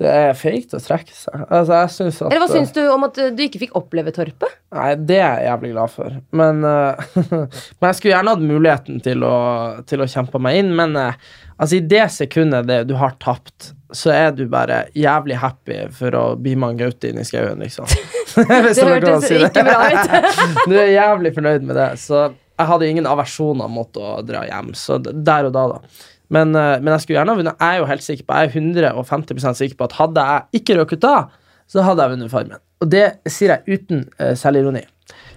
det 0.00 0.10
er 0.12 0.32
feigt 0.38 0.74
å 0.76 0.80
trekke 0.82 1.14
seg. 1.14 1.44
Altså, 1.48 1.74
jeg 1.76 1.92
synes 1.96 2.20
at 2.22 2.32
Eller 2.32 2.42
hva 2.44 2.48
syns 2.50 2.72
du 2.76 2.80
om 2.92 3.06
at 3.06 3.20
eh, 3.20 3.30
du 3.34 3.42
ikke 3.44 3.60
fikk 3.64 3.76
oppleve 3.78 4.14
torpet? 4.14 4.56
Nei, 4.72 4.88
det 4.96 5.18
er 5.20 5.42
jeg 5.42 5.48
jævlig 5.50 5.72
glad 5.74 5.92
for. 5.92 6.16
Men, 6.40 6.64
uh, 6.64 7.16
men 7.36 7.88
jeg 7.90 7.98
skulle 7.98 8.14
gjerne 8.14 8.34
hatt 8.34 8.44
muligheten 8.46 9.02
til 9.04 9.26
å, 9.28 9.36
til 9.88 10.04
å 10.04 10.08
kjempe 10.10 10.40
meg 10.42 10.60
inn. 10.62 10.72
Men 10.78 10.96
uh, 10.98 11.18
altså, 11.56 11.78
i 11.78 11.84
det 11.92 12.06
sekundet 12.14 12.68
det, 12.70 12.82
du 12.90 12.96
har 13.00 13.16
tapt, 13.22 13.72
så 13.92 14.12
er 14.14 14.30
du 14.36 14.46
bare 14.50 14.86
jævlig 14.96 15.40
happy 15.42 15.80
for 15.96 16.16
å 16.16 16.24
bli 16.40 16.54
med 16.58 16.80
Gaute 16.80 17.12
inn 17.12 17.20
i 17.20 17.26
skauen, 17.28 17.60
liksom. 17.64 17.88
Hvis 18.64 18.78
Det 18.80 18.86
hørtes 18.88 19.28
si 19.28 19.40
ikke 19.42 19.66
bra 19.66 19.90
ut. 19.92 20.46
du 20.64 20.78
er 20.78 20.94
jævlig 20.94 21.34
fornøyd 21.36 21.68
med 21.68 21.76
det. 21.76 21.90
Så 22.00 22.30
jeg 22.62 22.68
hadde 22.68 22.88
ingen 22.88 23.08
aversjoner 23.08 23.70
mot 23.72 23.96
å 23.98 24.14
dra 24.26 24.44
hjem. 24.48 24.72
Så 24.78 24.98
der 25.02 25.48
og 25.48 25.54
da, 25.54 25.66
da. 25.74 26.08
Men, 26.32 26.54
eh, 26.56 26.78
men 26.80 26.94
jeg 26.94 27.04
skulle 27.04 27.18
gjerne 27.20 27.34
ha 27.34 27.40
vunnet. 27.40 27.60
Jeg 27.60 27.76
er 27.76 27.82
jo 27.82 27.88
helt 27.90 28.04
sikker 28.06 28.26
på 28.28 28.40
Jeg 28.40 28.48
er 28.48 28.92
150 28.96 29.58
sikker 29.60 29.76
på 29.76 29.88
at 29.90 29.96
hadde 30.00 30.26
jeg 30.30 30.62
ikke 30.62 30.78
røket 30.80 31.02
da, 31.04 31.16
så 31.68 31.84
hadde 31.84 32.04
jeg 32.06 32.14
vunnet 32.16 32.32
Farmen. 32.32 32.62
Og 32.82 32.90
det 32.90 33.04
sier 33.30 33.52
jeg 33.56 33.78
uten 33.78 34.06
uh, 34.18 34.32
selvironi. 34.38 34.82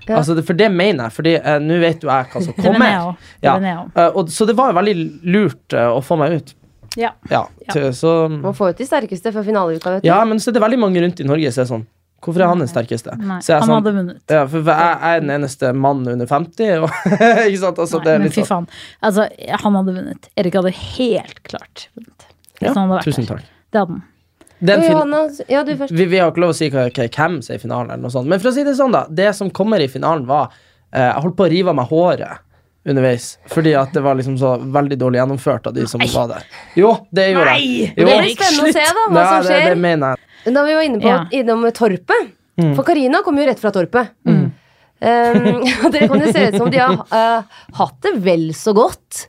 Ja. 0.08 0.19
Altså, 0.19 0.36
for 0.45 0.58
det 0.58 0.69
mener 0.71 1.08
jeg, 1.08 1.15
fordi 1.17 1.34
uh, 1.41 1.58
nå 1.62 1.79
vet 1.81 2.03
jo 2.05 2.10
jeg 2.10 2.29
hva 2.31 2.43
som 2.47 2.55
kommer. 2.65 3.17
Det 3.41 3.49
Ja. 3.49 3.58
Eh, 3.95 4.08
og, 4.15 4.29
så 4.34 4.47
det 4.47 4.55
var 4.58 4.71
jo 4.71 4.77
veldig 4.79 4.95
lurt 5.36 5.75
å 5.75 5.99
få 6.05 6.17
meg 6.21 6.39
ut. 6.39 6.55
Ja. 6.95 7.12
Ja, 7.29 7.43
Ja. 7.65 7.73
til, 7.73 7.89
så, 7.93 8.15
Man 8.31 8.55
får 8.55 8.71
ut 8.71 8.77
de 8.79 8.88
sterkeste 8.88 9.34
før 9.36 9.43
finaleuka, 9.43 9.97
vet 9.97 10.03
du. 10.03 10.08
ja, 10.08 10.21
men 10.23 10.39
så 10.39 10.49
er 10.49 10.55
det 10.55 10.63
veldig 10.63 10.79
mange 10.79 11.01
rundt 11.03 11.19
i 11.19 11.27
Norge 11.27 11.51
som 11.51 11.65
er 11.65 11.71
sånn 11.73 11.86
Hvorfor 12.25 12.41
er 12.41 12.49
han 12.49 12.63
den 12.63 12.69
sterkeste? 12.71 13.13
Nei, 13.21 13.38
Så 13.45 13.53
jeg 13.53 13.61
han 13.61 13.69
sånn, 13.69 13.75
hadde 13.77 13.93
vunnet. 13.95 14.19
ja, 14.33 14.41
for 14.49 14.65
jeg, 14.65 14.88
jeg 15.03 15.17
er 15.19 15.21
den 15.23 15.33
eneste 15.35 15.71
mannen 15.77 16.09
under 16.15 16.29
50. 16.31 16.71
Og, 16.81 16.89
ikke 17.47 17.61
sant? 17.61 17.79
Altså, 17.85 18.01
det 18.01 18.09
Nei, 18.09 18.15
er 18.17 18.25
men 18.25 18.33
fy 18.33 18.41
sånn. 18.41 18.65
faen. 18.65 18.67
Altså, 19.09 19.27
han 19.65 19.77
hadde 19.79 19.95
vunnet. 19.99 20.29
Erik 20.41 20.57
hadde 20.59 20.73
helt 20.79 21.39
klart 21.45 21.88
vunnet. 21.93 22.27
Hvis 22.59 22.69
Ja, 22.69 22.73
han 22.79 22.89
hadde 22.95 23.05
tusen 23.05 23.27
der. 23.29 23.35
takk. 23.43 23.53
Det 23.75 23.81
hadde 23.83 23.97
han. 23.99 24.03
Den 24.65 24.79
oh, 24.81 24.88
Johannes, 24.88 25.41
ja, 25.51 25.61
du 25.67 25.73
først. 25.77 25.91
vi, 25.93 26.05
vi 26.09 26.17
har 26.23 26.29
ikke 26.31 26.41
lov 26.41 26.53
å 26.53 26.57
si 26.57 26.69
hva, 26.71 26.85
hva, 26.88 27.05
hvem 27.11 27.33
som 27.43 27.53
er 27.53 27.59
i 27.59 27.61
finalen, 27.61 27.89
eller 27.91 28.05
noe 28.07 28.13
sånt. 28.13 28.29
Men 28.31 28.39
for 28.39 28.49
å 28.49 28.55
si 28.55 28.63
det 28.65 28.73
sånn, 28.77 28.93
da. 28.95 29.01
Det 29.11 29.33
som 29.35 29.49
kommer 29.53 29.83
i 29.83 29.89
finalen, 29.91 30.23
var 30.29 30.47
eh, 30.95 31.09
Jeg 31.11 31.21
holdt 31.25 31.35
på 31.38 31.45
å 31.45 31.49
rive 31.51 31.73
av 31.73 31.75
meg 31.81 31.91
håret 31.91 32.41
underveis. 32.88 33.25
Fordi 33.51 33.73
at 33.75 33.91
det 33.97 34.01
var 34.05 34.15
liksom 34.15 34.38
så 34.39 34.55
veldig 34.61 34.97
dårlig 35.01 35.17
gjennomført 35.19 35.67
av 35.67 35.73
de 35.75 35.83
som 35.89 36.01
var 36.13 36.27
der. 36.35 36.43
Jo, 36.77 36.91
det 37.11 37.27
gjorde 37.33 37.55
jeg. 37.57 37.91
Jo. 37.97 38.05
Det 38.07 38.17
blir 38.21 38.35
spennende 38.38 38.69
å 38.69 38.75
se 38.77 38.83
da, 38.85 39.05
hva 39.09 39.15
Nei, 39.15 39.23
som 39.25 39.47
det, 39.49 39.55
det 39.57 39.61
skjer. 39.65 39.79
mener 39.88 40.13
jeg. 40.15 40.21
Da 40.45 40.63
vi 40.65 40.75
var 40.77 40.86
inne 40.86 40.99
på 41.01 41.08
Ja. 41.10 41.25
innom 41.31 41.65
Torpet. 41.73 42.34
Mm. 42.62 42.75
For 42.77 42.84
Karina 42.88 43.21
kom 43.25 43.38
jo 43.38 43.45
rett 43.47 43.60
fra 43.60 43.71
Torpet. 43.75 44.13
Um, 44.25 45.63
og 45.84 45.91
det 45.91 46.05
kan 46.08 46.21
jo 46.23 46.31
se 46.31 46.43
ut 46.47 46.58
som 46.62 46.69
de 46.71 46.79
har 46.79 47.01
uh, 47.12 47.58
hatt 47.81 47.97
det 48.05 48.13
vel 48.23 48.45
så 48.55 48.71
godt 48.73 49.25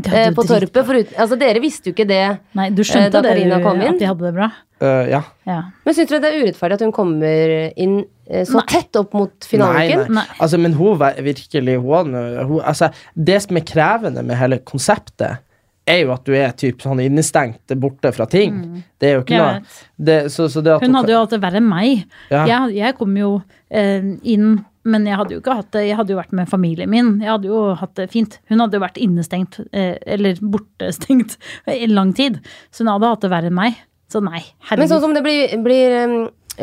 eh, 0.00 0.30
på 0.34 0.44
Torpet. 0.48 0.80
Foruten, 0.86 1.18
altså, 1.20 1.36
dere 1.40 1.60
visste 1.60 1.90
jo 1.90 1.96
ikke 1.96 2.08
det. 2.08 2.22
Nei, 2.56 2.70
du 2.72 2.80
skjønte 2.86 3.20
da 3.20 3.34
Karina 3.34 3.60
kom 3.62 3.82
inn. 3.82 3.92
at 3.94 4.00
de 4.00 4.08
hadde 4.08 4.26
det 4.30 4.32
bra? 4.38 4.48
Eh, 4.80 5.10
ja. 5.12 5.20
Ja. 5.44 5.58
Men 5.84 5.96
syns 5.98 6.08
du 6.08 6.16
det 6.16 6.30
er 6.30 6.40
urettferdig 6.40 6.78
at 6.78 6.86
hun 6.86 6.94
kommer 6.96 7.68
inn 7.76 8.00
så 8.30 8.60
Nei. 8.60 8.66
tett 8.70 8.94
opp 8.96 9.12
mot 9.18 9.46
Nei, 9.58 9.88
nei. 9.90 10.04
Nei. 10.20 10.24
Altså, 10.38 10.58
men 10.62 10.76
hun 10.78 10.94
var 11.00 11.16
virkelig 11.18 11.72
hun, 11.82 12.14
hun, 12.14 12.60
altså, 12.62 12.92
Det 13.12 13.40
som 13.42 13.58
er 13.58 13.64
krevende 13.66 14.22
med 14.22 14.38
hele 14.38 14.60
konseptet, 14.62 15.42
er 15.90 16.00
jo 16.04 16.12
at 16.14 16.24
du 16.26 16.32
er 16.36 16.54
typ 16.58 16.82
sånn 16.84 17.02
innestengt 17.04 17.74
borte 17.82 18.12
fra 18.16 18.26
ting. 18.30 18.56
Det 19.00 19.10
er 19.10 19.14
jo 19.18 19.22
ikke 19.24 19.36
Jeg 19.36 19.60
noe 19.60 20.06
det, 20.10 20.18
så, 20.34 20.48
så 20.52 20.62
det 20.64 20.74
at 20.76 20.84
Hun 20.86 20.96
hadde 20.98 21.12
jo 21.14 21.20
hatt 21.22 21.34
det 21.34 21.40
verre 21.42 21.60
enn 21.60 21.68
meg. 21.70 22.04
Ja. 22.32 22.44
Jeg, 22.48 22.74
jeg 22.78 22.96
kom 22.98 23.16
jo 23.18 23.30
eh, 23.68 24.06
inn, 24.34 24.58
men 24.88 25.06
jeg 25.08 25.18
hadde 25.20 25.36
jo 25.36 25.42
ikke 25.42 25.58
hatt 25.58 25.70
det 25.76 25.82
Jeg 25.88 25.98
hadde 25.98 26.14
jo 26.14 26.18
vært 26.20 26.32
med 26.36 26.48
familien 26.50 26.90
min. 26.92 27.12
Jeg 27.20 27.32
hadde 27.34 27.50
jo 27.50 27.62
hatt 27.80 27.94
det 28.00 28.08
fint. 28.14 28.38
Hun 28.50 28.64
hadde 28.64 28.78
jo 28.78 28.84
vært 28.86 29.00
innestengt, 29.02 29.60
eh, 29.76 29.94
eller 30.16 30.40
bortestengt, 30.40 31.36
i 31.84 31.88
lang 31.90 32.14
tid. 32.16 32.40
Så 32.72 32.84
hun 32.84 32.92
hadde 32.94 33.12
hatt 33.12 33.26
det 33.26 33.32
verre 33.32 33.52
enn 33.52 33.58
meg. 33.60 33.78
Så 34.10 34.22
nei, 34.24 34.40
Men 34.74 34.88
sånn 34.90 35.04
som 35.04 35.12
det 35.14 35.20
blir, 35.22 35.52
blir 35.62 35.92
um, 36.10 36.14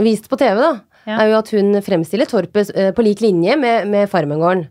vist 0.03 0.25
på 0.27 0.35
TV, 0.39 0.57
da, 0.59 0.73
Ja. 1.07 1.21
er 1.21 1.29
jo 1.31 1.37
at 1.37 1.51
hun 1.55 1.77
fremstiller 1.79 2.27
Torpet 2.27 2.73
eh, 2.75 2.89
på 2.91 3.05
lik 3.05 3.21
linje 3.23 3.55
med, 3.55 3.87
med 3.87 4.09
Farmengården. 4.11 4.65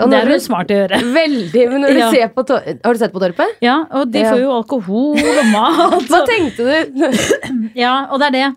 Og 0.00 0.08
Det 0.10 0.18
er 0.22 0.30
hun 0.30 0.40
smart 0.40 0.70
å 0.72 0.76
gjøre. 0.78 0.98
Veldig. 1.12 1.64
Men 1.68 1.82
når 1.84 1.92
du 1.92 1.98
Ja. 2.04 2.10
ser 2.14 2.28
på 2.32 2.46
Har 2.48 2.92
du 2.94 2.98
sett 2.98 3.12
på 3.12 3.20
Torpet? 3.20 3.58
Ja, 3.60 3.84
og 3.92 4.10
de 4.12 4.18
Ja. 4.22 4.30
får 4.32 4.40
jo 4.40 4.50
alkohol 4.56 5.18
og 5.20 5.46
mat. 5.56 6.08
Hva 6.08 6.22
tenkte 6.26 6.64
du? 6.64 7.06
Ja, 7.84 8.06
og 8.10 8.18
det 8.20 8.30
er 8.30 8.36
det. 8.38 8.48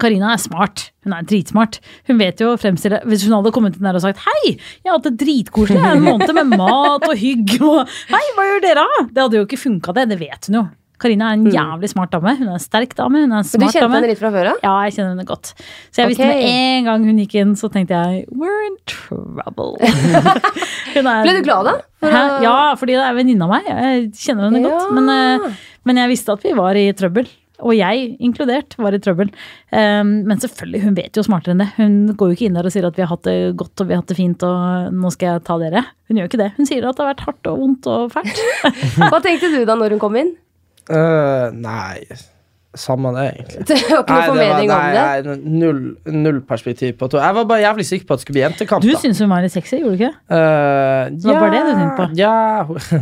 Karina 0.00 0.32
er 0.32 0.40
smart. 0.40 0.88
Hun 1.04 1.12
er 1.12 1.22
dritsmart. 1.28 1.76
Hun 2.08 2.18
vet 2.18 2.40
jo 2.40 2.54
å 2.54 2.58
fremstille 2.58 3.02
Hvis 3.04 3.26
hun 3.28 3.34
hadde 3.36 3.52
kommet 3.54 3.76
inn 3.76 3.84
der 3.84 3.94
og 3.94 4.02
sagt 4.02 4.18
'hei, 4.24 4.56
jeg 4.56 4.88
har 4.88 4.96
hatt 4.96 5.04
det 5.04 5.18
dritkoselig 5.20 5.78
en 5.84 6.02
måned 6.02 6.32
med 6.34 6.56
mat 6.56 7.04
og 7.06 7.14
hygg' 7.14 7.60
og 7.62 7.84
'hei, 8.08 8.24
hva 8.34 8.46
gjør 8.48 8.62
dere? 8.64 8.86
Det 9.12 9.22
hadde 9.22 9.36
jo 9.38 9.44
ikke 9.46 9.60
funka, 9.60 9.92
det. 9.94 10.08
Det 10.08 10.18
vet 10.18 10.46
hun 10.48 10.54
jo. 10.56 10.64
Karina 11.04 11.28
er 11.30 11.36
en 11.36 11.44
jævlig 11.52 11.90
smart 11.92 12.10
dame. 12.14 12.32
Hun 12.40 12.48
er 12.48 12.56
en 12.56 12.62
sterk 12.64 12.94
dame. 12.96 13.20
Hun 13.26 13.34
er 13.36 13.42
en 13.42 13.44
Men 13.44 13.60
du 13.60 13.66
kjente 13.68 13.84
dame. 13.84 13.98
henne 14.00 14.10
litt 14.14 14.22
fra 14.22 14.30
før 14.34 14.50
av? 14.54 14.62
Ja, 14.64 14.72
jeg 14.88 14.96
kjenner 14.96 15.12
henne 15.14 15.26
godt. 15.28 15.52
Så 15.92 16.00
jeg 16.02 16.14
visste 16.14 16.30
med 16.30 16.42
en 16.48 16.88
gang 16.88 17.04
hun 17.10 17.20
gikk 17.22 17.36
inn, 17.42 17.54
så 17.60 17.68
tenkte 17.70 17.92
jeg 18.00 18.24
'we're 18.32 18.66
in 18.70 18.76
trouble'. 18.88 19.76
Ble 20.94 21.36
du 21.38 21.42
glad 21.44 21.64
da? 21.68 21.76
For 22.00 22.08
å- 22.10 22.42
Ja, 22.42 22.74
fordi 22.80 22.96
det 22.96 23.04
er 23.04 23.14
venninna 23.14 23.44
av 23.44 23.50
meg. 23.54 23.64
Jeg 23.68 24.12
kjenner 24.12 24.48
henne 24.50 24.62
Ja. 24.62 24.68
godt. 24.78 24.92
Men, 24.92 25.08
eh, 25.08 25.52
men 25.84 25.96
jeg 25.96 26.08
visste 26.16 26.32
at 26.32 26.42
vi 26.42 26.52
var 26.52 26.74
i 26.74 26.92
trøbbel. 26.92 27.28
Og 27.64 27.72
jeg, 27.78 28.16
inkludert, 28.20 28.74
var 28.82 28.92
i 28.92 28.98
trøbbel. 28.98 29.30
Um, 29.72 30.24
men 30.26 30.38
selvfølgelig, 30.42 30.82
hun 30.82 30.94
vet 30.96 31.12
jo 31.14 31.22
smartere 31.22 31.52
enn 31.54 31.58
det. 31.62 31.68
Hun 31.78 32.08
går 32.18 32.28
jo 32.28 32.34
ikke 32.34 32.46
inn 32.50 32.54
der 32.58 32.66
og 32.66 32.72
sier 32.74 32.84
at 32.84 32.96
vi 32.96 33.02
har 33.02 33.08
hatt 33.14 33.22
det 33.22 33.56
godt 33.56 33.80
og 33.80 33.86
vi 33.88 33.94
har 33.94 34.02
hatt 34.02 34.08
det 34.10 34.16
fint 34.18 34.42
og 34.42 34.92
nå 34.92 35.12
skal 35.14 35.34
jeg 35.38 35.44
ta 35.44 35.56
dere. 35.62 35.84
Hun 36.10 36.18
gjør 36.18 36.28
ikke 36.28 36.42
det. 36.42 36.52
Hun 36.58 36.66
sier 36.66 36.84
at 36.88 36.96
det 36.98 37.04
har 37.06 37.14
vært 37.14 37.24
hardt 37.24 37.46
og 37.46 37.58
vondt 37.62 37.86
og 37.86 38.10
fælt. 38.12 38.40
Hva 39.08 39.20
tenkte 39.22 39.52
du 39.54 39.64
da 39.64 39.76
når 39.76 39.90
hun 39.94 40.02
kom 40.02 40.16
inn? 40.16 40.34
Eh, 40.90 41.50
nei, 41.54 42.04
samme 42.74 43.12
det, 43.14 43.24
egentlig. 43.32 43.64
Det 43.68 43.78
var 43.88 44.02
ikke 44.02 44.18
noe 44.18 44.28
formening 44.28 44.70
om 44.74 44.84
det? 44.92 45.02
nei, 45.28 45.36
null, 45.62 45.82
null 46.10 46.40
perspektiv 46.48 46.96
på 47.00 47.08
det. 47.12 47.22
Jeg 47.22 47.38
var 47.38 47.48
bare 47.50 47.64
jævlig 47.64 47.86
sikker 47.88 48.06
på 48.08 48.14
at 48.16 48.20
det 48.20 48.26
skulle 48.26 48.38
bli 48.38 48.44
jentekamp. 48.44 48.84
Du 48.84 48.94
syntes 48.98 49.22
hun 49.24 49.32
var 49.32 49.44
litt 49.44 49.54
sexy, 49.54 49.80
gjorde 49.80 49.96
du 49.96 50.02
ikke? 50.02 50.14
Uh, 50.28 51.10
Det 51.14 51.28
var 51.30 51.42
bare 51.44 51.52
det 51.54 51.64
du 51.66 51.74
tenkte 51.80 51.98
på? 51.98 52.08
Ja, 52.18 52.38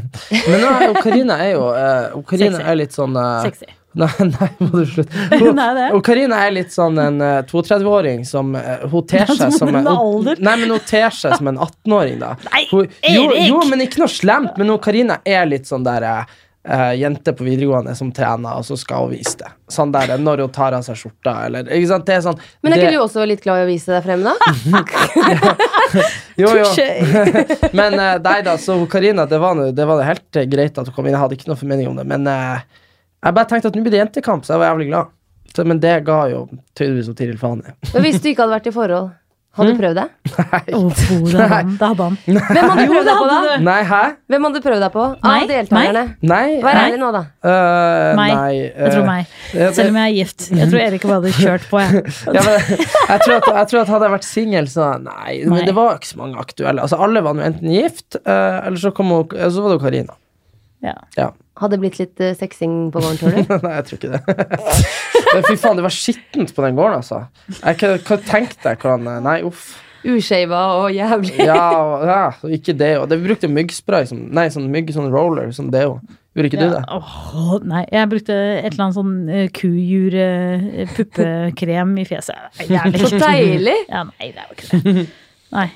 men 0.48 0.58
nå 0.62 0.72
er 0.72 0.88
jo 0.90 0.98
Karina 1.02 1.38
er 1.42 1.54
jo 1.54 1.70
uh, 1.72 2.26
Karina 2.28 2.66
er 2.66 2.82
litt 2.84 2.98
sånn 2.98 3.16
uh, 3.18 3.38
Sexy. 3.46 3.70
Nei, 4.00 4.08
nei, 4.24 4.46
må 4.56 4.70
du 4.72 4.86
slutte. 4.88 5.24
Hun. 5.36 5.58
Og 5.92 5.98
Karina 6.06 6.38
er 6.46 6.54
litt 6.56 6.72
sånn 6.72 6.96
en 6.96 7.18
eh, 7.20 7.42
32-åring 7.44 8.22
som 8.24 8.54
Hun 8.56 9.02
ter 9.04 9.28
seg 9.28 9.52
som 9.52 9.68
en. 9.68 9.84
Nei, 9.84 10.54
men 10.62 10.72
hun 10.72 10.80
ter 10.88 11.12
seg 11.12 11.34
som 11.36 11.50
en 11.50 11.58
18-åring, 11.60 12.16
da. 12.22 12.30
Nei, 12.46 12.62
Hun, 12.70 12.88
jo, 13.12 13.26
jo, 13.36 13.58
men 13.68 13.84
ikke 13.84 14.00
noe 14.00 14.08
slemt. 14.08 14.56
Men 14.56 14.72
Karina 14.80 15.18
er 15.28 15.44
litt 15.50 15.68
sånn 15.68 15.84
der 15.84 16.08
eh, 16.08 16.32
eh, 16.68 16.92
jente 17.00 17.32
på 17.36 17.46
videregående 17.46 17.94
som 17.98 18.10
trener, 18.14 18.58
og 18.58 18.64
så 18.66 18.76
skal 18.78 19.06
hun 19.06 19.14
vise 19.16 19.38
det. 19.40 19.50
Sånn 19.72 19.92
der 19.94 20.12
når 20.20 20.44
hun 20.44 20.52
tar 20.54 20.76
av 20.76 20.84
seg 20.86 20.98
skjorta, 21.00 21.32
eller 21.46 21.68
Ikke 21.72 21.88
sant? 21.88 22.04
Det 22.06 22.18
er 22.18 22.24
sånn 22.26 22.36
Men 22.62 22.74
er 22.74 22.76
det, 22.76 22.82
ikke 22.88 22.98
du 22.98 23.04
også 23.06 23.24
litt 23.28 23.42
glad 23.44 23.62
i 23.62 23.64
å 23.64 23.70
vise 23.70 23.94
deg 23.94 24.04
frem, 24.04 24.26
da? 24.26 24.34
Jo, 26.36 26.48
jo. 26.56 26.64
Men 27.78 27.96
uh, 27.98 28.16
nei 28.24 28.38
da, 28.44 28.56
så 28.60 28.76
Karina, 28.90 29.26
det 29.28 29.40
var, 29.42 29.56
nå- 29.58 29.72
det 29.76 29.86
var 29.88 30.04
helt 30.06 30.38
eh, 30.40 30.46
greit 30.50 30.78
at 30.78 30.88
hun 30.88 30.96
kom 30.96 31.08
inn. 31.08 31.16
Jeg 31.16 31.22
hadde 31.24 31.38
ikke 31.38 31.50
noe 31.52 31.60
formening 31.60 31.90
om 31.90 31.98
det. 32.00 32.06
Men 32.08 32.28
uh, 32.28 32.62
jeg 33.22 33.36
bare 33.36 33.50
tenkte 33.50 33.70
at 33.72 33.76
nå 33.76 33.84
blir 33.84 33.94
det 33.94 34.00
jentekamp, 34.02 34.46
så 34.46 34.54
jeg 34.56 34.62
var 34.62 34.72
jævlig 34.72 34.88
glad. 34.92 35.12
Så, 35.52 35.66
men 35.68 35.80
det 35.82 35.98
ga 36.06 36.22
jo 36.30 36.46
tydeligvis 36.78 37.10
Tiril 37.18 37.36
faen 37.40 37.60
i. 37.60 37.74
Hvis 38.00 38.22
du 38.24 38.30
ikke 38.30 38.46
hadde 38.46 38.56
vært 38.56 38.70
i 38.70 38.74
forhold, 38.74 39.10
hadde 39.52 39.72
du 39.74 39.80
prøvd 39.82 39.98
det? 39.98 40.04
Oh, 40.72 40.88
det 40.88 41.36
hadde 41.36 41.48
han. 41.52 41.72
Det 41.76 41.88
hadde 41.90 42.04
han. 42.06 42.14
Hvem 42.24 42.70
hadde 42.70 42.84
du 42.86 42.92
prøvd 42.92 43.08
deg 43.08 43.18
på, 43.18 43.26
da? 43.28 43.56
Nei, 43.66 43.78
hæ? 43.88 44.00
Hvem 44.32 44.46
hadde 44.48 44.62
prøvd 44.64 44.84
deg 44.84 44.94
på? 44.94 45.04
Av 45.32 45.44
deltakerne? 45.50 46.04
Nei. 46.30 46.46
Vær 46.64 46.80
ærlig 46.82 47.00
nå, 47.02 47.10
da. 47.12 47.22
Uh, 47.44 47.52
Meg. 48.16 48.32
Nei. 48.32 48.54
Jeg 48.62 48.94
tror 48.94 49.02
eh, 49.02 49.10
meg. 49.10 49.34
Selv 49.76 49.92
om 49.92 49.98
jeg 50.00 50.06
er 50.06 50.16
gift. 50.16 50.48
Jeg 50.56 50.70
tror 50.72 50.84
Erik 50.86 51.04
bare 51.04 51.18
hadde 51.18 51.34
kjørt 51.36 51.68
på, 51.68 51.82
jeg. 51.82 52.02
ja, 52.38 52.46
men, 52.48 52.80
jeg, 52.80 53.20
tror 53.26 53.36
at, 53.36 53.50
jeg 53.58 53.70
tror 53.72 53.82
at 53.82 53.92
hadde 53.92 54.08
jeg 54.08 54.16
vært 54.16 54.28
singel, 54.30 54.72
så 54.72 54.88
nei, 55.02 55.36
Nei. 55.42 55.52
Men 55.52 55.68
det 55.68 55.76
var 55.76 56.00
ikke 56.00 56.12
så 56.14 56.22
mange 56.22 56.40
aktuelle. 56.40 56.84
Altså, 56.84 56.98
alle 57.04 57.22
var 57.24 57.36
nå 57.36 57.44
enten 57.46 57.76
gift, 57.76 58.16
uh, 58.24 58.64
eller 58.64 58.80
så, 58.80 58.92
kom 58.96 59.12
så 59.12 59.52
var 59.60 59.72
det 59.72 59.78
jo 59.78 59.84
Karina. 59.84 60.18
Ja. 60.82 60.96
Ja. 61.18 61.30
Hadde 61.60 61.76
det 61.76 61.84
blitt 61.84 62.00
litt 62.00 62.24
uh, 62.24 62.32
sexing 62.38 62.86
på 62.94 63.02
gården, 63.04 63.20
tror 63.20 63.36
du? 63.36 63.52
nei, 63.66 63.74
jeg 63.78 63.90
tror 63.90 64.00
ikke 64.00 64.16
det. 64.16 65.11
Men 65.32 65.44
Fy 65.46 65.56
faen, 65.56 65.78
det 65.78 65.84
var 65.86 65.94
skittent 65.94 66.52
på 66.54 66.62
den 66.66 66.76
gården, 66.76 67.00
altså. 67.02 67.22
Jeg, 67.62 67.78
hva, 67.80 67.96
hva 68.08 68.16
tenkte 68.26 68.72
jeg 68.72 68.80
hvordan 68.82 69.22
Nei, 69.24 69.38
uff. 69.48 69.70
Ushava 70.02 70.62
og 70.80 70.88
jævlig. 70.90 71.36
Ja, 71.46 71.68
og, 71.78 72.02
ja 72.08 72.22
og 72.42 72.50
ikke 72.56 72.74
det. 72.74 72.98
Og 72.98 73.06
det, 73.08 73.20
vi 73.22 73.28
brukte 73.30 73.48
myggspray 73.50 74.08
som 74.10 74.18
Nei, 74.34 74.48
sånn 74.50 74.66
mygg, 74.72 74.90
sånn 74.94 75.12
roller, 75.14 75.52
sånn 75.54 75.70
deo. 75.70 76.00
Gjorde 76.32 76.48
ikke 76.48 76.62
du 76.62 76.70
det? 76.72 76.80
Åh, 76.96 77.52
nei, 77.68 77.82
jeg 77.92 78.08
brukte 78.08 78.32
et 78.34 78.70
eller 78.72 78.84
annet 78.86 78.96
sånn 78.96 79.14
uh, 79.28 79.46
kujure-puppekrem 80.62 81.92
i 82.00 82.04
fjeset. 82.08 82.62
Jævlig. 82.70 83.02
Så 83.04 83.20
deilig. 83.20 83.76
Ja, 83.90 84.02
nei, 84.08 84.32
det 84.32 84.40
er 84.40 84.46
jo 84.48 84.54
ikke 84.56 84.68
det. 84.86 85.06
Nei. 85.52 85.68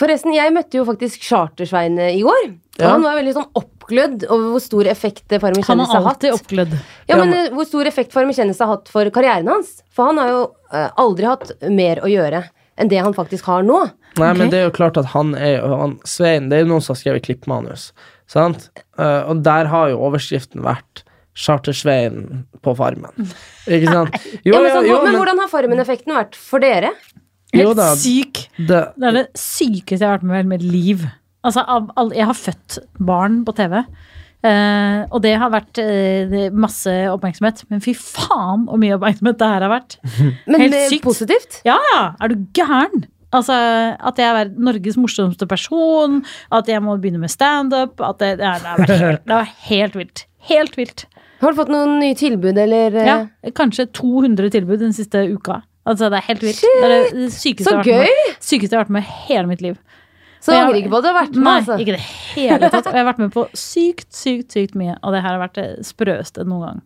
Forresten, 0.00 0.32
jeg 0.32 0.54
møtte 0.56 0.78
jo 0.80 0.86
faktisk 0.88 1.20
Chartersvein 1.28 1.98
i 2.00 2.22
går. 2.24 2.44
Og 2.48 2.80
Ja. 2.80 2.94
han 2.94 3.04
var 3.04 3.18
veldig 3.20 3.34
sånn 3.36 3.50
oppglødd 3.82 4.24
over 4.30 4.54
hvor 4.54 4.62
stor 4.62 4.88
effekt 4.92 5.26
Farmen 5.28 5.62
Han 5.66 5.66
kjendis 5.66 5.90
er 5.90 5.98
har 5.98 6.06
hatt. 6.06 6.14
alltid 6.14 6.36
oppglødd. 6.38 6.76
Ja, 7.10 7.18
men 7.20 7.34
eh, 7.36 7.50
Hvor 7.52 7.68
stor 7.68 7.90
effekt 7.90 8.14
Farmen 8.14 8.36
kjendis 8.36 8.62
har 8.62 8.70
hatt 8.70 8.88
for 8.92 9.10
karrieren 9.14 9.50
hans. 9.50 9.80
For 9.92 10.08
han 10.08 10.22
har 10.22 10.32
jo 10.32 10.42
eh, 10.72 10.88
aldri 11.02 11.28
hatt 11.28 11.52
mer 11.68 12.00
å 12.06 12.10
gjøre 12.10 12.44
enn 12.80 12.88
det 12.88 13.02
han 13.04 13.14
faktisk 13.14 13.44
har 13.50 13.66
nå. 13.66 13.82
Nei, 14.16 14.28
okay. 14.30 14.38
men 14.38 14.50
det 14.52 14.60
er 14.60 14.66
jo 14.68 14.74
klart 14.76 14.96
at 15.00 15.10
han 15.12 15.34
er 15.36 15.60
han, 15.68 15.98
Svein, 16.08 16.48
det 16.48 16.58
er 16.58 16.64
jo 16.64 16.72
noen 16.72 16.84
som 16.84 16.94
har 16.94 17.00
skrevet 17.02 17.26
klippmanus. 17.26 17.90
Sant? 18.30 18.70
Eh, 19.00 19.22
og 19.28 19.42
der 19.44 19.68
har 19.72 19.92
jo 19.92 20.00
overskriften 20.08 20.64
vært 20.64 21.04
Chartersveien 21.38 22.44
på 22.64 22.74
Farmen. 22.76 23.32
Ikke 23.66 23.88
sant? 23.88 24.16
Jo, 24.44 24.52
Ja, 24.54 24.60
men, 24.60 24.70
så, 24.72 24.82
jo, 24.84 24.98
men 25.00 25.12
men 25.12 25.20
hvordan 25.20 25.40
har 25.40 25.50
Farmen-effekten 25.52 26.12
vært 26.16 26.36
for 26.36 26.60
dere? 26.64 26.92
Jo 27.52 27.70
Helt 27.70 27.80
da. 27.80 27.88
syk. 28.00 28.46
det, 28.56 28.80
Det 28.96 29.08
er 29.08 29.16
det 29.18 29.26
sykeste 29.36 30.00
jeg 30.00 30.08
har 30.08 30.18
vært 30.18 30.28
med 30.28 30.34
i 30.34 30.40
hele 30.40 30.52
mitt 30.54 30.64
liv. 30.64 31.06
Altså, 31.44 31.64
jeg 32.14 32.26
har 32.28 32.34
født 32.38 32.78
barn 33.02 33.40
på 33.44 33.54
TV. 33.58 33.80
eh, 34.44 35.04
og 35.10 35.22
det 35.22 35.32
har 35.38 35.50
vært 35.50 35.78
eh, 35.82 36.50
masse 36.54 36.90
oppmerksomhet. 37.12 37.64
Men 37.70 37.80
fy 37.82 37.94
faen 37.98 38.66
hvor 38.68 38.78
mye 38.82 38.94
oppmerksomhet 38.96 39.38
det 39.40 39.48
her 39.50 39.64
har 39.66 39.72
vært. 39.72 39.96
Men 40.50 40.60
Helt 40.66 40.74
er 40.78 40.88
sykt. 40.90 41.04
positivt? 41.06 41.60
Ja, 41.68 41.78
ja! 41.94 42.02
Er 42.22 42.32
du 42.34 42.44
gæren? 42.58 43.04
Altså, 43.32 43.54
At 43.96 44.18
jeg 44.20 44.28
er 44.42 44.50
Norges 44.60 44.98
morsomste 45.00 45.46
person, 45.48 46.18
at 46.52 46.66
jeg 46.68 46.82
må 46.84 46.98
begynne 47.00 47.22
med 47.22 47.30
standup. 47.32 47.96
Det, 48.20 48.34
det, 48.38 48.42
det, 48.42 48.50
har 48.66 48.84
helt- 48.86 49.24
det 49.26 49.38
var 49.38 49.48
helt 49.70 49.96
vilt. 49.96 50.26
Helt 50.50 50.76
vilt. 50.76 51.06
Har 51.42 51.50
du 51.50 51.58
fått 51.58 51.70
noen 51.72 51.96
nye 51.98 52.14
tilbud, 52.14 52.58
eller? 52.60 52.94
eh, 53.00 53.06
Ja, 53.08 53.16
kanskje 53.56 53.88
200 53.96 54.50
tilbud 54.52 54.78
den 54.84 54.92
siste 54.94 55.24
uka. 55.32 55.62
Altså, 55.88 56.10
Det 56.12 56.20
er 56.20 56.28
helt 56.28 56.42
vilt. 56.44 56.60
Det 56.62 56.84
er 56.86 56.92
det 57.16 57.30
sykeste, 57.34 57.64
Så 57.66 57.72
jeg 57.72 57.96
har 57.96 58.04
vært 58.04 58.12
med, 58.12 58.36
sykeste 58.46 58.70
jeg 58.70 58.78
har 58.78 58.84
vært 58.84 58.94
med 58.98 59.02
i 59.08 59.16
hele 59.32 59.48
mitt 59.50 59.62
liv. 59.64 59.80
Så 60.42 60.54
angrer 60.56 60.80
ikke 60.80 60.90
på 60.90 60.98
at 60.98 61.04
du 61.04 61.08
har 61.12 61.18
vært 61.20 61.36
med, 61.36 61.46
Nei, 61.46 61.58
altså. 61.60 61.76
ikke 61.78 61.94
det 61.94 62.02
hele 62.02 62.70
tatt. 62.72 62.86
Og 62.88 62.96
jeg 62.96 63.04
har 63.04 63.08
vært 63.12 63.20
med 63.22 63.32
på 63.34 63.44
sykt, 63.54 64.08
sykt, 64.16 64.48
sykt 64.54 64.74
mye. 64.78 64.96
Og 65.00 65.14
det 65.14 65.22
her 65.22 65.36
har 65.36 65.42
vært 65.44 65.60
det 65.60 65.68
sprøeste 65.86 66.46
noen 66.48 66.64
gang. 66.66 66.80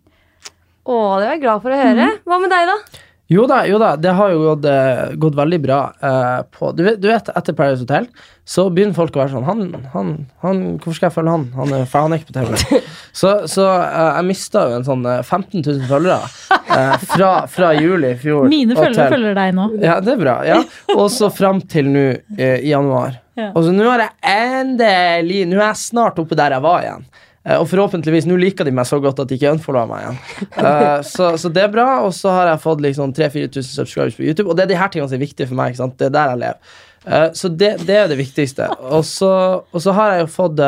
Å, 0.86 0.96
det 1.18 1.24
var 1.24 1.32
jeg 1.32 1.42
glad 1.46 1.62
for 1.64 1.74
å 1.74 1.78
høre. 1.80 2.08
Mm. 2.12 2.20
Hva 2.28 2.38
med 2.42 2.52
deg, 2.52 2.68
da? 2.68 3.02
Jo 3.32 3.46
da, 3.50 3.64
jo 3.66 3.78
da, 3.82 3.94
det 3.98 4.12
har 4.14 4.30
jo 4.30 4.42
gått, 4.44 4.66
eh, 4.70 5.16
gått 5.18 5.34
veldig 5.34 5.58
bra 5.64 5.80
eh, 5.98 6.40
på 6.54 6.70
du 6.76 6.84
vet, 6.86 7.00
du 7.02 7.08
vet, 7.10 7.30
etter 7.34 7.56
Paradise 7.58 7.82
Hotel 7.82 8.06
så 8.46 8.68
begynner 8.70 8.94
folk 8.94 9.16
å 9.16 9.24
være 9.24 9.32
sånn 9.32 9.46
Han, 9.48 9.62
han, 9.90 10.10
han 10.44 10.60
Hvorfor 10.76 10.94
skal 10.94 11.08
jeg 11.08 11.16
følge 11.16 11.32
han? 11.34 11.46
Han 11.56 11.74
er, 11.74 11.88
han 11.90 12.14
er 12.14 12.20
ikke 12.22 12.30
på 12.30 12.36
TV. 12.36 12.82
Så, 13.16 13.30
så 13.48 13.64
eh, 13.80 14.10
jeg 14.18 14.26
mista 14.28 14.66
jo 14.68 14.76
en 14.76 14.84
sånn 14.86 15.06
eh, 15.08 15.22
15 15.24 15.62
000 15.64 15.86
følgere 15.88 16.28
eh, 16.52 17.06
fra, 17.08 17.30
fra 17.48 17.70
juli 17.72 18.10
i 18.12 18.18
fjor. 18.20 18.44
Mine 18.52 18.76
følgere 18.76 19.08
følger 19.14 19.38
deg 19.38 19.54
nå. 19.56 19.68
Ja, 19.80 19.94
det 20.04 20.12
er 20.12 20.20
bra. 20.20 20.34
ja 20.44 20.58
Og 20.94 21.06
så 21.14 21.30
fram 21.32 21.62
til 21.64 21.88
nå 21.94 22.04
eh, 22.36 22.58
i 22.60 22.74
januar. 22.74 23.16
Ja. 23.40 23.50
Og 23.56 23.64
så 23.64 23.72
nå 23.72 23.88
har 23.88 24.04
jeg 24.04 24.36
endelig 24.36 25.42
Nå 25.48 25.58
er 25.58 25.66
jeg 25.70 25.80
snart 25.80 26.20
oppe 26.22 26.36
der 26.38 26.54
jeg 26.56 26.64
var 26.64 26.84
igjen. 26.84 27.08
Eh, 27.46 27.60
og 27.60 27.68
forhåpentligvis 27.70 28.26
nå 28.26 28.38
liker 28.40 28.66
de 28.66 28.74
meg 28.74 28.88
så 28.88 28.98
godt 29.02 29.22
at 29.22 29.30
de 29.30 29.38
ikke 29.38 29.54
unfollower 29.54 29.90
meg 29.90 30.02
igjen. 30.02 30.18
Eh, 30.56 30.98
så, 31.06 31.30
så 31.38 31.52
det 31.52 31.62
er 31.66 31.72
bra. 31.72 31.86
Og 32.06 32.12
så 32.16 32.34
har 32.34 32.50
jeg 32.52 32.62
fått 32.64 32.82
liksom 32.84 33.14
3000-4000 33.16 33.70
subscribers 33.70 34.18
på 34.18 34.26
YouTube. 34.26 34.50
Og 34.50 34.58
det 34.58 34.66
er 34.66 34.74
de 34.74 34.80
her 34.80 34.92
tingene 34.92 35.10
som 35.12 35.18
er 35.20 35.26
viktige 35.26 35.50
for 35.50 35.58
meg. 35.58 35.72
Ikke 35.72 35.84
sant? 35.84 35.96
Det 36.00 36.10
er 36.10 36.16
der 36.18 36.34
jeg 36.34 36.42
lever. 36.42 36.76
Eh, 37.06 37.28
så 37.38 37.52
det, 37.62 37.72
det 37.86 37.98
er 38.02 38.12
det 38.12 38.20
viktigste. 38.20 38.70
Og 38.90 39.06
så, 39.06 39.32
og 39.70 39.82
så 39.82 39.94
har 39.96 40.16
jeg 40.16 40.26
jo 40.26 40.30
fått 40.34 40.62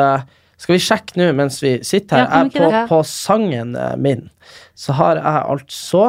Skal 0.59 0.75
vi 0.75 0.81
sjekke 0.83 1.19
nå 1.19 1.29
mens 1.35 1.61
vi 1.63 1.77
sitter 1.87 2.23
her? 2.23 2.49
Jeg, 2.49 2.55
på, 2.59 2.83
på 2.89 3.03
sangen 3.07 3.75
min 3.99 4.27
så 4.79 4.95
har 4.95 5.19
jeg 5.19 5.39
altså 5.51 6.03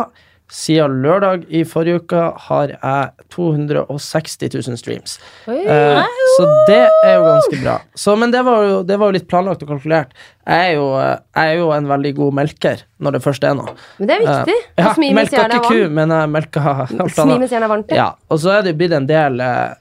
siden 0.51 0.99
lørdag 1.05 1.45
i 1.49 1.63
forrige 1.69 2.01
uke 2.03 2.23
har 2.47 2.73
jeg 2.75 3.27
260 3.31 4.51
000 4.67 4.79
streams. 4.81 5.17
Oi. 5.47 5.61
Eh, 5.63 6.01
så 6.37 6.49
det 6.69 6.81
er 7.07 7.15
jo 7.15 7.27
ganske 7.29 7.61
bra. 7.63 7.77
Så, 7.95 8.17
men 8.19 8.35
det 8.35 8.43
var, 8.47 8.65
jo, 8.67 8.81
det 8.87 8.99
var 8.99 9.11
jo 9.11 9.19
litt 9.19 9.29
planlagt 9.31 9.63
og 9.63 9.71
kalkulert. 9.71 10.15
Jeg 10.51 10.73
er, 10.73 10.75
jo, 10.81 10.89
eh, 10.99 11.15
jeg 11.39 11.55
er 11.55 11.61
jo 11.63 11.71
en 11.77 11.89
veldig 11.91 12.13
god 12.19 12.39
melker 12.41 12.85
når 12.99 13.17
det 13.17 13.23
først 13.29 13.47
er 13.47 13.57
noe. 13.61 13.77
Men 14.01 14.11
det 14.11 14.17
er 14.17 14.27
viktig. 14.27 14.59
Eh, 14.75 14.85
ja, 14.85 14.95
melka 15.21 15.47
ikke 15.47 15.63
ku, 15.69 15.81
men 16.01 16.17
jeg 16.17 16.35
melka 16.35 16.77
Smi 16.91 17.39
mens 17.39 17.55
jernet 17.55 17.69
er 17.69 17.73
varmt. 17.77 17.97
Ja, 18.03 18.11
og 18.29 18.43
så 18.43 18.57
er 18.59 18.67
det 18.67 18.77
blitt 18.81 18.95
en 18.97 19.09
del 19.09 19.41
eh, 19.45 19.75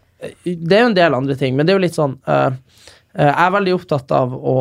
Det 0.46 0.78
er 0.78 0.86
jo 0.86 0.94
en 0.94 0.98
del 0.98 1.18
andre 1.18 1.38
ting, 1.40 1.58
men 1.58 1.66
det 1.66 1.74
er 1.74 1.80
jo 1.80 1.86
litt 1.88 1.98
sånn 1.98 2.18
eh, 2.30 2.50
eh, 3.18 3.30
Jeg 3.30 3.38
er 3.48 3.56
veldig 3.58 3.78
opptatt 3.80 4.14
av 4.16 4.36
å 4.38 4.58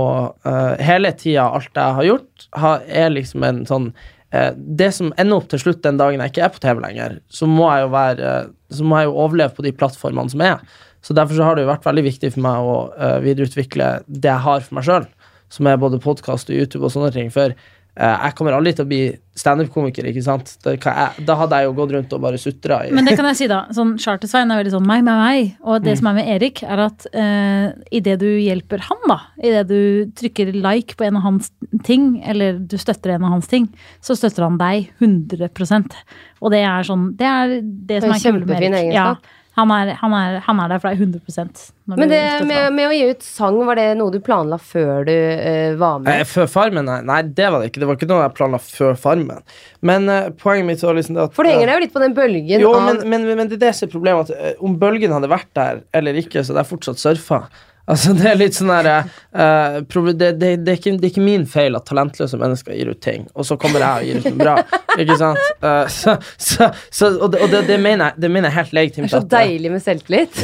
eh, 0.49 0.87
Hele 0.89 1.13
tida, 1.19 1.51
alt 1.53 1.69
jeg 1.75 1.99
har 2.01 2.09
gjort, 2.15 2.49
har, 2.65 2.87
er 3.05 3.13
liksom 3.13 3.45
en 3.45 3.67
sånn 3.69 3.91
eh, 3.93 4.15
Det 4.31 4.91
som 4.93 5.13
ender 5.17 5.39
opp 5.39 5.47
til 5.49 5.61
slutt 5.63 5.81
den 5.87 5.97
dagen 5.97 6.21
jeg 6.21 6.35
ikke 6.35 6.43
er 6.45 6.53
på 6.53 6.61
TV 6.61 6.83
lenger, 6.85 7.15
så 7.33 7.49
må 7.49 7.69
jeg 7.73 7.87
jo 7.87 7.93
være 7.95 8.27
eh, 8.29 8.51
Så 8.77 8.85
må 8.85 8.99
jeg 9.01 9.09
jo 9.09 9.15
overleve 9.25 9.57
på 9.57 9.65
de 9.65 9.73
plattformene 9.73 10.29
som 10.29 10.43
er. 10.45 10.59
Så 11.01 11.15
derfor 11.17 11.39
så 11.39 11.47
har 11.47 11.57
det 11.57 11.65
jo 11.65 11.71
vært 11.71 11.87
veldig 11.87 12.05
viktig 12.05 12.35
for 12.35 12.45
meg 12.45 12.69
å 12.69 12.77
eh, 12.99 13.17
videreutvikle 13.25 13.87
det 14.07 14.29
jeg 14.29 14.45
har 14.45 14.67
for 14.67 14.77
meg 14.77 14.85
sjøl, 14.85 15.07
som 15.49 15.71
er 15.71 15.81
både 15.81 16.03
podkast 16.05 16.53
og 16.53 16.59
YouTube 16.59 16.85
og 16.85 16.93
sånne 16.93 17.13
ting. 17.15 17.31
For 17.33 17.55
eh, 17.55 17.78
jeg 17.99 18.35
kommer 18.39 18.55
aldri 18.55 18.73
til 18.77 18.87
å 18.87 18.89
bli 18.89 19.03
standup-komiker, 19.39 20.07
ikke 20.11 20.23
sant? 20.23 20.53
Det 20.65 20.77
kan 20.83 20.97
jeg, 20.99 21.25
da 21.27 21.37
hadde 21.39 21.59
jeg 21.59 21.69
jo 21.69 21.75
gått 21.79 21.95
rundt 21.95 22.15
og 22.15 22.23
bare 22.23 22.39
sutra 22.41 22.81
i 22.87 22.93
Men 22.95 23.07
det 23.07 23.15
kan 23.19 23.27
jeg 23.31 23.39
si, 23.41 23.49
da. 23.51 23.61
Sånn, 23.75 23.97
Charter-Svein 24.03 24.51
er 24.51 24.61
veldig 24.61 24.75
sånn 24.75 24.87
meg, 24.87 25.05
meg, 25.07 25.19
meg. 25.19 25.53
Og 25.67 25.83
det 25.85 25.97
som 26.01 26.11
er 26.11 26.19
med 26.19 26.31
Erik, 26.37 26.63
er 26.67 26.83
at 26.89 27.07
uh, 27.15 27.71
idet 27.95 28.19
du 28.23 28.29
hjelper 28.29 28.83
han, 28.89 29.03
da, 29.11 29.19
idet 29.51 29.65
du 29.71 29.81
trykker 30.19 30.53
like 30.57 30.99
på 30.99 31.07
en 31.09 31.19
av 31.21 31.27
hans 31.27 31.51
ting, 31.87 32.11
eller 32.27 32.59
du 32.59 32.79
støtter 32.81 33.15
en 33.17 33.27
av 33.29 33.37
hans 33.37 33.51
ting, 33.51 33.69
så 34.05 34.19
støtter 34.19 34.47
han 34.47 34.59
deg 34.61 34.91
100% 35.03 35.99
Og 36.43 36.53
det 36.55 36.63
er 36.67 36.87
sånn 36.87 37.11
Det 37.19 37.27
er 37.27 37.59
det 37.59 37.63
Det 37.89 37.99
er 37.99 38.07
som 38.07 38.15
er 38.15 38.23
kult 38.23 38.47
med 38.47 38.55
kjempefin 38.55 38.79
Erik. 38.79 38.95
Ja, 38.95 39.11
egenskap. 39.13 39.38
Han, 39.59 39.71
er, 39.75 39.91
han, 39.99 40.13
er, 40.15 40.37
han 40.47 40.61
er 40.63 40.71
der 40.71 40.81
for 40.81 40.93
deg 40.93 41.01
100 41.03 41.73
når 41.89 41.99
Men 41.99 42.11
det 42.13 42.21
med, 42.47 42.67
med 42.77 42.91
å 42.91 42.95
gi 42.95 43.07
ut 43.09 43.25
sang, 43.25 43.57
var 43.67 43.79
det 43.81 43.87
noe 43.99 44.13
du 44.15 44.19
planla 44.23 44.59
før 44.61 45.07
du 45.09 45.15
uh, 45.15 45.75
var 45.81 46.03
med? 46.05 46.11
Eh, 46.13 46.27
Før 46.29 46.47
Farmen? 46.53 46.87
Nei, 46.87 46.99
nei, 47.09 47.23
det 47.25 47.49
var 47.49 47.63
det 47.63 47.71
ikke. 47.71 47.83
Det 47.83 47.89
var 47.89 47.99
ikke 47.99 48.11
noe 48.11 48.27
jeg 48.27 48.35
planla 48.37 48.61
før 48.63 48.99
Farmen. 49.01 49.41
Men 49.89 50.07
uh, 50.07 50.29
poenget 50.39 50.69
mitt 50.69 50.85
var 50.85 50.99
liksom 50.99 51.19
det 51.19 51.25
at 51.27 51.35
For 51.35 51.49
du 51.49 51.51
henger 51.51 51.65
eh, 51.65 51.73
deg 51.73 51.81
jo 51.81 51.85
litt 51.87 51.97
på 51.97 52.05
den 52.05 52.15
bølgen 52.19 52.63
Jo, 52.63 52.75
av 52.77 52.87
men, 52.87 53.03
men, 53.11 53.27
men 53.41 53.51
det 53.51 53.59
er 53.59 53.65
det 53.67 53.73
som 53.79 53.89
er 53.89 53.95
problemet. 53.97 54.31
At 54.31 54.63
om 54.63 54.77
bølgen 54.79 55.17
hadde 55.17 55.33
vært 55.33 55.51
der 55.59 55.83
eller 55.97 56.21
ikke, 56.23 56.45
så 56.45 56.53
hadde 56.53 56.67
jeg 56.67 56.73
fortsatt 56.77 57.03
surfa. 57.03 57.41
Altså, 57.89 58.13
det 58.17 58.27
er 58.29 58.37
litt 58.37 58.57
sånn 58.57 58.69
der 58.69 58.89
uh, 59.33 59.79
det, 59.81 60.33
det, 60.37 60.51
det, 60.61 60.73
er 60.73 60.77
ikke, 60.77 60.93
det 61.01 61.07
er 61.07 61.13
ikke 61.13 61.25
min 61.25 61.47
feil 61.49 61.77
at 61.79 61.87
talentløse 61.89 62.37
mennesker 62.41 62.77
gir 62.77 62.91
ut 62.93 63.01
ting, 63.05 63.25
og 63.33 63.47
så 63.49 63.57
kommer 63.61 63.81
jeg 63.81 64.03
og 64.03 64.09
gir 64.09 64.19
ut 64.21 64.29
noe 64.29 64.41
bra. 64.43 64.81
Ikke 65.01 65.17
sant? 65.21 65.41
Uh, 65.65 65.85
så, 65.93 66.19
så, 66.37 66.69
så, 66.93 67.11
og 67.17 67.33
det, 67.33 67.41
og 67.47 67.71
mener 67.81 68.11
jeg, 68.11 68.21
det 68.21 68.31
mener 68.35 68.53
jeg 68.53 68.59
helt 68.59 68.99
Det 68.99 69.07
er 69.07 69.13
så 69.15 69.23
eh, 69.23 69.31
deilig 69.33 69.73
med 69.73 69.85
selvtillit. 69.85 70.43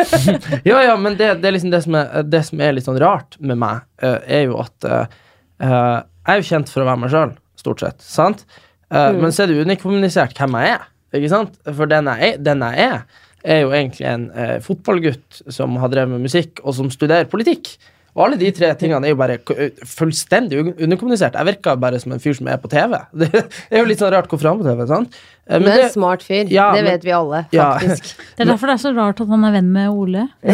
ja, 0.70 0.80
ja, 0.86 0.96
men 0.96 1.18
det, 1.20 1.34
det 1.42 1.50
er 1.50 1.56
liksom 1.56 1.74
det 1.74 1.82
som 1.84 1.98
er, 2.00 2.24
det 2.24 2.42
som 2.48 2.64
er 2.64 2.76
litt 2.76 2.88
sånn 2.88 3.00
rart 3.02 3.36
med 3.44 3.60
meg, 3.60 3.84
uh, 4.04 4.18
er 4.24 4.46
jo 4.48 4.56
at 4.62 4.88
eh, 4.88 5.18
eh, 5.66 5.96
Jeg 6.00 6.32
er 6.32 6.40
jo 6.40 6.48
kjent 6.48 6.72
for 6.72 6.84
å 6.84 6.88
være 6.88 7.02
meg 7.04 7.12
sjøl, 7.12 7.34
stort 7.60 7.84
sett. 7.84 8.00
Sant? 8.04 8.46
Mm. 8.90 9.20
Men 9.20 9.34
så 9.34 9.44
er 9.44 9.50
det 9.50 9.66
unikommunisert 9.66 10.38
hvem 10.38 10.56
jeg 10.58 10.78
er. 10.78 10.86
Ikke 11.14 11.30
sant? 11.30 11.58
For 11.66 11.90
den 11.90 12.08
jeg 12.10 12.38
den 12.42 12.64
jeg 12.66 12.86
er, 12.86 13.26
er 13.44 13.62
jo 13.64 13.72
egentlig 13.72 14.06
en 14.08 14.26
eh, 14.36 14.58
fotballgutt 14.64 15.42
som 15.52 15.78
har 15.80 15.92
drevet 15.92 16.12
med 16.14 16.26
musikk, 16.28 16.60
og 16.64 16.76
som 16.76 16.90
studerer 16.92 17.30
politikk. 17.30 17.72
Og 18.16 18.24
alle 18.26 18.36
de 18.40 18.48
tre 18.50 18.72
tingene 18.74 19.06
er 19.06 19.12
jo 19.14 19.18
bare 19.20 19.36
fullstendig 19.86 20.58
underkommunisert. 20.82 21.36
Jeg 21.38 21.46
virker 21.46 21.76
bare 21.78 22.00
som 22.02 22.12
en 22.16 22.18
fyr 22.22 22.34
som 22.34 22.48
er 22.50 22.56
på 22.58 22.68
TV. 22.72 22.96
Det 23.20 23.28
er 23.70 23.78
jo 23.84 23.86
litt 23.86 24.00
sånn 24.02 24.10
rart 24.14 24.26
hvorfor 24.30 24.50
han 24.50 24.58
er 24.58 24.64
på 24.64 24.70
TV. 24.70 24.86
sant? 24.90 25.14
Eh, 25.50 25.58
Men 25.58 25.66
det 25.66 25.74
er 25.76 25.84
en 25.88 25.92
smart 25.94 26.22
fyr. 26.26 26.50
Ja, 26.50 26.68
det 26.74 26.82
men- 26.84 26.92
vet 26.92 27.04
vi 27.06 27.12
alle, 27.14 27.44
Ja. 27.54 27.68
faktisk. 27.78 28.16
Det 28.36 28.44
er 28.46 28.50
derfor 28.52 28.66
det 28.70 28.74
er 28.74 28.82
så 28.82 28.92
rart 28.96 29.20
at 29.22 29.28
han 29.30 29.44
er 29.46 29.54
venn 29.54 29.70
med 29.72 29.88
Ole. 29.94 30.24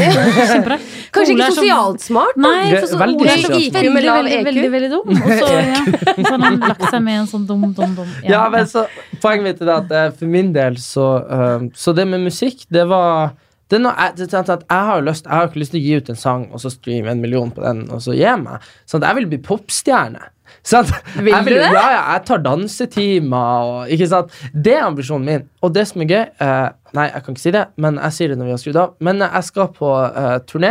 Kanskje 1.17 1.33
Ole 1.35 1.47
ikke 1.47 1.57
sosialt 1.57 2.01
så- 2.01 2.07
smart? 2.11 2.37
Nei, 2.37 2.75
for 2.77 2.87
så 2.93 3.01
veldig 3.01 3.21
Ole 3.25 3.33
er 3.33 3.43
så 3.43 3.53
veldig, 3.53 3.95
veldig, 3.97 4.45
veldig, 4.51 4.71
veldig 4.77 4.91
dum. 4.93 5.11
Og 5.17 5.33
så, 5.33 5.49
ja, 5.57 5.81
så 6.17 6.31
har 6.31 6.45
han 6.47 6.61
lagt 6.61 6.87
seg 6.91 7.03
med 7.09 7.21
en 7.23 7.27
sånn 7.31 7.47
dum, 7.49 7.67
dum, 7.77 7.95
dum. 7.97 8.13
Ja, 8.27 8.45
men 8.53 8.69
så 8.71 8.87
Poenget 9.23 9.45
mitt 9.49 9.61
er 9.65 9.73
at 9.79 9.91
eh, 9.97 10.11
for 10.19 10.29
min 10.31 10.53
del 10.53 10.77
så 10.83 11.07
Så 11.75 11.95
det 11.97 12.05
med 12.09 12.21
musikk, 12.27 12.67
det 12.73 12.85
var 12.89 13.33
det 13.67 13.81
er 13.81 13.83
noe, 13.83 13.95
jeg, 13.99 14.15
det, 14.21 14.29
at 14.39 14.63
jeg 14.63 14.87
har 14.89 15.01
lyst 15.03 15.27
Jeg 15.27 15.35
har 15.35 15.49
ikke 15.49 15.59
lyst 15.59 15.73
til 15.75 15.81
å 15.81 15.87
gi 15.87 15.99
ut 15.99 16.11
en 16.13 16.19
sang 16.21 16.47
og 16.55 16.63
så 16.63 16.71
streame 16.71 17.11
en 17.11 17.23
million 17.23 17.51
på 17.51 17.65
den, 17.65 17.85
og 17.91 18.03
så 18.05 18.15
gi 18.15 18.33
meg. 18.39 18.65
Sånn 18.87 19.03
at 19.03 19.11
jeg 19.11 19.19
vil 19.21 19.31
bli 19.33 19.41
popstjerne. 19.43 20.29
Sånn 20.67 20.87
Vil 21.17 21.33
jeg 21.33 21.47
du 21.47 21.53
det? 21.57 21.71
Ja, 21.75 21.87
ja, 21.91 22.03
jeg 22.15 22.23
tar 22.29 22.43
dansetimer 22.45 23.71
og 23.71 23.95
Ikke 23.95 24.07
sant? 24.11 24.35
Det 24.55 24.77
er 24.77 24.87
ambisjonen 24.87 25.27
min. 25.27 25.49
Og 25.67 25.75
det 25.75 25.87
som 25.91 26.05
er 26.05 26.13
gøy 26.13 26.23
eh, 26.23 26.69
Nei, 26.97 27.09
jeg 27.11 27.25
kan 27.25 27.35
ikke 27.35 27.43
si 27.43 27.55
det, 27.55 27.65
men 27.83 27.99
jeg 28.01 28.17
sier 28.17 28.31
det 28.33 28.39
når 28.41 28.49
vi 28.49 28.55
har 28.55 28.61
skrudd 28.63 28.79
av. 28.81 28.93
Men 29.05 29.25
jeg 29.27 29.49
skal 29.51 29.67
på 29.75 29.91
eh, 30.07 30.37
turné, 30.49 30.71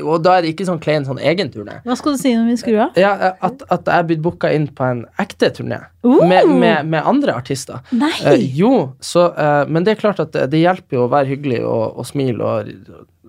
og 0.00 0.22
da 0.24 0.38
er 0.38 0.44
det 0.44 0.54
ikke 0.54 0.64
sånn 0.64 0.80
klein 0.80 1.04
sånn 1.04 1.20
egen 1.20 1.50
turné. 1.52 1.80
Hva 1.84 1.96
skal 1.98 2.14
du 2.14 2.20
si 2.20 2.30
når 2.32 2.46
vi 2.48 2.54
skrur 2.62 2.78
av? 2.86 3.00
Ja, 3.00 3.12
eh, 3.12 3.34
at, 3.44 3.64
at 3.68 3.88
jeg 3.90 3.92
er 4.00 4.06
blitt 4.08 4.22
booka 4.24 4.48
inn 4.54 4.70
på 4.72 4.86
en 4.88 5.02
ekte 5.20 5.52
turné 5.58 5.82
Uh! 6.02 6.18
med, 6.26 6.48
med, 6.48 6.88
med 6.90 7.06
andre 7.06 7.36
artister. 7.38 7.78
Nei! 7.94 8.10
Eh, 8.26 8.40
jo, 8.58 8.72
så, 9.04 9.28
eh, 9.38 9.68
men 9.70 9.84
det 9.86 9.92
er 9.92 10.00
klart 10.00 10.22
at 10.24 10.32
det, 10.34 10.48
det 10.50 10.62
hjelper 10.64 10.96
jo 10.96 11.04
å 11.04 11.10
være 11.12 11.30
hyggelig 11.30 11.60
og, 11.62 12.00
og 12.00 12.08
smile 12.08 12.48
og, 12.48 12.72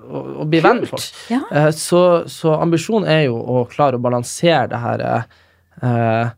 og, 0.01 0.31
og 0.41 0.47
bli 0.49 0.61
venn 0.63 0.81
med 0.81 0.89
folk. 0.89 1.05
Ja. 1.29 1.43
Eh, 1.51 1.69
så, 1.77 2.23
så 2.31 2.55
ambisjonen 2.57 3.05
er 3.11 3.27
jo 3.27 3.37
å 3.37 3.65
klare 3.69 3.99
å 3.99 4.03
balansere 4.03 4.71
det 4.71 4.81
her 4.81 5.05
eh, 5.11 6.31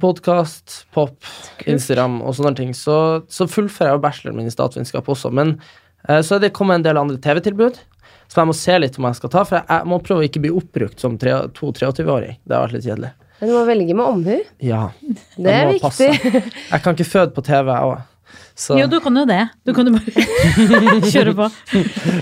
Podkast, 0.00 0.82
pop, 0.92 1.16
Instagram 1.64 2.18
og 2.20 2.34
sånne 2.36 2.52
ting. 2.58 2.72
Så, 2.76 2.96
så 3.32 3.46
fullfører 3.48 3.94
jeg 3.94 3.96
jo 3.96 4.02
bacheloren 4.04 4.36
min 4.36 4.50
i 4.50 4.52
statsvitenskap 4.52 5.08
også. 5.08 5.30
Men 5.32 5.54
eh, 6.08 6.20
så 6.20 6.36
er 6.36 6.44
det 6.44 6.54
kommet 6.56 6.80
en 6.80 6.84
del 6.84 7.00
andre 7.00 7.16
TV-tilbud 7.24 7.80
som 8.28 8.42
jeg 8.42 8.50
må 8.50 8.54
se 8.58 8.78
litt 8.78 8.98
om 9.00 9.06
jeg 9.08 9.18
skal 9.18 9.30
ta. 9.32 9.44
For 9.48 9.62
jeg, 9.62 9.86
må 9.88 9.98
prøve 10.04 10.20
å 10.24 10.28
ikke 10.28 10.42
bli 10.44 10.50
oppbrukt 10.52 11.00
som 11.00 11.16
tre- 11.20 11.48
to 11.56 11.72
23-åring. 11.72 12.36
Det 12.44 12.54
har 12.56 12.66
vært 12.66 12.76
litt 12.78 12.84
kjedelig. 12.88 13.12
Men 13.40 13.48
du 13.50 13.54
må 13.54 13.64
velge 13.68 13.94
med 13.94 14.04
omhu. 14.04 14.38
Ja, 14.66 14.82
Det 15.38 15.52
er 15.54 15.68
viktig. 15.72 15.80
passe. 15.82 16.08
jeg 16.72 16.82
kan 16.84 16.94
ikke 16.96 17.06
føde 17.08 17.34
på 17.36 17.44
TV, 17.46 17.70
jeg 17.72 17.92
òg. 17.92 18.00
Så 18.58 18.74
Jo, 18.74 18.88
du 18.90 18.96
kan 18.98 19.14
jo 19.14 19.22
det. 19.28 19.44
Du 19.62 19.70
kan 19.76 19.86
jo 19.86 19.94
bare 19.94 21.02
kjøre 21.14 21.34
på. 21.38 21.46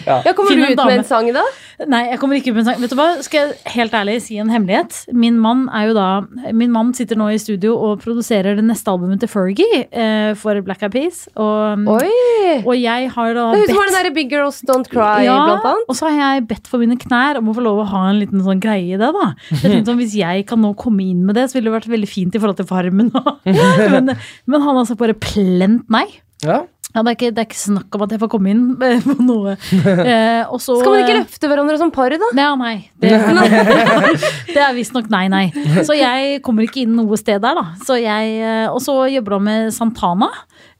Ja, 0.04 0.18
Kommer 0.36 0.52
Finn 0.52 0.60
du 0.60 0.74
ut 0.74 0.82
med 0.84 0.98
en 0.98 1.06
sang 1.08 1.30
da? 1.32 1.44
Nei, 1.88 2.02
jeg 2.10 2.18
kommer 2.20 2.36
ikke 2.38 2.52
ut 2.52 2.56
med 2.58 2.62
en 2.62 2.68
sang. 2.68 2.80
Vet 2.82 2.92
du 2.92 2.96
hva? 2.98 3.06
Skal 3.24 3.38
jeg 3.54 3.72
helt 3.72 3.94
ærlig 3.96 4.16
si 4.24 4.36
en 4.40 4.50
hemmelighet? 4.52 4.98
Min 5.16 5.38
mann 5.40 5.66
er 5.76 5.90
jo 5.90 5.94
da 5.96 6.06
Min 6.56 6.72
mann 6.74 6.92
sitter 6.96 7.16
nå 7.16 7.30
i 7.32 7.38
studio 7.40 7.74
og 7.88 8.02
produserer 8.04 8.56
det 8.58 8.64
neste 8.68 8.92
albumet 8.92 9.20
til 9.24 9.30
Fergie 9.32 9.82
eh, 9.88 10.34
for 10.36 10.60
Black 10.66 10.84
Eyed 10.84 10.92
Peas. 10.92 11.22
Og, 11.40 11.88
Oi! 11.96 12.12
og 12.60 12.74
jeg 12.76 13.08
har 13.16 13.32
da 13.36 13.46
Det 13.54 13.62
husker 13.64 13.72
hun 13.72 13.80
har 13.80 13.88
den 13.90 13.96
derre 13.98 14.12
Big 14.16 14.32
Girls 14.36 14.60
Don't 14.68 14.92
Cry, 14.92 15.24
ja, 15.26 15.38
blant 15.40 15.64
annet. 15.72 15.88
og 15.88 15.96
så 15.98 16.10
har 16.10 16.36
jeg 16.36 16.46
bedt 16.52 16.68
for 16.68 16.84
mine 16.84 16.98
knær 17.00 17.40
om 17.40 17.48
å 17.48 17.56
få 17.56 17.64
lov 17.64 17.80
å 17.86 17.88
ha 17.94 18.04
en 18.10 18.20
liten 18.20 18.44
sånn 18.44 18.60
greie 18.62 18.92
i 18.92 19.00
det. 19.00 19.08
da 19.16 19.30
Jeg 19.54 19.64
tenkte 19.64 19.88
sånn, 19.90 20.00
Hvis 20.04 20.18
jeg 20.20 20.44
kan 20.52 20.60
nå 20.64 20.74
komme 20.76 21.04
inn 21.08 21.24
med 21.24 21.36
det, 21.40 21.48
så 21.48 21.58
ville 21.58 21.72
det 21.72 21.78
vært 21.80 21.90
veldig 21.96 22.12
fint 22.12 22.36
i 22.36 22.42
forhold 22.44 22.60
til 22.60 22.68
Farmen. 22.68 23.08
men, 23.96 24.12
men 24.12 24.60
han 24.60 24.68
har 24.68 24.84
altså 24.84 25.00
bare 25.00 25.16
plent 25.16 25.88
nei. 25.92 26.04
Ja. 26.44 26.64
Ja, 26.96 27.02
det, 27.04 27.10
er 27.10 27.16
ikke, 27.18 27.28
det 27.34 27.42
er 27.42 27.46
ikke 27.50 27.58
snakk 27.58 27.96
om 27.98 28.02
at 28.06 28.12
jeg 28.14 28.20
får 28.22 28.28
komme 28.32 28.52
inn 28.54 28.62
eh, 28.86 29.02
på 29.04 29.16
noe. 29.20 29.56
Eh, 30.06 30.48
også, 30.52 30.78
Skal 30.80 30.92
man 30.94 31.02
ikke 31.02 31.14
eh, 31.16 31.18
løfte 31.20 31.50
hverandre 31.50 31.76
som 31.80 31.90
par, 31.92 32.14
da? 32.14 32.28
Ja, 32.38 32.52
nei. 32.56 32.88
Det, 33.02 33.10
det 34.54 34.62
er 34.62 34.76
visstnok 34.76 35.10
nei, 35.12 35.26
nei. 35.32 35.44
Så 35.84 35.96
jeg 35.98 36.40
kommer 36.46 36.64
ikke 36.64 36.84
inn 36.84 36.94
noe 36.96 37.18
sted 37.20 37.42
der, 37.44 37.58
da. 37.58 37.66
Så 37.84 37.98
jeg, 38.00 38.38
eh, 38.40 38.68
og 38.70 38.80
så 38.84 38.96
jobber 39.12 39.36
han 39.36 39.46
med 39.48 39.74
Santana. 39.76 40.30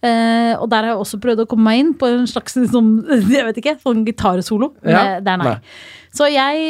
Eh, 0.00 0.54
og 0.56 0.70
der 0.72 0.86
har 0.86 0.94
jeg 0.94 1.02
også 1.04 1.20
prøvd 1.20 1.44
å 1.44 1.48
komme 1.50 1.68
meg 1.68 1.82
inn 1.82 1.92
på 1.98 2.08
en 2.08 2.24
slags 2.30 2.56
sånn, 2.72 2.90
jeg 3.10 3.44
vet 3.50 3.60
ikke, 3.60 3.76
sånn 3.84 4.06
gitarsolo. 4.06 4.72
Ja. 4.86 5.02
det, 5.18 5.26
det 5.26 5.34
er 5.34 5.42
nei. 5.42 5.54
Nei. 5.56 6.02
Så 6.16 6.30
jeg, 6.32 6.68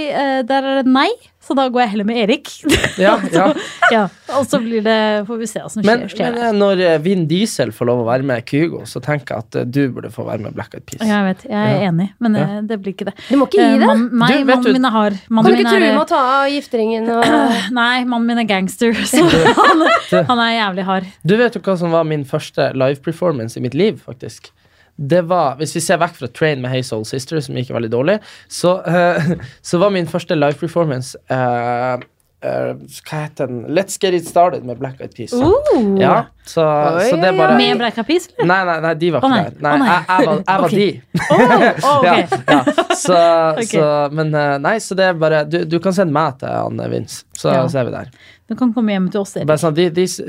der 0.48 0.64
er 0.72 0.80
det 0.80 0.90
nei, 0.90 1.10
så 1.46 1.54
da 1.54 1.68
går 1.70 1.82
jeg 1.84 1.90
heller 1.94 2.06
med 2.08 2.16
Erik. 2.24 2.50
Ja, 2.96 3.18
ja. 3.32 3.50
ja, 3.92 4.02
og 4.38 4.46
så 4.48 4.56
blir 4.62 4.80
det, 4.82 4.94
får 5.28 5.36
vi 5.42 5.46
se 5.50 5.60
hva 5.60 5.68
som 5.70 5.82
skjer. 5.84 5.98
Men, 6.00 6.08
skjer 6.10 6.32
men 6.32 6.44
eh, 6.46 6.54
når 6.56 6.80
eh, 6.86 6.94
Vin 7.04 7.26
Diesel 7.28 7.70
får 7.76 7.88
lov 7.90 8.00
å 8.02 8.06
være 8.08 8.24
med 8.26 8.46
Kygo, 8.48 8.80
så 8.88 9.02
tenker 9.04 9.34
jeg 9.36 9.44
at 9.46 9.58
eh, 9.60 9.66
du 9.68 9.82
burde 9.92 10.08
få 10.14 10.24
være 10.26 10.46
med 10.46 10.56
Black 10.56 10.74
Eyed 10.78 10.86
Peas. 10.88 11.04
jeg 11.06 11.26
vet, 11.28 11.44
jeg 11.50 11.56
er 11.60 11.76
Ja. 11.76 11.90
enig, 11.90 12.08
men 12.24 12.38
Ja. 12.40 12.46
det 12.64 12.78
blir 12.82 12.94
ikke 12.96 13.08
det. 13.10 13.14
Du 13.28 13.36
må 13.36 13.46
ikke 13.50 13.60
gi 13.60 13.78
det. 13.82 13.90
nei, 14.16 14.32
Du, 14.40 14.44
mannen 14.48 14.72
min 14.78 14.88
er 14.90 14.96
hard. 14.96 15.18
Kan 15.28 15.44
du 15.44 15.52
ikke 15.52 15.68
true 15.76 15.84
med 15.92 16.02
å 16.02 16.08
ta 16.08 16.22
av 16.40 16.50
gifteringen 16.50 17.10
og 17.18 17.24
Nei, 17.80 18.04
mannen 18.08 18.26
min 18.32 18.42
er 18.42 18.48
gangster, 18.48 18.96
så 19.12 19.22
han, 19.60 19.86
han 20.32 20.44
er 20.48 20.52
jævlig 20.56 20.88
hard. 20.88 21.10
Du 21.26 21.36
vet 21.36 21.54
jo 21.58 21.60
hva 21.68 21.76
som 21.78 21.92
var 21.92 22.08
min 22.08 22.24
første 22.24 22.72
live 22.74 23.02
performance 23.04 23.60
i 23.60 23.62
mitt 23.62 23.76
liv, 23.76 24.00
faktisk. 24.08 24.50
Det 24.96 25.22
var, 25.28 25.56
Hvis 25.60 25.74
vi 25.76 25.82
ser 25.84 26.00
vekk 26.00 26.14
fra 26.16 26.28
Train 26.32 26.62
med 26.62 26.72
Hey 26.72 26.82
Soul 26.82 27.04
Sister, 27.04 27.40
som 27.44 27.56
gikk 27.58 27.74
veldig 27.74 27.92
dårlig, 27.92 28.18
så, 28.48 28.78
uh, 28.80 29.32
så 29.68 29.80
var 29.82 29.92
min 29.92 30.08
første 30.08 30.34
live 30.38 30.56
performance 30.60 31.18
eh, 31.30 32.00
eh, 32.44 32.72
Hva 33.06 33.20
heter 33.24 33.50
den? 33.50 33.64
Let's 33.76 33.98
Get 34.00 34.14
It 34.14 34.28
Started 34.28 34.64
med 34.64 34.78
Black 34.78 35.00
Eyed 35.00 35.14
Peas. 35.16 35.32
Uh. 35.32 35.96
Ja, 36.00 36.26
så, 36.44 36.62
Oi, 36.62 37.08
så 37.10 37.16
det 37.16 37.30
er 37.32 37.38
bare. 37.38 37.56
Med 37.56 37.78
Black 37.78 37.98
Eyed 37.98 38.06
Peas, 38.06 38.28
eller? 38.36 38.48
Nei, 38.50 38.60
nei, 38.68 38.76
nei, 38.84 38.94
de 39.00 39.10
var 39.14 39.24
ikke 39.24 39.32
nei. 39.32 39.42
der. 39.44 39.58
Nei, 39.60 39.72
oh, 39.72 39.82
nei. 39.82 39.88
jeg, 39.88 40.04
jeg 40.08 40.28
var, 40.28 40.42
jeg 40.46 40.62
var 40.62 40.76
de. 40.76 40.88
oh, 41.26 41.42
oh, 41.90 41.98
okay. 41.98 42.22
Ja, 42.36 42.60
ja. 42.60 42.86
Så, 42.96 43.18
okay. 43.52 43.68
så, 43.72 43.90
men 44.16 44.32
eh, 44.34 44.54
nei, 44.62 44.76
så 44.82 44.96
det 44.98 45.10
er 45.10 45.18
bare 45.20 45.42
Du, 45.48 45.58
du 45.68 45.76
kan 45.82 45.94
sende 45.96 46.14
meg 46.16 46.38
til 46.40 46.52
han 46.52 46.80
eh, 46.80 46.90
Vince, 46.92 47.24
så 47.36 47.52
Ja. 47.52 47.66
ser 47.72 47.88
vi 47.88 47.94
der. 47.94 48.10
Du 48.46 48.54
kan 48.54 48.70
komme 48.72 48.94
hjem 48.94 49.08
til 49.10 49.24
oss. 49.24 49.34
Erik. 49.34 49.58
Sånn, 49.58 49.74
this, 49.74 50.20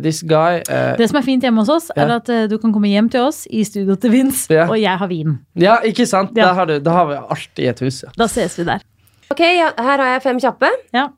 this 0.00 0.22
guy 0.24 0.62
uh, 0.64 0.94
Det 0.96 1.10
som 1.10 1.18
er 1.20 1.26
fint 1.26 1.44
hjemme 1.44 1.60
hos 1.60 1.72
oss, 1.74 1.90
er 1.92 2.14
at 2.14 2.30
uh, 2.32 2.46
du 2.48 2.56
kan 2.62 2.72
komme 2.72 2.88
hjem 2.88 3.10
til 3.12 3.26
oss 3.26 3.42
i 3.52 3.66
studio 3.68 3.98
til 4.00 4.14
Vince, 4.14 4.46
yeah. 4.48 4.70
og 4.70 4.80
jeg 4.80 4.96
har 5.02 5.10
vin. 5.12 5.36
Ja, 5.60 5.76
ikke 5.84 6.08
sant? 6.08 6.32
Ja. 6.32 6.48
Da, 6.48 6.54
har 6.56 6.70
du, 6.70 6.78
da 6.80 6.96
har 6.96 7.10
vi 7.10 7.20
alltid 7.20 7.72
et 7.74 7.84
hus, 7.84 8.00
ja. 8.06 8.14
Da 8.16 8.30
ses 8.32 8.56
vi 8.56 8.64
der. 8.68 8.84
Ok, 9.32 9.42
ja, 9.42 9.72
her 9.76 10.00
har 10.00 10.14
jeg 10.14 10.24
fem 10.24 10.40
kjappe. 10.40 10.70
Ja. 10.94 11.10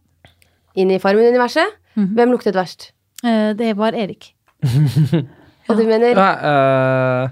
Inn 0.78 0.92
i 0.94 0.98
Farmen-universet. 1.02 1.76
Mhm. 1.98 2.12
Hvem 2.18 2.34
luktet 2.36 2.56
verst? 2.58 2.90
Uh, 3.24 3.52
Det 3.58 3.72
var 3.78 3.96
Erik. 3.98 4.32
Og 5.68 5.76
du 5.76 5.82
mener 5.84 6.14
Nei, 6.16 6.34
uh, 6.48 7.28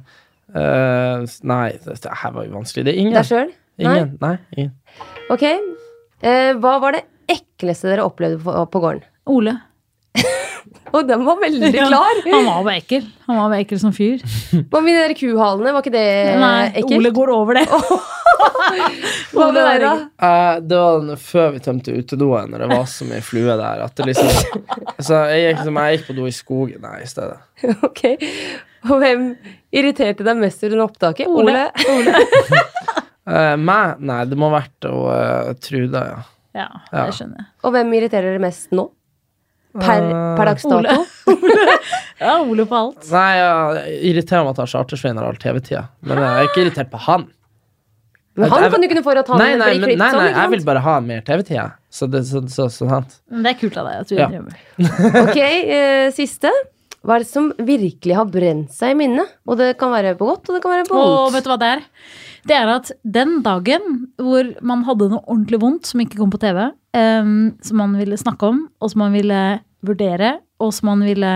uh, 0.52 1.22
nei, 1.48 1.70
det 1.86 2.10
her 2.22 2.34
var 2.34 2.44
jo 2.44 2.52
vanskelig. 2.58 2.84
Det 2.84 2.92
er 2.94 3.00
ingen. 3.00 3.14
deg 3.16 3.28
sjøl? 3.30 3.52
ingen. 3.80 4.16
Nei, 4.20 4.34
ingen. 4.56 4.72
Ok. 5.32 5.44
Eh, 6.24 6.52
hva 6.60 6.76
var 6.80 6.96
det 6.96 7.02
ekleste 7.28 7.90
dere 7.90 8.04
opplevde 8.06 8.38
på, 8.44 8.52
på 8.72 8.82
gården? 8.82 9.02
Ole. 9.32 9.56
Og 10.96 11.06
den 11.08 11.24
var 11.26 11.38
veldig 11.42 11.70
Ja, 11.74 11.86
klar! 11.90 12.20
Han 12.30 12.44
var 12.46 12.62
bare 12.66 12.76
ekkel. 12.80 13.04
Han 13.26 13.36
var 13.40 13.50
bare 13.52 13.64
ekkel 13.64 13.80
som 13.82 13.92
fyr. 13.96 14.22
Hva 14.70 14.80
med 14.84 14.94
de 14.94 15.00
der 15.02 15.14
kuhalene? 15.18 15.72
Var 15.74 15.82
ikke 15.84 15.92
det 15.96 16.04
Nei, 16.40 16.66
ekkelt? 16.80 16.96
Ole 17.00 17.10
går 17.16 17.32
over 17.34 17.58
det. 17.58 17.64
Hva 19.34 19.46
med 19.52 19.58
deg, 19.60 19.82
da? 19.82 19.92
Uh, 20.22 20.60
det 20.62 20.78
var 20.80 21.00
den- 21.02 21.20
før 21.20 21.50
vi 21.56 21.62
tømte 21.64 21.94
utedoen, 21.96 22.50
når 22.52 22.64
det 22.64 22.68
var 22.72 22.86
så 22.90 23.06
mye 23.08 23.22
flue 23.24 23.56
der. 23.58 23.82
At 23.86 23.96
det 23.98 24.06
liksom 24.10 24.62
Så 25.02 25.20
jeg 25.32 25.42
gikk, 25.50 25.64
som 25.68 25.80
jeg 25.82 25.98
gikk 25.98 26.06
på 26.10 26.16
do 26.20 26.26
i 26.30 26.34
skogen 26.34 26.82
nei, 26.86 27.00
i 27.04 27.10
stedet. 27.10 27.38
Ok. 27.86 28.02
Og 28.86 29.00
hvem 29.02 29.26
irriterte 29.74 30.24
deg 30.26 30.38
mest 30.40 30.62
under 30.68 30.84
opptaket? 30.86 31.26
Ole. 31.28 31.66
Ole. 31.96 32.24
uh, 33.26 33.56
meg? 33.58 33.98
Nei, 34.06 34.20
det 34.30 34.38
må 34.38 34.50
ha 34.52 34.60
vært 34.60 34.88
å 34.90 34.94
uh, 35.10 35.52
Truda, 35.60 36.04
ja. 36.12 36.18
Ja, 36.56 36.68
Ja. 36.88 37.02
det 37.10 37.16
skjønner 37.18 37.42
jeg. 37.42 37.50
Og 37.68 37.74
hvem 37.74 37.90
irriterer 37.98 38.30
dere 38.32 38.40
mest 38.46 38.70
nå? 38.72 38.86
Per, 39.80 40.02
Eh, 40.02 40.36
per 40.38 40.44
dags 40.50 40.64
Ole. 40.64 40.82
dato? 40.82 41.06
Ja, 42.20 42.38
Ole 42.40 42.64
på 42.66 42.76
alt. 42.78 43.08
Nei, 43.12 43.30
jeg 43.36 43.96
irriterer 44.10 44.44
meg 44.46 44.54
at 44.54 44.60
han 44.62 44.70
Chartersveien 44.72 45.18
har 45.20 45.26
all 45.28 45.36
TV-tida. 45.40 45.82
Men 46.06 46.22
jeg 46.22 46.30
er 46.38 46.46
ikke 46.48 46.62
irritert 46.64 46.90
på 46.94 47.00
han. 47.06 47.26
Men 48.36 48.50
han 48.52 48.70
kan 48.72 48.80
du 48.84 48.88
kunne 48.88 49.02
få 49.04 49.12
at 49.16 49.28
han 49.32 49.38
Nei, 49.40 49.50
nei, 49.56 49.68
klippet 49.78 49.98
nei, 50.00 50.08
nei, 50.12 50.24
jeg 50.32 50.50
vil 50.52 50.64
bare 50.68 50.80
ha 50.84 50.94
mer 51.04 51.20
TV-tida. 51.24 51.66
Så 51.92 52.08
det 52.12 52.22
så, 52.28 52.42
så, 52.52 52.66
så, 52.72 52.88
sant. 52.88 53.18
Det 53.32 53.52
er 53.52 53.58
kult 53.60 53.76
av 53.80 53.88
deg 53.88 54.00
at 54.04 54.08
du 54.12 54.16
Ja. 54.16 54.26
drømmer. 54.32 54.56
Ok, 55.26 55.36
eh, 55.40 56.08
siste. 56.16 56.52
Hva 57.06 57.16
er 57.16 57.22
det 57.22 57.28
som 57.30 57.52
virkelig 57.62 58.16
har 58.18 58.26
brent 58.32 58.72
seg 58.74 58.92
i 58.92 58.98
minnet? 58.98 59.28
Og 59.46 59.56
det 59.60 59.74
kan 59.78 59.92
være 59.92 60.16
på 60.18 60.26
godt, 60.26 60.48
og 60.50 60.56
det 60.56 60.62
kan 60.64 60.72
være 60.74 60.88
på 60.88 60.96
Og 60.98 61.06
vondt. 61.12 61.36
vet 61.36 61.44
du 61.46 61.50
hva 61.52 61.58
det 61.60 61.68
er? 61.76 61.84
Det 62.46 62.56
er 62.56 62.72
at 62.76 62.90
den 63.04 63.36
dagen 63.44 63.86
hvor 64.18 64.48
man 64.62 64.82
hadde 64.88 65.08
noe 65.12 65.22
ordentlig 65.26 65.60
vondt 65.62 65.86
som 65.86 66.00
ikke 66.02 66.18
kom 66.18 66.30
på 66.34 66.40
TV, 66.42 66.64
um, 66.96 67.54
som 67.62 67.76
man 67.80 67.94
ville 67.98 68.18
snakke 68.18 68.48
om, 68.50 68.64
og 68.80 68.90
som 68.90 69.04
man 69.04 69.12
ville 69.16 69.40
vurdere, 69.84 70.38
og 70.62 70.72
som 70.74 70.94
han 70.94 71.04
ville 71.06 71.32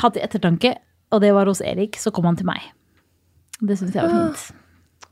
ha 0.00 0.10
til 0.12 0.24
ettertanke, 0.24 0.74
og 1.12 1.22
det 1.24 1.32
var 1.34 1.48
hos 1.48 1.62
Erik, 1.64 1.96
så 2.00 2.12
kom 2.14 2.28
han 2.28 2.38
til 2.38 2.48
meg. 2.48 2.60
Det 3.58 3.78
syns 3.80 3.96
jeg 3.96 4.04
var 4.06 4.14
fint. 4.14 4.64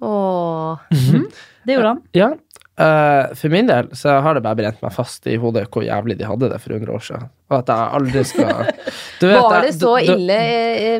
Åh. 0.04 0.78
Det 1.66 1.74
gjorde 1.74 1.94
han. 1.94 2.02
Ja. 2.14 2.28
Uh, 2.76 3.32
for 3.32 3.48
min 3.48 3.70
del 3.70 3.88
så 3.96 4.18
har 4.20 4.36
det 4.36 4.42
bare 4.44 4.58
brent 4.58 4.82
meg 4.84 4.92
fast 4.92 5.24
i 5.32 5.38
hodet 5.40 5.64
hvor 5.72 5.82
jævlig 5.86 6.18
de 6.18 6.26
hadde 6.28 6.50
det 6.52 6.58
for 6.60 6.76
100 6.76 6.92
år 6.92 7.04
siden. 7.06 7.30
Og 7.46 7.60
at 7.60 7.68
jeg 7.70 7.90
aldri 8.00 8.22
skal 8.26 8.48
Du 9.20 9.26
vet, 9.28 9.36
Var 9.38 9.62
det 9.62 9.74
så 9.76 9.92
jeg, 10.02 10.06
du- 10.08 10.12
ille 10.16 10.38
i 10.42 10.54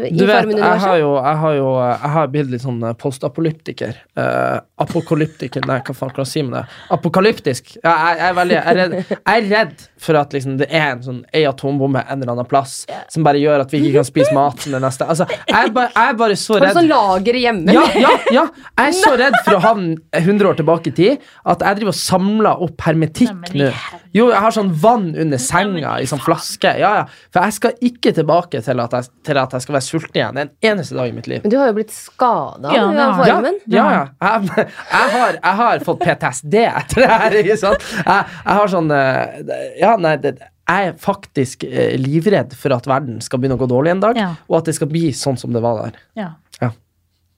i 0.07 0.11
Du 0.15 0.23
vet, 0.29 0.37
Farmen 0.37 0.61
jeg 0.61 0.81
har 0.85 0.97
jo 1.01 1.09
Jeg 1.17 1.37
har 1.43 1.55
jo 1.57 1.67
Jeg 1.81 2.11
har 2.15 2.29
blitt 2.31 2.51
litt 2.53 2.63
sånn 2.63 2.79
eh, 2.87 2.93
postapolyptiker. 3.01 3.97
Uh, 4.17 4.59
apokalyptiker 4.85 5.67
Nei, 5.67 5.81
hva 5.87 5.95
faen 5.97 6.13
kan 6.15 6.23
jeg 6.23 6.31
si 6.31 6.45
med 6.47 6.55
det? 6.61 6.63
Apokalyptisk. 6.95 7.73
Ja, 7.83 7.95
jeg, 8.07 8.21
jeg 8.21 8.29
er 8.31 8.37
veldig 8.39 8.57
Jeg 8.57 8.65
er 8.67 8.79
redd, 8.81 8.95
jeg 9.11 9.35
er 9.35 9.49
redd 9.51 9.85
for 10.07 10.21
at 10.21 10.37
liksom 10.37 10.57
det 10.61 10.69
er 10.71 10.87
en 10.93 11.03
sånn 11.03 11.19
ei 11.35 11.43
atombombe 11.49 12.03
en 12.05 12.21
eller 12.23 12.35
annen 12.37 12.49
plass 12.49 12.77
som 13.13 13.25
bare 13.27 13.41
gjør 13.43 13.65
at 13.65 13.73
vi 13.75 13.81
ikke 13.83 13.97
kan 13.99 14.07
spise 14.07 14.35
maten 14.37 14.77
det 14.77 14.81
neste 14.85 15.09
Altså, 15.11 15.27
jeg 15.49 15.57
er 15.57 15.73
bare, 15.75 15.91
jeg 15.97 16.13
er 16.13 16.19
bare 16.21 16.37
så 16.39 16.57
Har 16.57 16.63
du 16.63 16.67
redd 16.69 16.79
sånn 16.79 16.91
lager 16.93 17.41
hjemme? 17.43 17.75
ja, 17.75 17.85
ja, 17.99 18.13
ja. 18.39 18.45
Jeg 18.77 18.93
er 18.93 18.97
så 19.01 19.15
redd 19.19 19.39
for 19.43 19.59
å 19.59 19.63
havne 19.65 19.97
100 20.21 20.51
år 20.53 20.61
tilbake 20.61 20.93
i 20.93 20.97
tid 21.01 21.27
at 21.49 21.65
jeg 21.67 21.81
driver 21.81 21.95
og 21.95 21.99
samler 21.99 22.63
opp 22.69 22.87
hermetikk 22.87 23.51
nå. 23.57 23.71
Jo, 24.17 24.31
jeg 24.33 24.41
har 24.41 24.55
sånn 24.57 24.71
vann 24.81 25.11
under 25.19 25.41
senga 25.43 25.97
i 26.01 26.07
sånn 26.09 26.23
flaske. 26.25 26.73
Ja, 26.81 26.93
ja. 27.03 27.05
For 27.35 27.45
jeg 27.45 27.57
skal 27.59 27.77
ikke 27.91 28.14
tilbake 28.17 28.62
til 28.64 28.81
at 28.81 28.97
jeg, 28.97 29.11
til 29.29 29.41
at 29.43 29.53
jeg 29.57 29.67
skal 29.67 29.77
være 29.77 29.87
sulten 29.91 30.17
igjen 30.23 30.41
en 30.47 30.53
eneste 30.71 30.97
dag 30.97 31.12
i 31.12 31.14
mitt 31.19 31.29
liv. 31.31 31.45
Men 31.45 31.53
du 31.53 31.59
har 31.61 31.69
jo 31.71 31.77
blitt 31.79 31.93
skada 31.95 32.73
Ja, 32.73 32.87
av 32.89 33.23
jeg. 33.29 33.55
Ja, 33.77 33.77
ja, 33.77 33.87
ja. 33.93 34.35
Jeg, 34.41 34.67
jeg, 34.67 35.14
har, 35.19 35.39
jeg 35.43 35.61
har 35.62 35.87
fått 35.91 36.05
PTSD 36.07 36.59
etter 36.64 37.05
det 37.05 37.11
her. 37.12 37.39
Ikke 37.45 37.59
sant? 37.61 37.89
Jeg, 38.01 38.27
jeg 38.41 38.61
har 38.62 38.73
sånn 38.73 38.93
eh, 38.97 39.41
Ja, 39.83 39.95
nei, 40.01 40.17
det, 40.25 40.39
jeg 40.67 40.89
er 40.91 40.97
faktisk 40.99 41.62
eh, 41.69 41.93
livredd 42.01 42.57
for 42.59 42.75
at 42.75 42.89
verden 42.91 43.21
skal 43.23 43.39
begynne 43.39 43.55
å 43.55 43.61
gå 43.61 43.69
dårlig 43.71 43.93
en 43.93 44.01
dag, 44.03 44.17
Ja. 44.19 44.33
og 44.51 44.57
at 44.59 44.67
det 44.71 44.75
skal 44.81 44.89
bli 44.91 45.12
sånn 45.14 45.37
som 45.39 45.53
det 45.55 45.62
var 45.62 45.85
der. 45.85 46.01
Ja. 46.19 46.31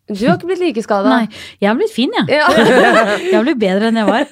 Du 0.09 0.23
har 0.25 0.39
ikke 0.39 0.49
blitt 0.49 0.63
like 0.63 0.83
skada. 0.85 1.11
Nei, 1.13 1.27
jeg 1.61 1.69
har 1.69 1.77
blitt 1.77 1.93
fin, 1.93 2.13
jeg. 2.17 2.39
Ja. 2.41 2.47
Jeg 3.29 3.35
har 3.35 3.45
blitt 3.45 3.59
bedre 3.61 3.91
enn 3.91 3.99
jeg 4.01 4.09
var. 4.09 4.25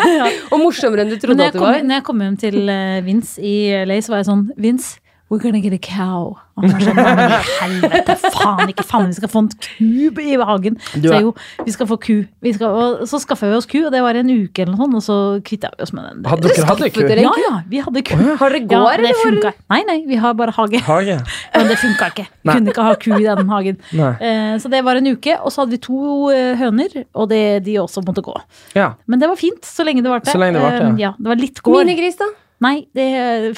Og 0.52 0.58
morsommere 0.60 1.06
enn 1.06 1.12
du 1.12 1.16
trodde 1.22 1.46
at 1.48 1.54
du 1.56 1.60
kom, 1.62 1.70
var. 1.70 1.80
når 1.86 1.98
jeg 2.00 2.04
kom 2.08 2.20
hjem 2.20 2.36
til 2.42 2.58
eh, 2.68 2.98
Vince 3.06 3.40
i 3.40 3.54
LA, 3.88 3.96
så 4.04 4.12
var 4.12 4.20
jeg 4.22 4.28
sånn 4.28 4.42
Vince, 4.60 4.98
we're 5.32 5.40
gonna 5.40 5.62
get 5.64 5.72
a 5.72 5.78
cow. 5.80 6.36
Og 6.52 6.66
han 6.68 6.82
sånn, 6.84 6.98
«Nei, 6.98 7.12
men 7.16 7.30
i 7.32 7.36
helvete, 7.62 8.14
faen 8.34 8.68
ikke 8.68 8.84
faen, 8.84 9.06
vi 9.08 9.14
skal 9.16 9.30
få 9.32 9.40
en 9.40 9.46
ku 9.56 10.20
i 10.20 10.34
hagen. 10.36 10.74
Så 10.92 11.00
jeg, 11.08 11.22
jo, 11.24 11.30
vi 11.64 11.72
skal 11.72 11.88
få 11.88 11.96
ku. 12.04 12.16
Vi 12.44 12.50
skal, 12.52 12.74
og 12.76 13.06
så 13.08 13.16
skaffa 13.22 13.48
vi 13.48 13.56
oss 13.56 13.64
ku, 13.70 13.78
og 13.86 13.94
det 13.94 14.02
var 14.04 14.18
en 14.20 14.28
uke 14.28 14.60
eller 14.66 14.76
noe 14.76 14.82
sånt, 14.84 14.98
og 15.00 15.04
så 15.06 15.16
kvitta 15.48 15.70
vi 15.72 15.86
oss 15.86 15.94
med 15.96 16.04
den. 16.10 16.20
Hadde 16.28 16.50
dere 16.52 16.66
hadde 16.68 16.90
ku? 16.92 17.00
Ja, 17.08 17.32
ja, 17.46 17.54
vi 17.72 17.80
hadde 17.86 18.02
ku. 18.04 18.12
Har 18.42 18.52
dere 18.52 18.60
Ja, 18.60 18.68
gård, 18.74 19.00
det 19.00 19.08
eller? 19.08 19.16
hvor- 19.22 19.32
funka. 19.32 19.54
Nei, 19.72 19.80
nei, 19.88 19.96
vi 20.12 20.20
har 20.26 20.34
bare 20.42 20.52
hage. 20.58 20.82
Hage? 20.90 21.16
Men 21.56 21.72
det 21.72 21.78
funka 21.80 22.10
ikke. 22.12 22.26
Nei. 22.44 22.54
Kunne 22.58 22.74
ikke 22.76 22.86
ha 22.90 22.94
ku 23.06 23.10
i 23.16 23.24
den 23.30 23.48
hagen. 23.56 23.80
Nei. 23.96 24.12
Eh, 24.20 24.58
Så 24.60 24.68
det 24.70 24.84
var 24.84 25.00
en 25.00 25.06
uke, 25.16 25.38
og 25.40 25.48
så 25.50 25.64
hadde 25.64 25.70
vi 25.78 25.78
to 25.88 26.28
eh, 26.36 26.52
høner, 26.60 27.06
og 27.16 27.30
det, 27.32 27.64
de 27.64 27.78
også 27.80 28.04
måtte 28.04 28.20
gå. 28.28 28.36
Ja. 28.76 28.92
Men 29.08 29.18
det 29.24 29.32
var 29.32 29.36
fint, 29.40 29.64
så 29.64 29.88
lenge 29.88 30.04
det 30.04 30.12
varte. 30.12 30.28
Så 30.30 30.36
lenge 30.38 30.60
det 30.60 30.66
varte, 30.68 30.84
ja. 30.84 30.92
Eh, 30.92 31.00
ja. 31.00 31.14
Det 31.18 31.32
var 31.32 31.40
litt 31.40 31.62
gård. 31.64 31.86
Minigris, 31.86 32.20
da? 32.20 32.28
Nei, 32.62 32.76
det 32.94 33.08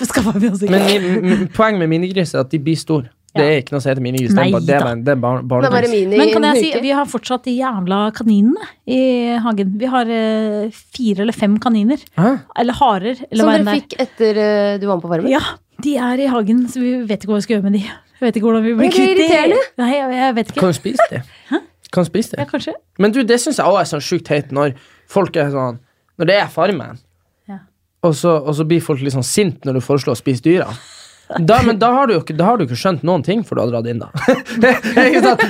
skaffa 0.01 0.33
vi 0.39 0.49
oss 0.49 0.65
ikke. 0.65 0.73
Men 0.73 1.45
poenget 1.55 1.83
med 1.83 1.93
minigris 1.93 2.35
er 2.35 2.45
at 2.45 2.53
de 2.53 2.61
blir 2.63 2.79
store. 2.81 3.11
Det 3.35 3.43
er 3.43 3.57
ikke 3.65 3.75
noe 3.75 3.81
å 3.81 3.83
si 3.83 3.91
til 3.91 4.05
minigris. 4.05 4.31
Det 4.31 4.43
er 4.45 4.63
det 4.63 4.75
er 4.77 4.85
bare, 4.85 4.99
det 5.03 5.11
er 5.11 5.19
bar, 5.19 5.41
Det 5.65 5.71
bare 5.75 5.89
mini 5.91 6.19
Men 6.21 6.31
kan 6.31 6.45
jeg 6.53 6.61
si, 6.63 6.69
vi 6.85 6.93
har 6.95 7.09
fortsatt 7.11 7.49
de 7.49 7.57
jævla 7.57 7.99
kaninene 8.15 8.69
i 8.87 9.01
hagen. 9.43 9.73
Vi 9.81 9.91
har 9.91 10.11
uh, 10.11 10.77
fire 10.95 11.25
eller 11.25 11.35
fem 11.35 11.57
kaniner. 11.63 12.05
Hæ? 12.15 12.31
Eller 12.63 12.79
harer, 12.79 13.25
eller 13.27 13.43
Som 13.43 13.51
dere 13.51 13.65
er. 13.65 13.81
fikk 13.81 13.97
etter 14.07 14.39
uh, 14.39 14.79
du 14.79 14.87
var 14.87 15.01
med 15.01 15.07
på 15.07 15.11
Farmen? 15.11 15.33
Ja, 15.35 15.43
de 15.83 15.97
er 15.99 16.23
i 16.23 16.29
hagen, 16.31 16.63
så 16.71 16.83
vi 16.83 16.93
vet 17.09 17.25
ikke 17.27 17.35
hva 17.35 17.41
vi 17.41 17.47
skal 17.49 17.57
gjøre 17.57 17.67
med 17.67 17.77
de. 17.81 17.83
Jeg 17.89 18.29
vet 18.29 18.39
ikke 18.39 18.47
hvordan 18.47 18.65
vi 18.69 18.77
blir 18.79 18.95
kvitt 18.95 19.19
de. 19.19 19.63
Nei, 19.83 19.91
jeg, 19.97 20.13
jeg 20.21 20.37
vet 20.39 20.53
ikke. 20.53 20.61
Kan 20.63 20.71
du 20.77 20.79
spise 20.79 21.09
dem? 21.11 21.33
Kan 21.95 22.07
du 22.07 22.11
spise 22.11 22.39
Ja, 22.39 22.47
kanskje. 22.51 22.77
Men 23.03 23.15
du, 23.15 23.21
det 23.27 23.41
syns 23.43 23.59
jeg 23.59 23.67
også 23.67 23.81
er 23.83 23.91
sånn 23.91 24.03
sjukt 24.03 24.29
teit 24.31 24.55
når 24.55 24.79
folk 25.11 25.37
er 25.39 25.51
sånn 25.55 25.77
Når 26.19 26.31
det 26.31 26.39
er 26.43 26.49
Farmen, 26.55 27.03
Ja. 27.03 27.14
Og, 28.05 28.13
så, 28.19 28.37
og 28.43 28.55
så 28.59 28.67
blir 28.69 28.85
folk 28.85 29.03
litt 29.05 29.17
sånn 29.17 29.27
sint 29.27 29.65
når 29.65 29.79
du 29.79 29.85
foreslår 29.85 30.17
å 30.17 30.21
spise 30.21 30.45
dyra. 30.45 30.69
Da, 31.41 31.63
men 31.65 31.79
da 31.81 31.89
har, 31.95 32.07
du 32.07 32.15
jo 32.15 32.21
ikke, 32.21 32.35
da 32.37 32.51
har 32.51 32.59
du 32.61 32.67
ikke 32.67 32.77
skjønt 32.77 33.05
noen 33.07 33.23
ting 33.25 33.41
før 33.47 33.57
du 33.57 33.63
har 33.63 33.71
dratt 33.73 33.87
inn, 33.89 34.03
da. 34.03 34.11
ikke 35.09 35.23
sant? 35.25 35.45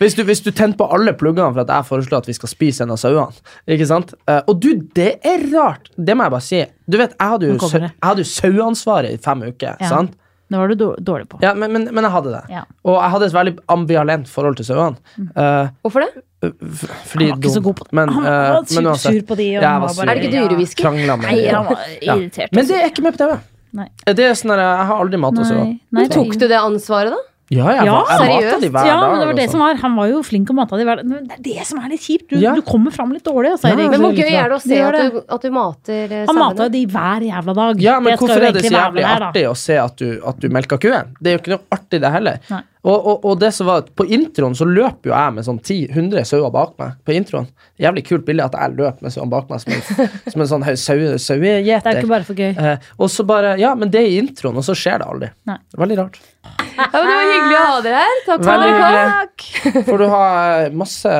Hvis 0.00 0.16
du, 0.18 0.24
hvis 0.26 0.42
du 0.42 0.50
tenner 0.50 0.74
på 0.78 0.88
alle 0.92 1.14
pluggene 1.18 1.52
for 1.54 1.62
at 1.62 1.70
jeg 1.70 1.88
foreslår 1.88 2.24
at 2.24 2.30
vi 2.30 2.34
skal 2.36 2.50
spise 2.50 2.82
en 2.84 2.94
av 2.94 2.98
sauene. 3.00 3.44
Ikke 3.70 3.86
sant? 3.88 4.16
Eh, 4.26 4.40
og 4.50 4.58
du, 4.64 4.72
det 4.98 5.12
er 5.28 5.46
rart! 5.52 5.92
Det 5.94 6.16
må 6.18 6.26
jeg 6.26 6.34
bare 6.34 6.46
si. 6.48 6.64
Du 6.90 6.98
vet, 6.98 7.14
Jeg 7.14 7.36
hadde 7.36 7.52
jo, 7.52 7.70
jeg 7.70 7.92
hadde 8.02 8.26
jo 8.26 8.30
saueansvaret 8.32 9.14
i 9.14 9.22
fem 9.22 9.46
uker. 9.46 9.78
Ja. 9.78 9.92
sant? 9.94 10.18
Det 10.52 10.58
var 10.60 10.68
du 10.68 10.82
dårlig 11.00 11.30
på. 11.30 11.38
Ja, 11.40 11.54
men, 11.56 11.70
men, 11.72 11.86
men 11.94 12.04
jeg 12.04 12.12
hadde 12.12 12.34
det. 12.34 12.42
Ja. 12.52 12.66
Og 12.84 12.98
jeg 12.98 13.14
hadde 13.14 13.30
et 13.30 13.36
veldig 13.38 13.54
ambivalent 13.72 14.28
forhold 14.28 14.58
til 14.58 14.68
sauene. 14.68 14.98
Uh, 15.38 15.70
Hvorfor 15.86 16.04
det? 16.04 16.26
Fordi 16.42 17.28
Han 17.28 17.30
var 17.30 17.38
ikke 17.38 17.54
så 17.54 17.62
god 17.62 17.76
på 17.78 17.84
det. 17.86 17.92
Men, 17.92 18.08
Han 18.08 18.24
var 18.24 18.66
men 18.74 18.86
uansett, 18.90 19.12
sur 19.14 19.22
på 19.28 19.36
de, 19.38 19.48
og 19.58 19.62
han 19.64 19.80
var 19.86 19.88
sur. 19.94 20.02
Er 20.02 20.14
det 20.14 20.24
ikke 20.26 20.34
dyrehvisker? 20.36 20.82
Krangla 20.82 21.16
Nei, 21.22 21.46
han 21.48 21.64
var 21.70 21.78
Ja. 22.02 22.16
irritert. 22.16 22.52
Men 22.52 22.66
det 22.66 22.76
er 22.82 22.88
ikke 22.90 23.02
med 23.02 23.14
på 23.16 23.18
TV. 23.24 23.38
Nei. 23.72 23.88
Det 24.04 24.18
er 24.18 24.32
sånn 24.36 24.52
at 24.52 24.58
Jeg 24.58 24.86
har 24.86 24.96
aldri 25.04 25.18
mata. 25.18 25.42
Nei, 25.48 25.80
nei, 25.90 26.08
Tok 26.08 26.34
du 26.36 26.48
det 26.48 26.58
ansvaret, 26.58 27.10
da? 27.14 27.20
Ja, 27.52 27.66
jeg, 27.68 27.84
Ja, 27.84 27.92
var- 27.92 28.08
jeg 28.08 28.18
mata 28.18 28.24
seriøst? 28.24 28.60
de 28.62 28.68
hver 28.72 28.86
ja, 28.86 28.94
dag. 28.96 29.10
men 29.10 29.18
det 29.20 29.26
var 29.26 29.34
det 29.34 29.50
som 29.50 29.60
sånn. 29.60 29.66
var. 29.66 29.74
Han 29.82 29.96
var 29.96 30.06
jo 30.08 30.22
flink 30.22 30.50
og 30.50 30.56
mata 30.56 30.76
de 30.78 30.84
hver 30.84 30.96
dag. 30.96 31.04
Men 31.04 31.26
det 31.28 31.32
er 31.36 31.42
det 31.42 31.66
som 31.66 31.78
er 31.80 31.88
litt 31.90 32.00
kjipt. 32.00 32.28
Du, 32.30 32.36
Ja. 32.38 32.54
du 32.54 32.62
kommer 32.62 32.90
fram 32.90 33.12
litt 33.12 33.24
dårlig. 33.24 33.50
Altså, 33.52 33.68
Ja, 33.68 33.76
Men 33.76 34.00
hvor 34.00 34.12
gøy 34.16 34.32
er 34.32 34.48
det 34.48 34.56
å 34.56 34.62
Det 34.62 34.62
se 34.62 34.80
at 34.80 35.12
du, 35.12 35.22
at 35.28 35.40
du 35.42 35.50
mater 35.50 36.12
eh, 36.12 36.26
Han 36.26 36.36
mata 36.36 36.68
de 36.70 36.86
hver 36.86 37.20
jævla 37.20 37.54
dag. 37.54 37.80
Ja, 37.80 38.00
men 38.00 38.12
Det 38.12 38.20
hvorfor 38.20 38.42
er 38.42 38.52
det 38.52 38.64
så 38.64 38.70
jævlig 38.72 39.02
der, 39.04 39.20
artig 39.20 39.44
å 39.50 39.56
se 39.56 39.76
at 39.76 39.96
du, 39.96 40.20
at 40.26 40.40
du 40.40 40.48
melker 40.48 40.78
kuen? 40.78 41.14
Det 41.20 41.26
er 41.28 41.38
jo 41.38 41.42
ikke 41.42 41.58
noe 41.58 41.60
artig, 41.70 42.00
det 42.00 42.10
heller. 42.12 42.38
Nei. 42.50 42.62
Og, 42.82 42.96
og, 43.06 43.24
og 43.30 43.36
det 43.38 43.52
som 43.54 43.68
var 43.68 43.84
På 43.94 44.02
introen 44.10 44.56
så 44.58 44.66
løper 44.66 45.06
jo 45.06 45.14
jeg 45.14 45.34
med 45.36 45.44
sånn 45.46 45.60
10-100 45.62 46.24
sauer 46.26 46.50
bak 46.50 46.72
meg. 46.80 46.96
På 47.06 47.14
introen 47.14 47.46
Jævlig 47.78 48.02
kult 48.08 48.24
bilde 48.26 48.48
at 48.48 48.56
jeg 48.58 48.74
løper 48.74 49.06
med 49.06 49.14
sauene 49.14 49.30
bak 49.30 49.52
meg 49.52 49.62
som 49.62 49.74
en, 49.76 50.08
som 50.34 50.42
en 50.42 50.50
sånn 50.50 50.66
sau- 50.66 50.98
Det 51.38 51.78
er 51.78 52.00
ikke 52.00 52.10
bare 52.10 52.26
for 52.26 52.34
gøy. 52.42 52.50
Eh, 52.58 52.88
og 52.98 53.12
så 53.14 53.26
bare 53.28 53.54
Ja, 53.62 53.74
men 53.78 53.92
det 53.94 54.02
er 54.02 54.10
i 54.10 54.18
introen, 54.18 54.58
og 54.58 54.66
så 54.66 54.74
skjer 54.78 54.98
det 55.02 55.06
aldri. 55.12 55.30
Nei. 55.46 55.58
Veldig 55.78 55.98
rart. 56.00 56.18
Ja, 56.42 56.88
men 56.96 57.06
det 57.06 57.14
var 57.14 57.30
hyggelig 57.30 57.58
å 57.60 57.64
ha 57.68 57.78
dere 57.86 58.02
her. 58.02 58.18
Takk 58.26 58.42
for 58.42 58.50
Veldig 58.50 58.74
dere 58.74 59.04
kom. 59.44 59.84
Får 59.92 60.02
du 60.02 60.06
ha 60.16 60.24
eh, 60.64 60.74
masse 60.82 61.14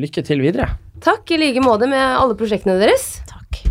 lykke 0.00 0.24
til 0.32 0.44
videre. 0.44 0.70
Takk 1.02 1.34
i 1.34 1.40
like 1.44 1.60
måte 1.64 1.88
med 1.90 2.00
alle 2.00 2.38
prosjektene 2.38 2.78
deres. 2.80 3.18
Takk. 3.28 3.64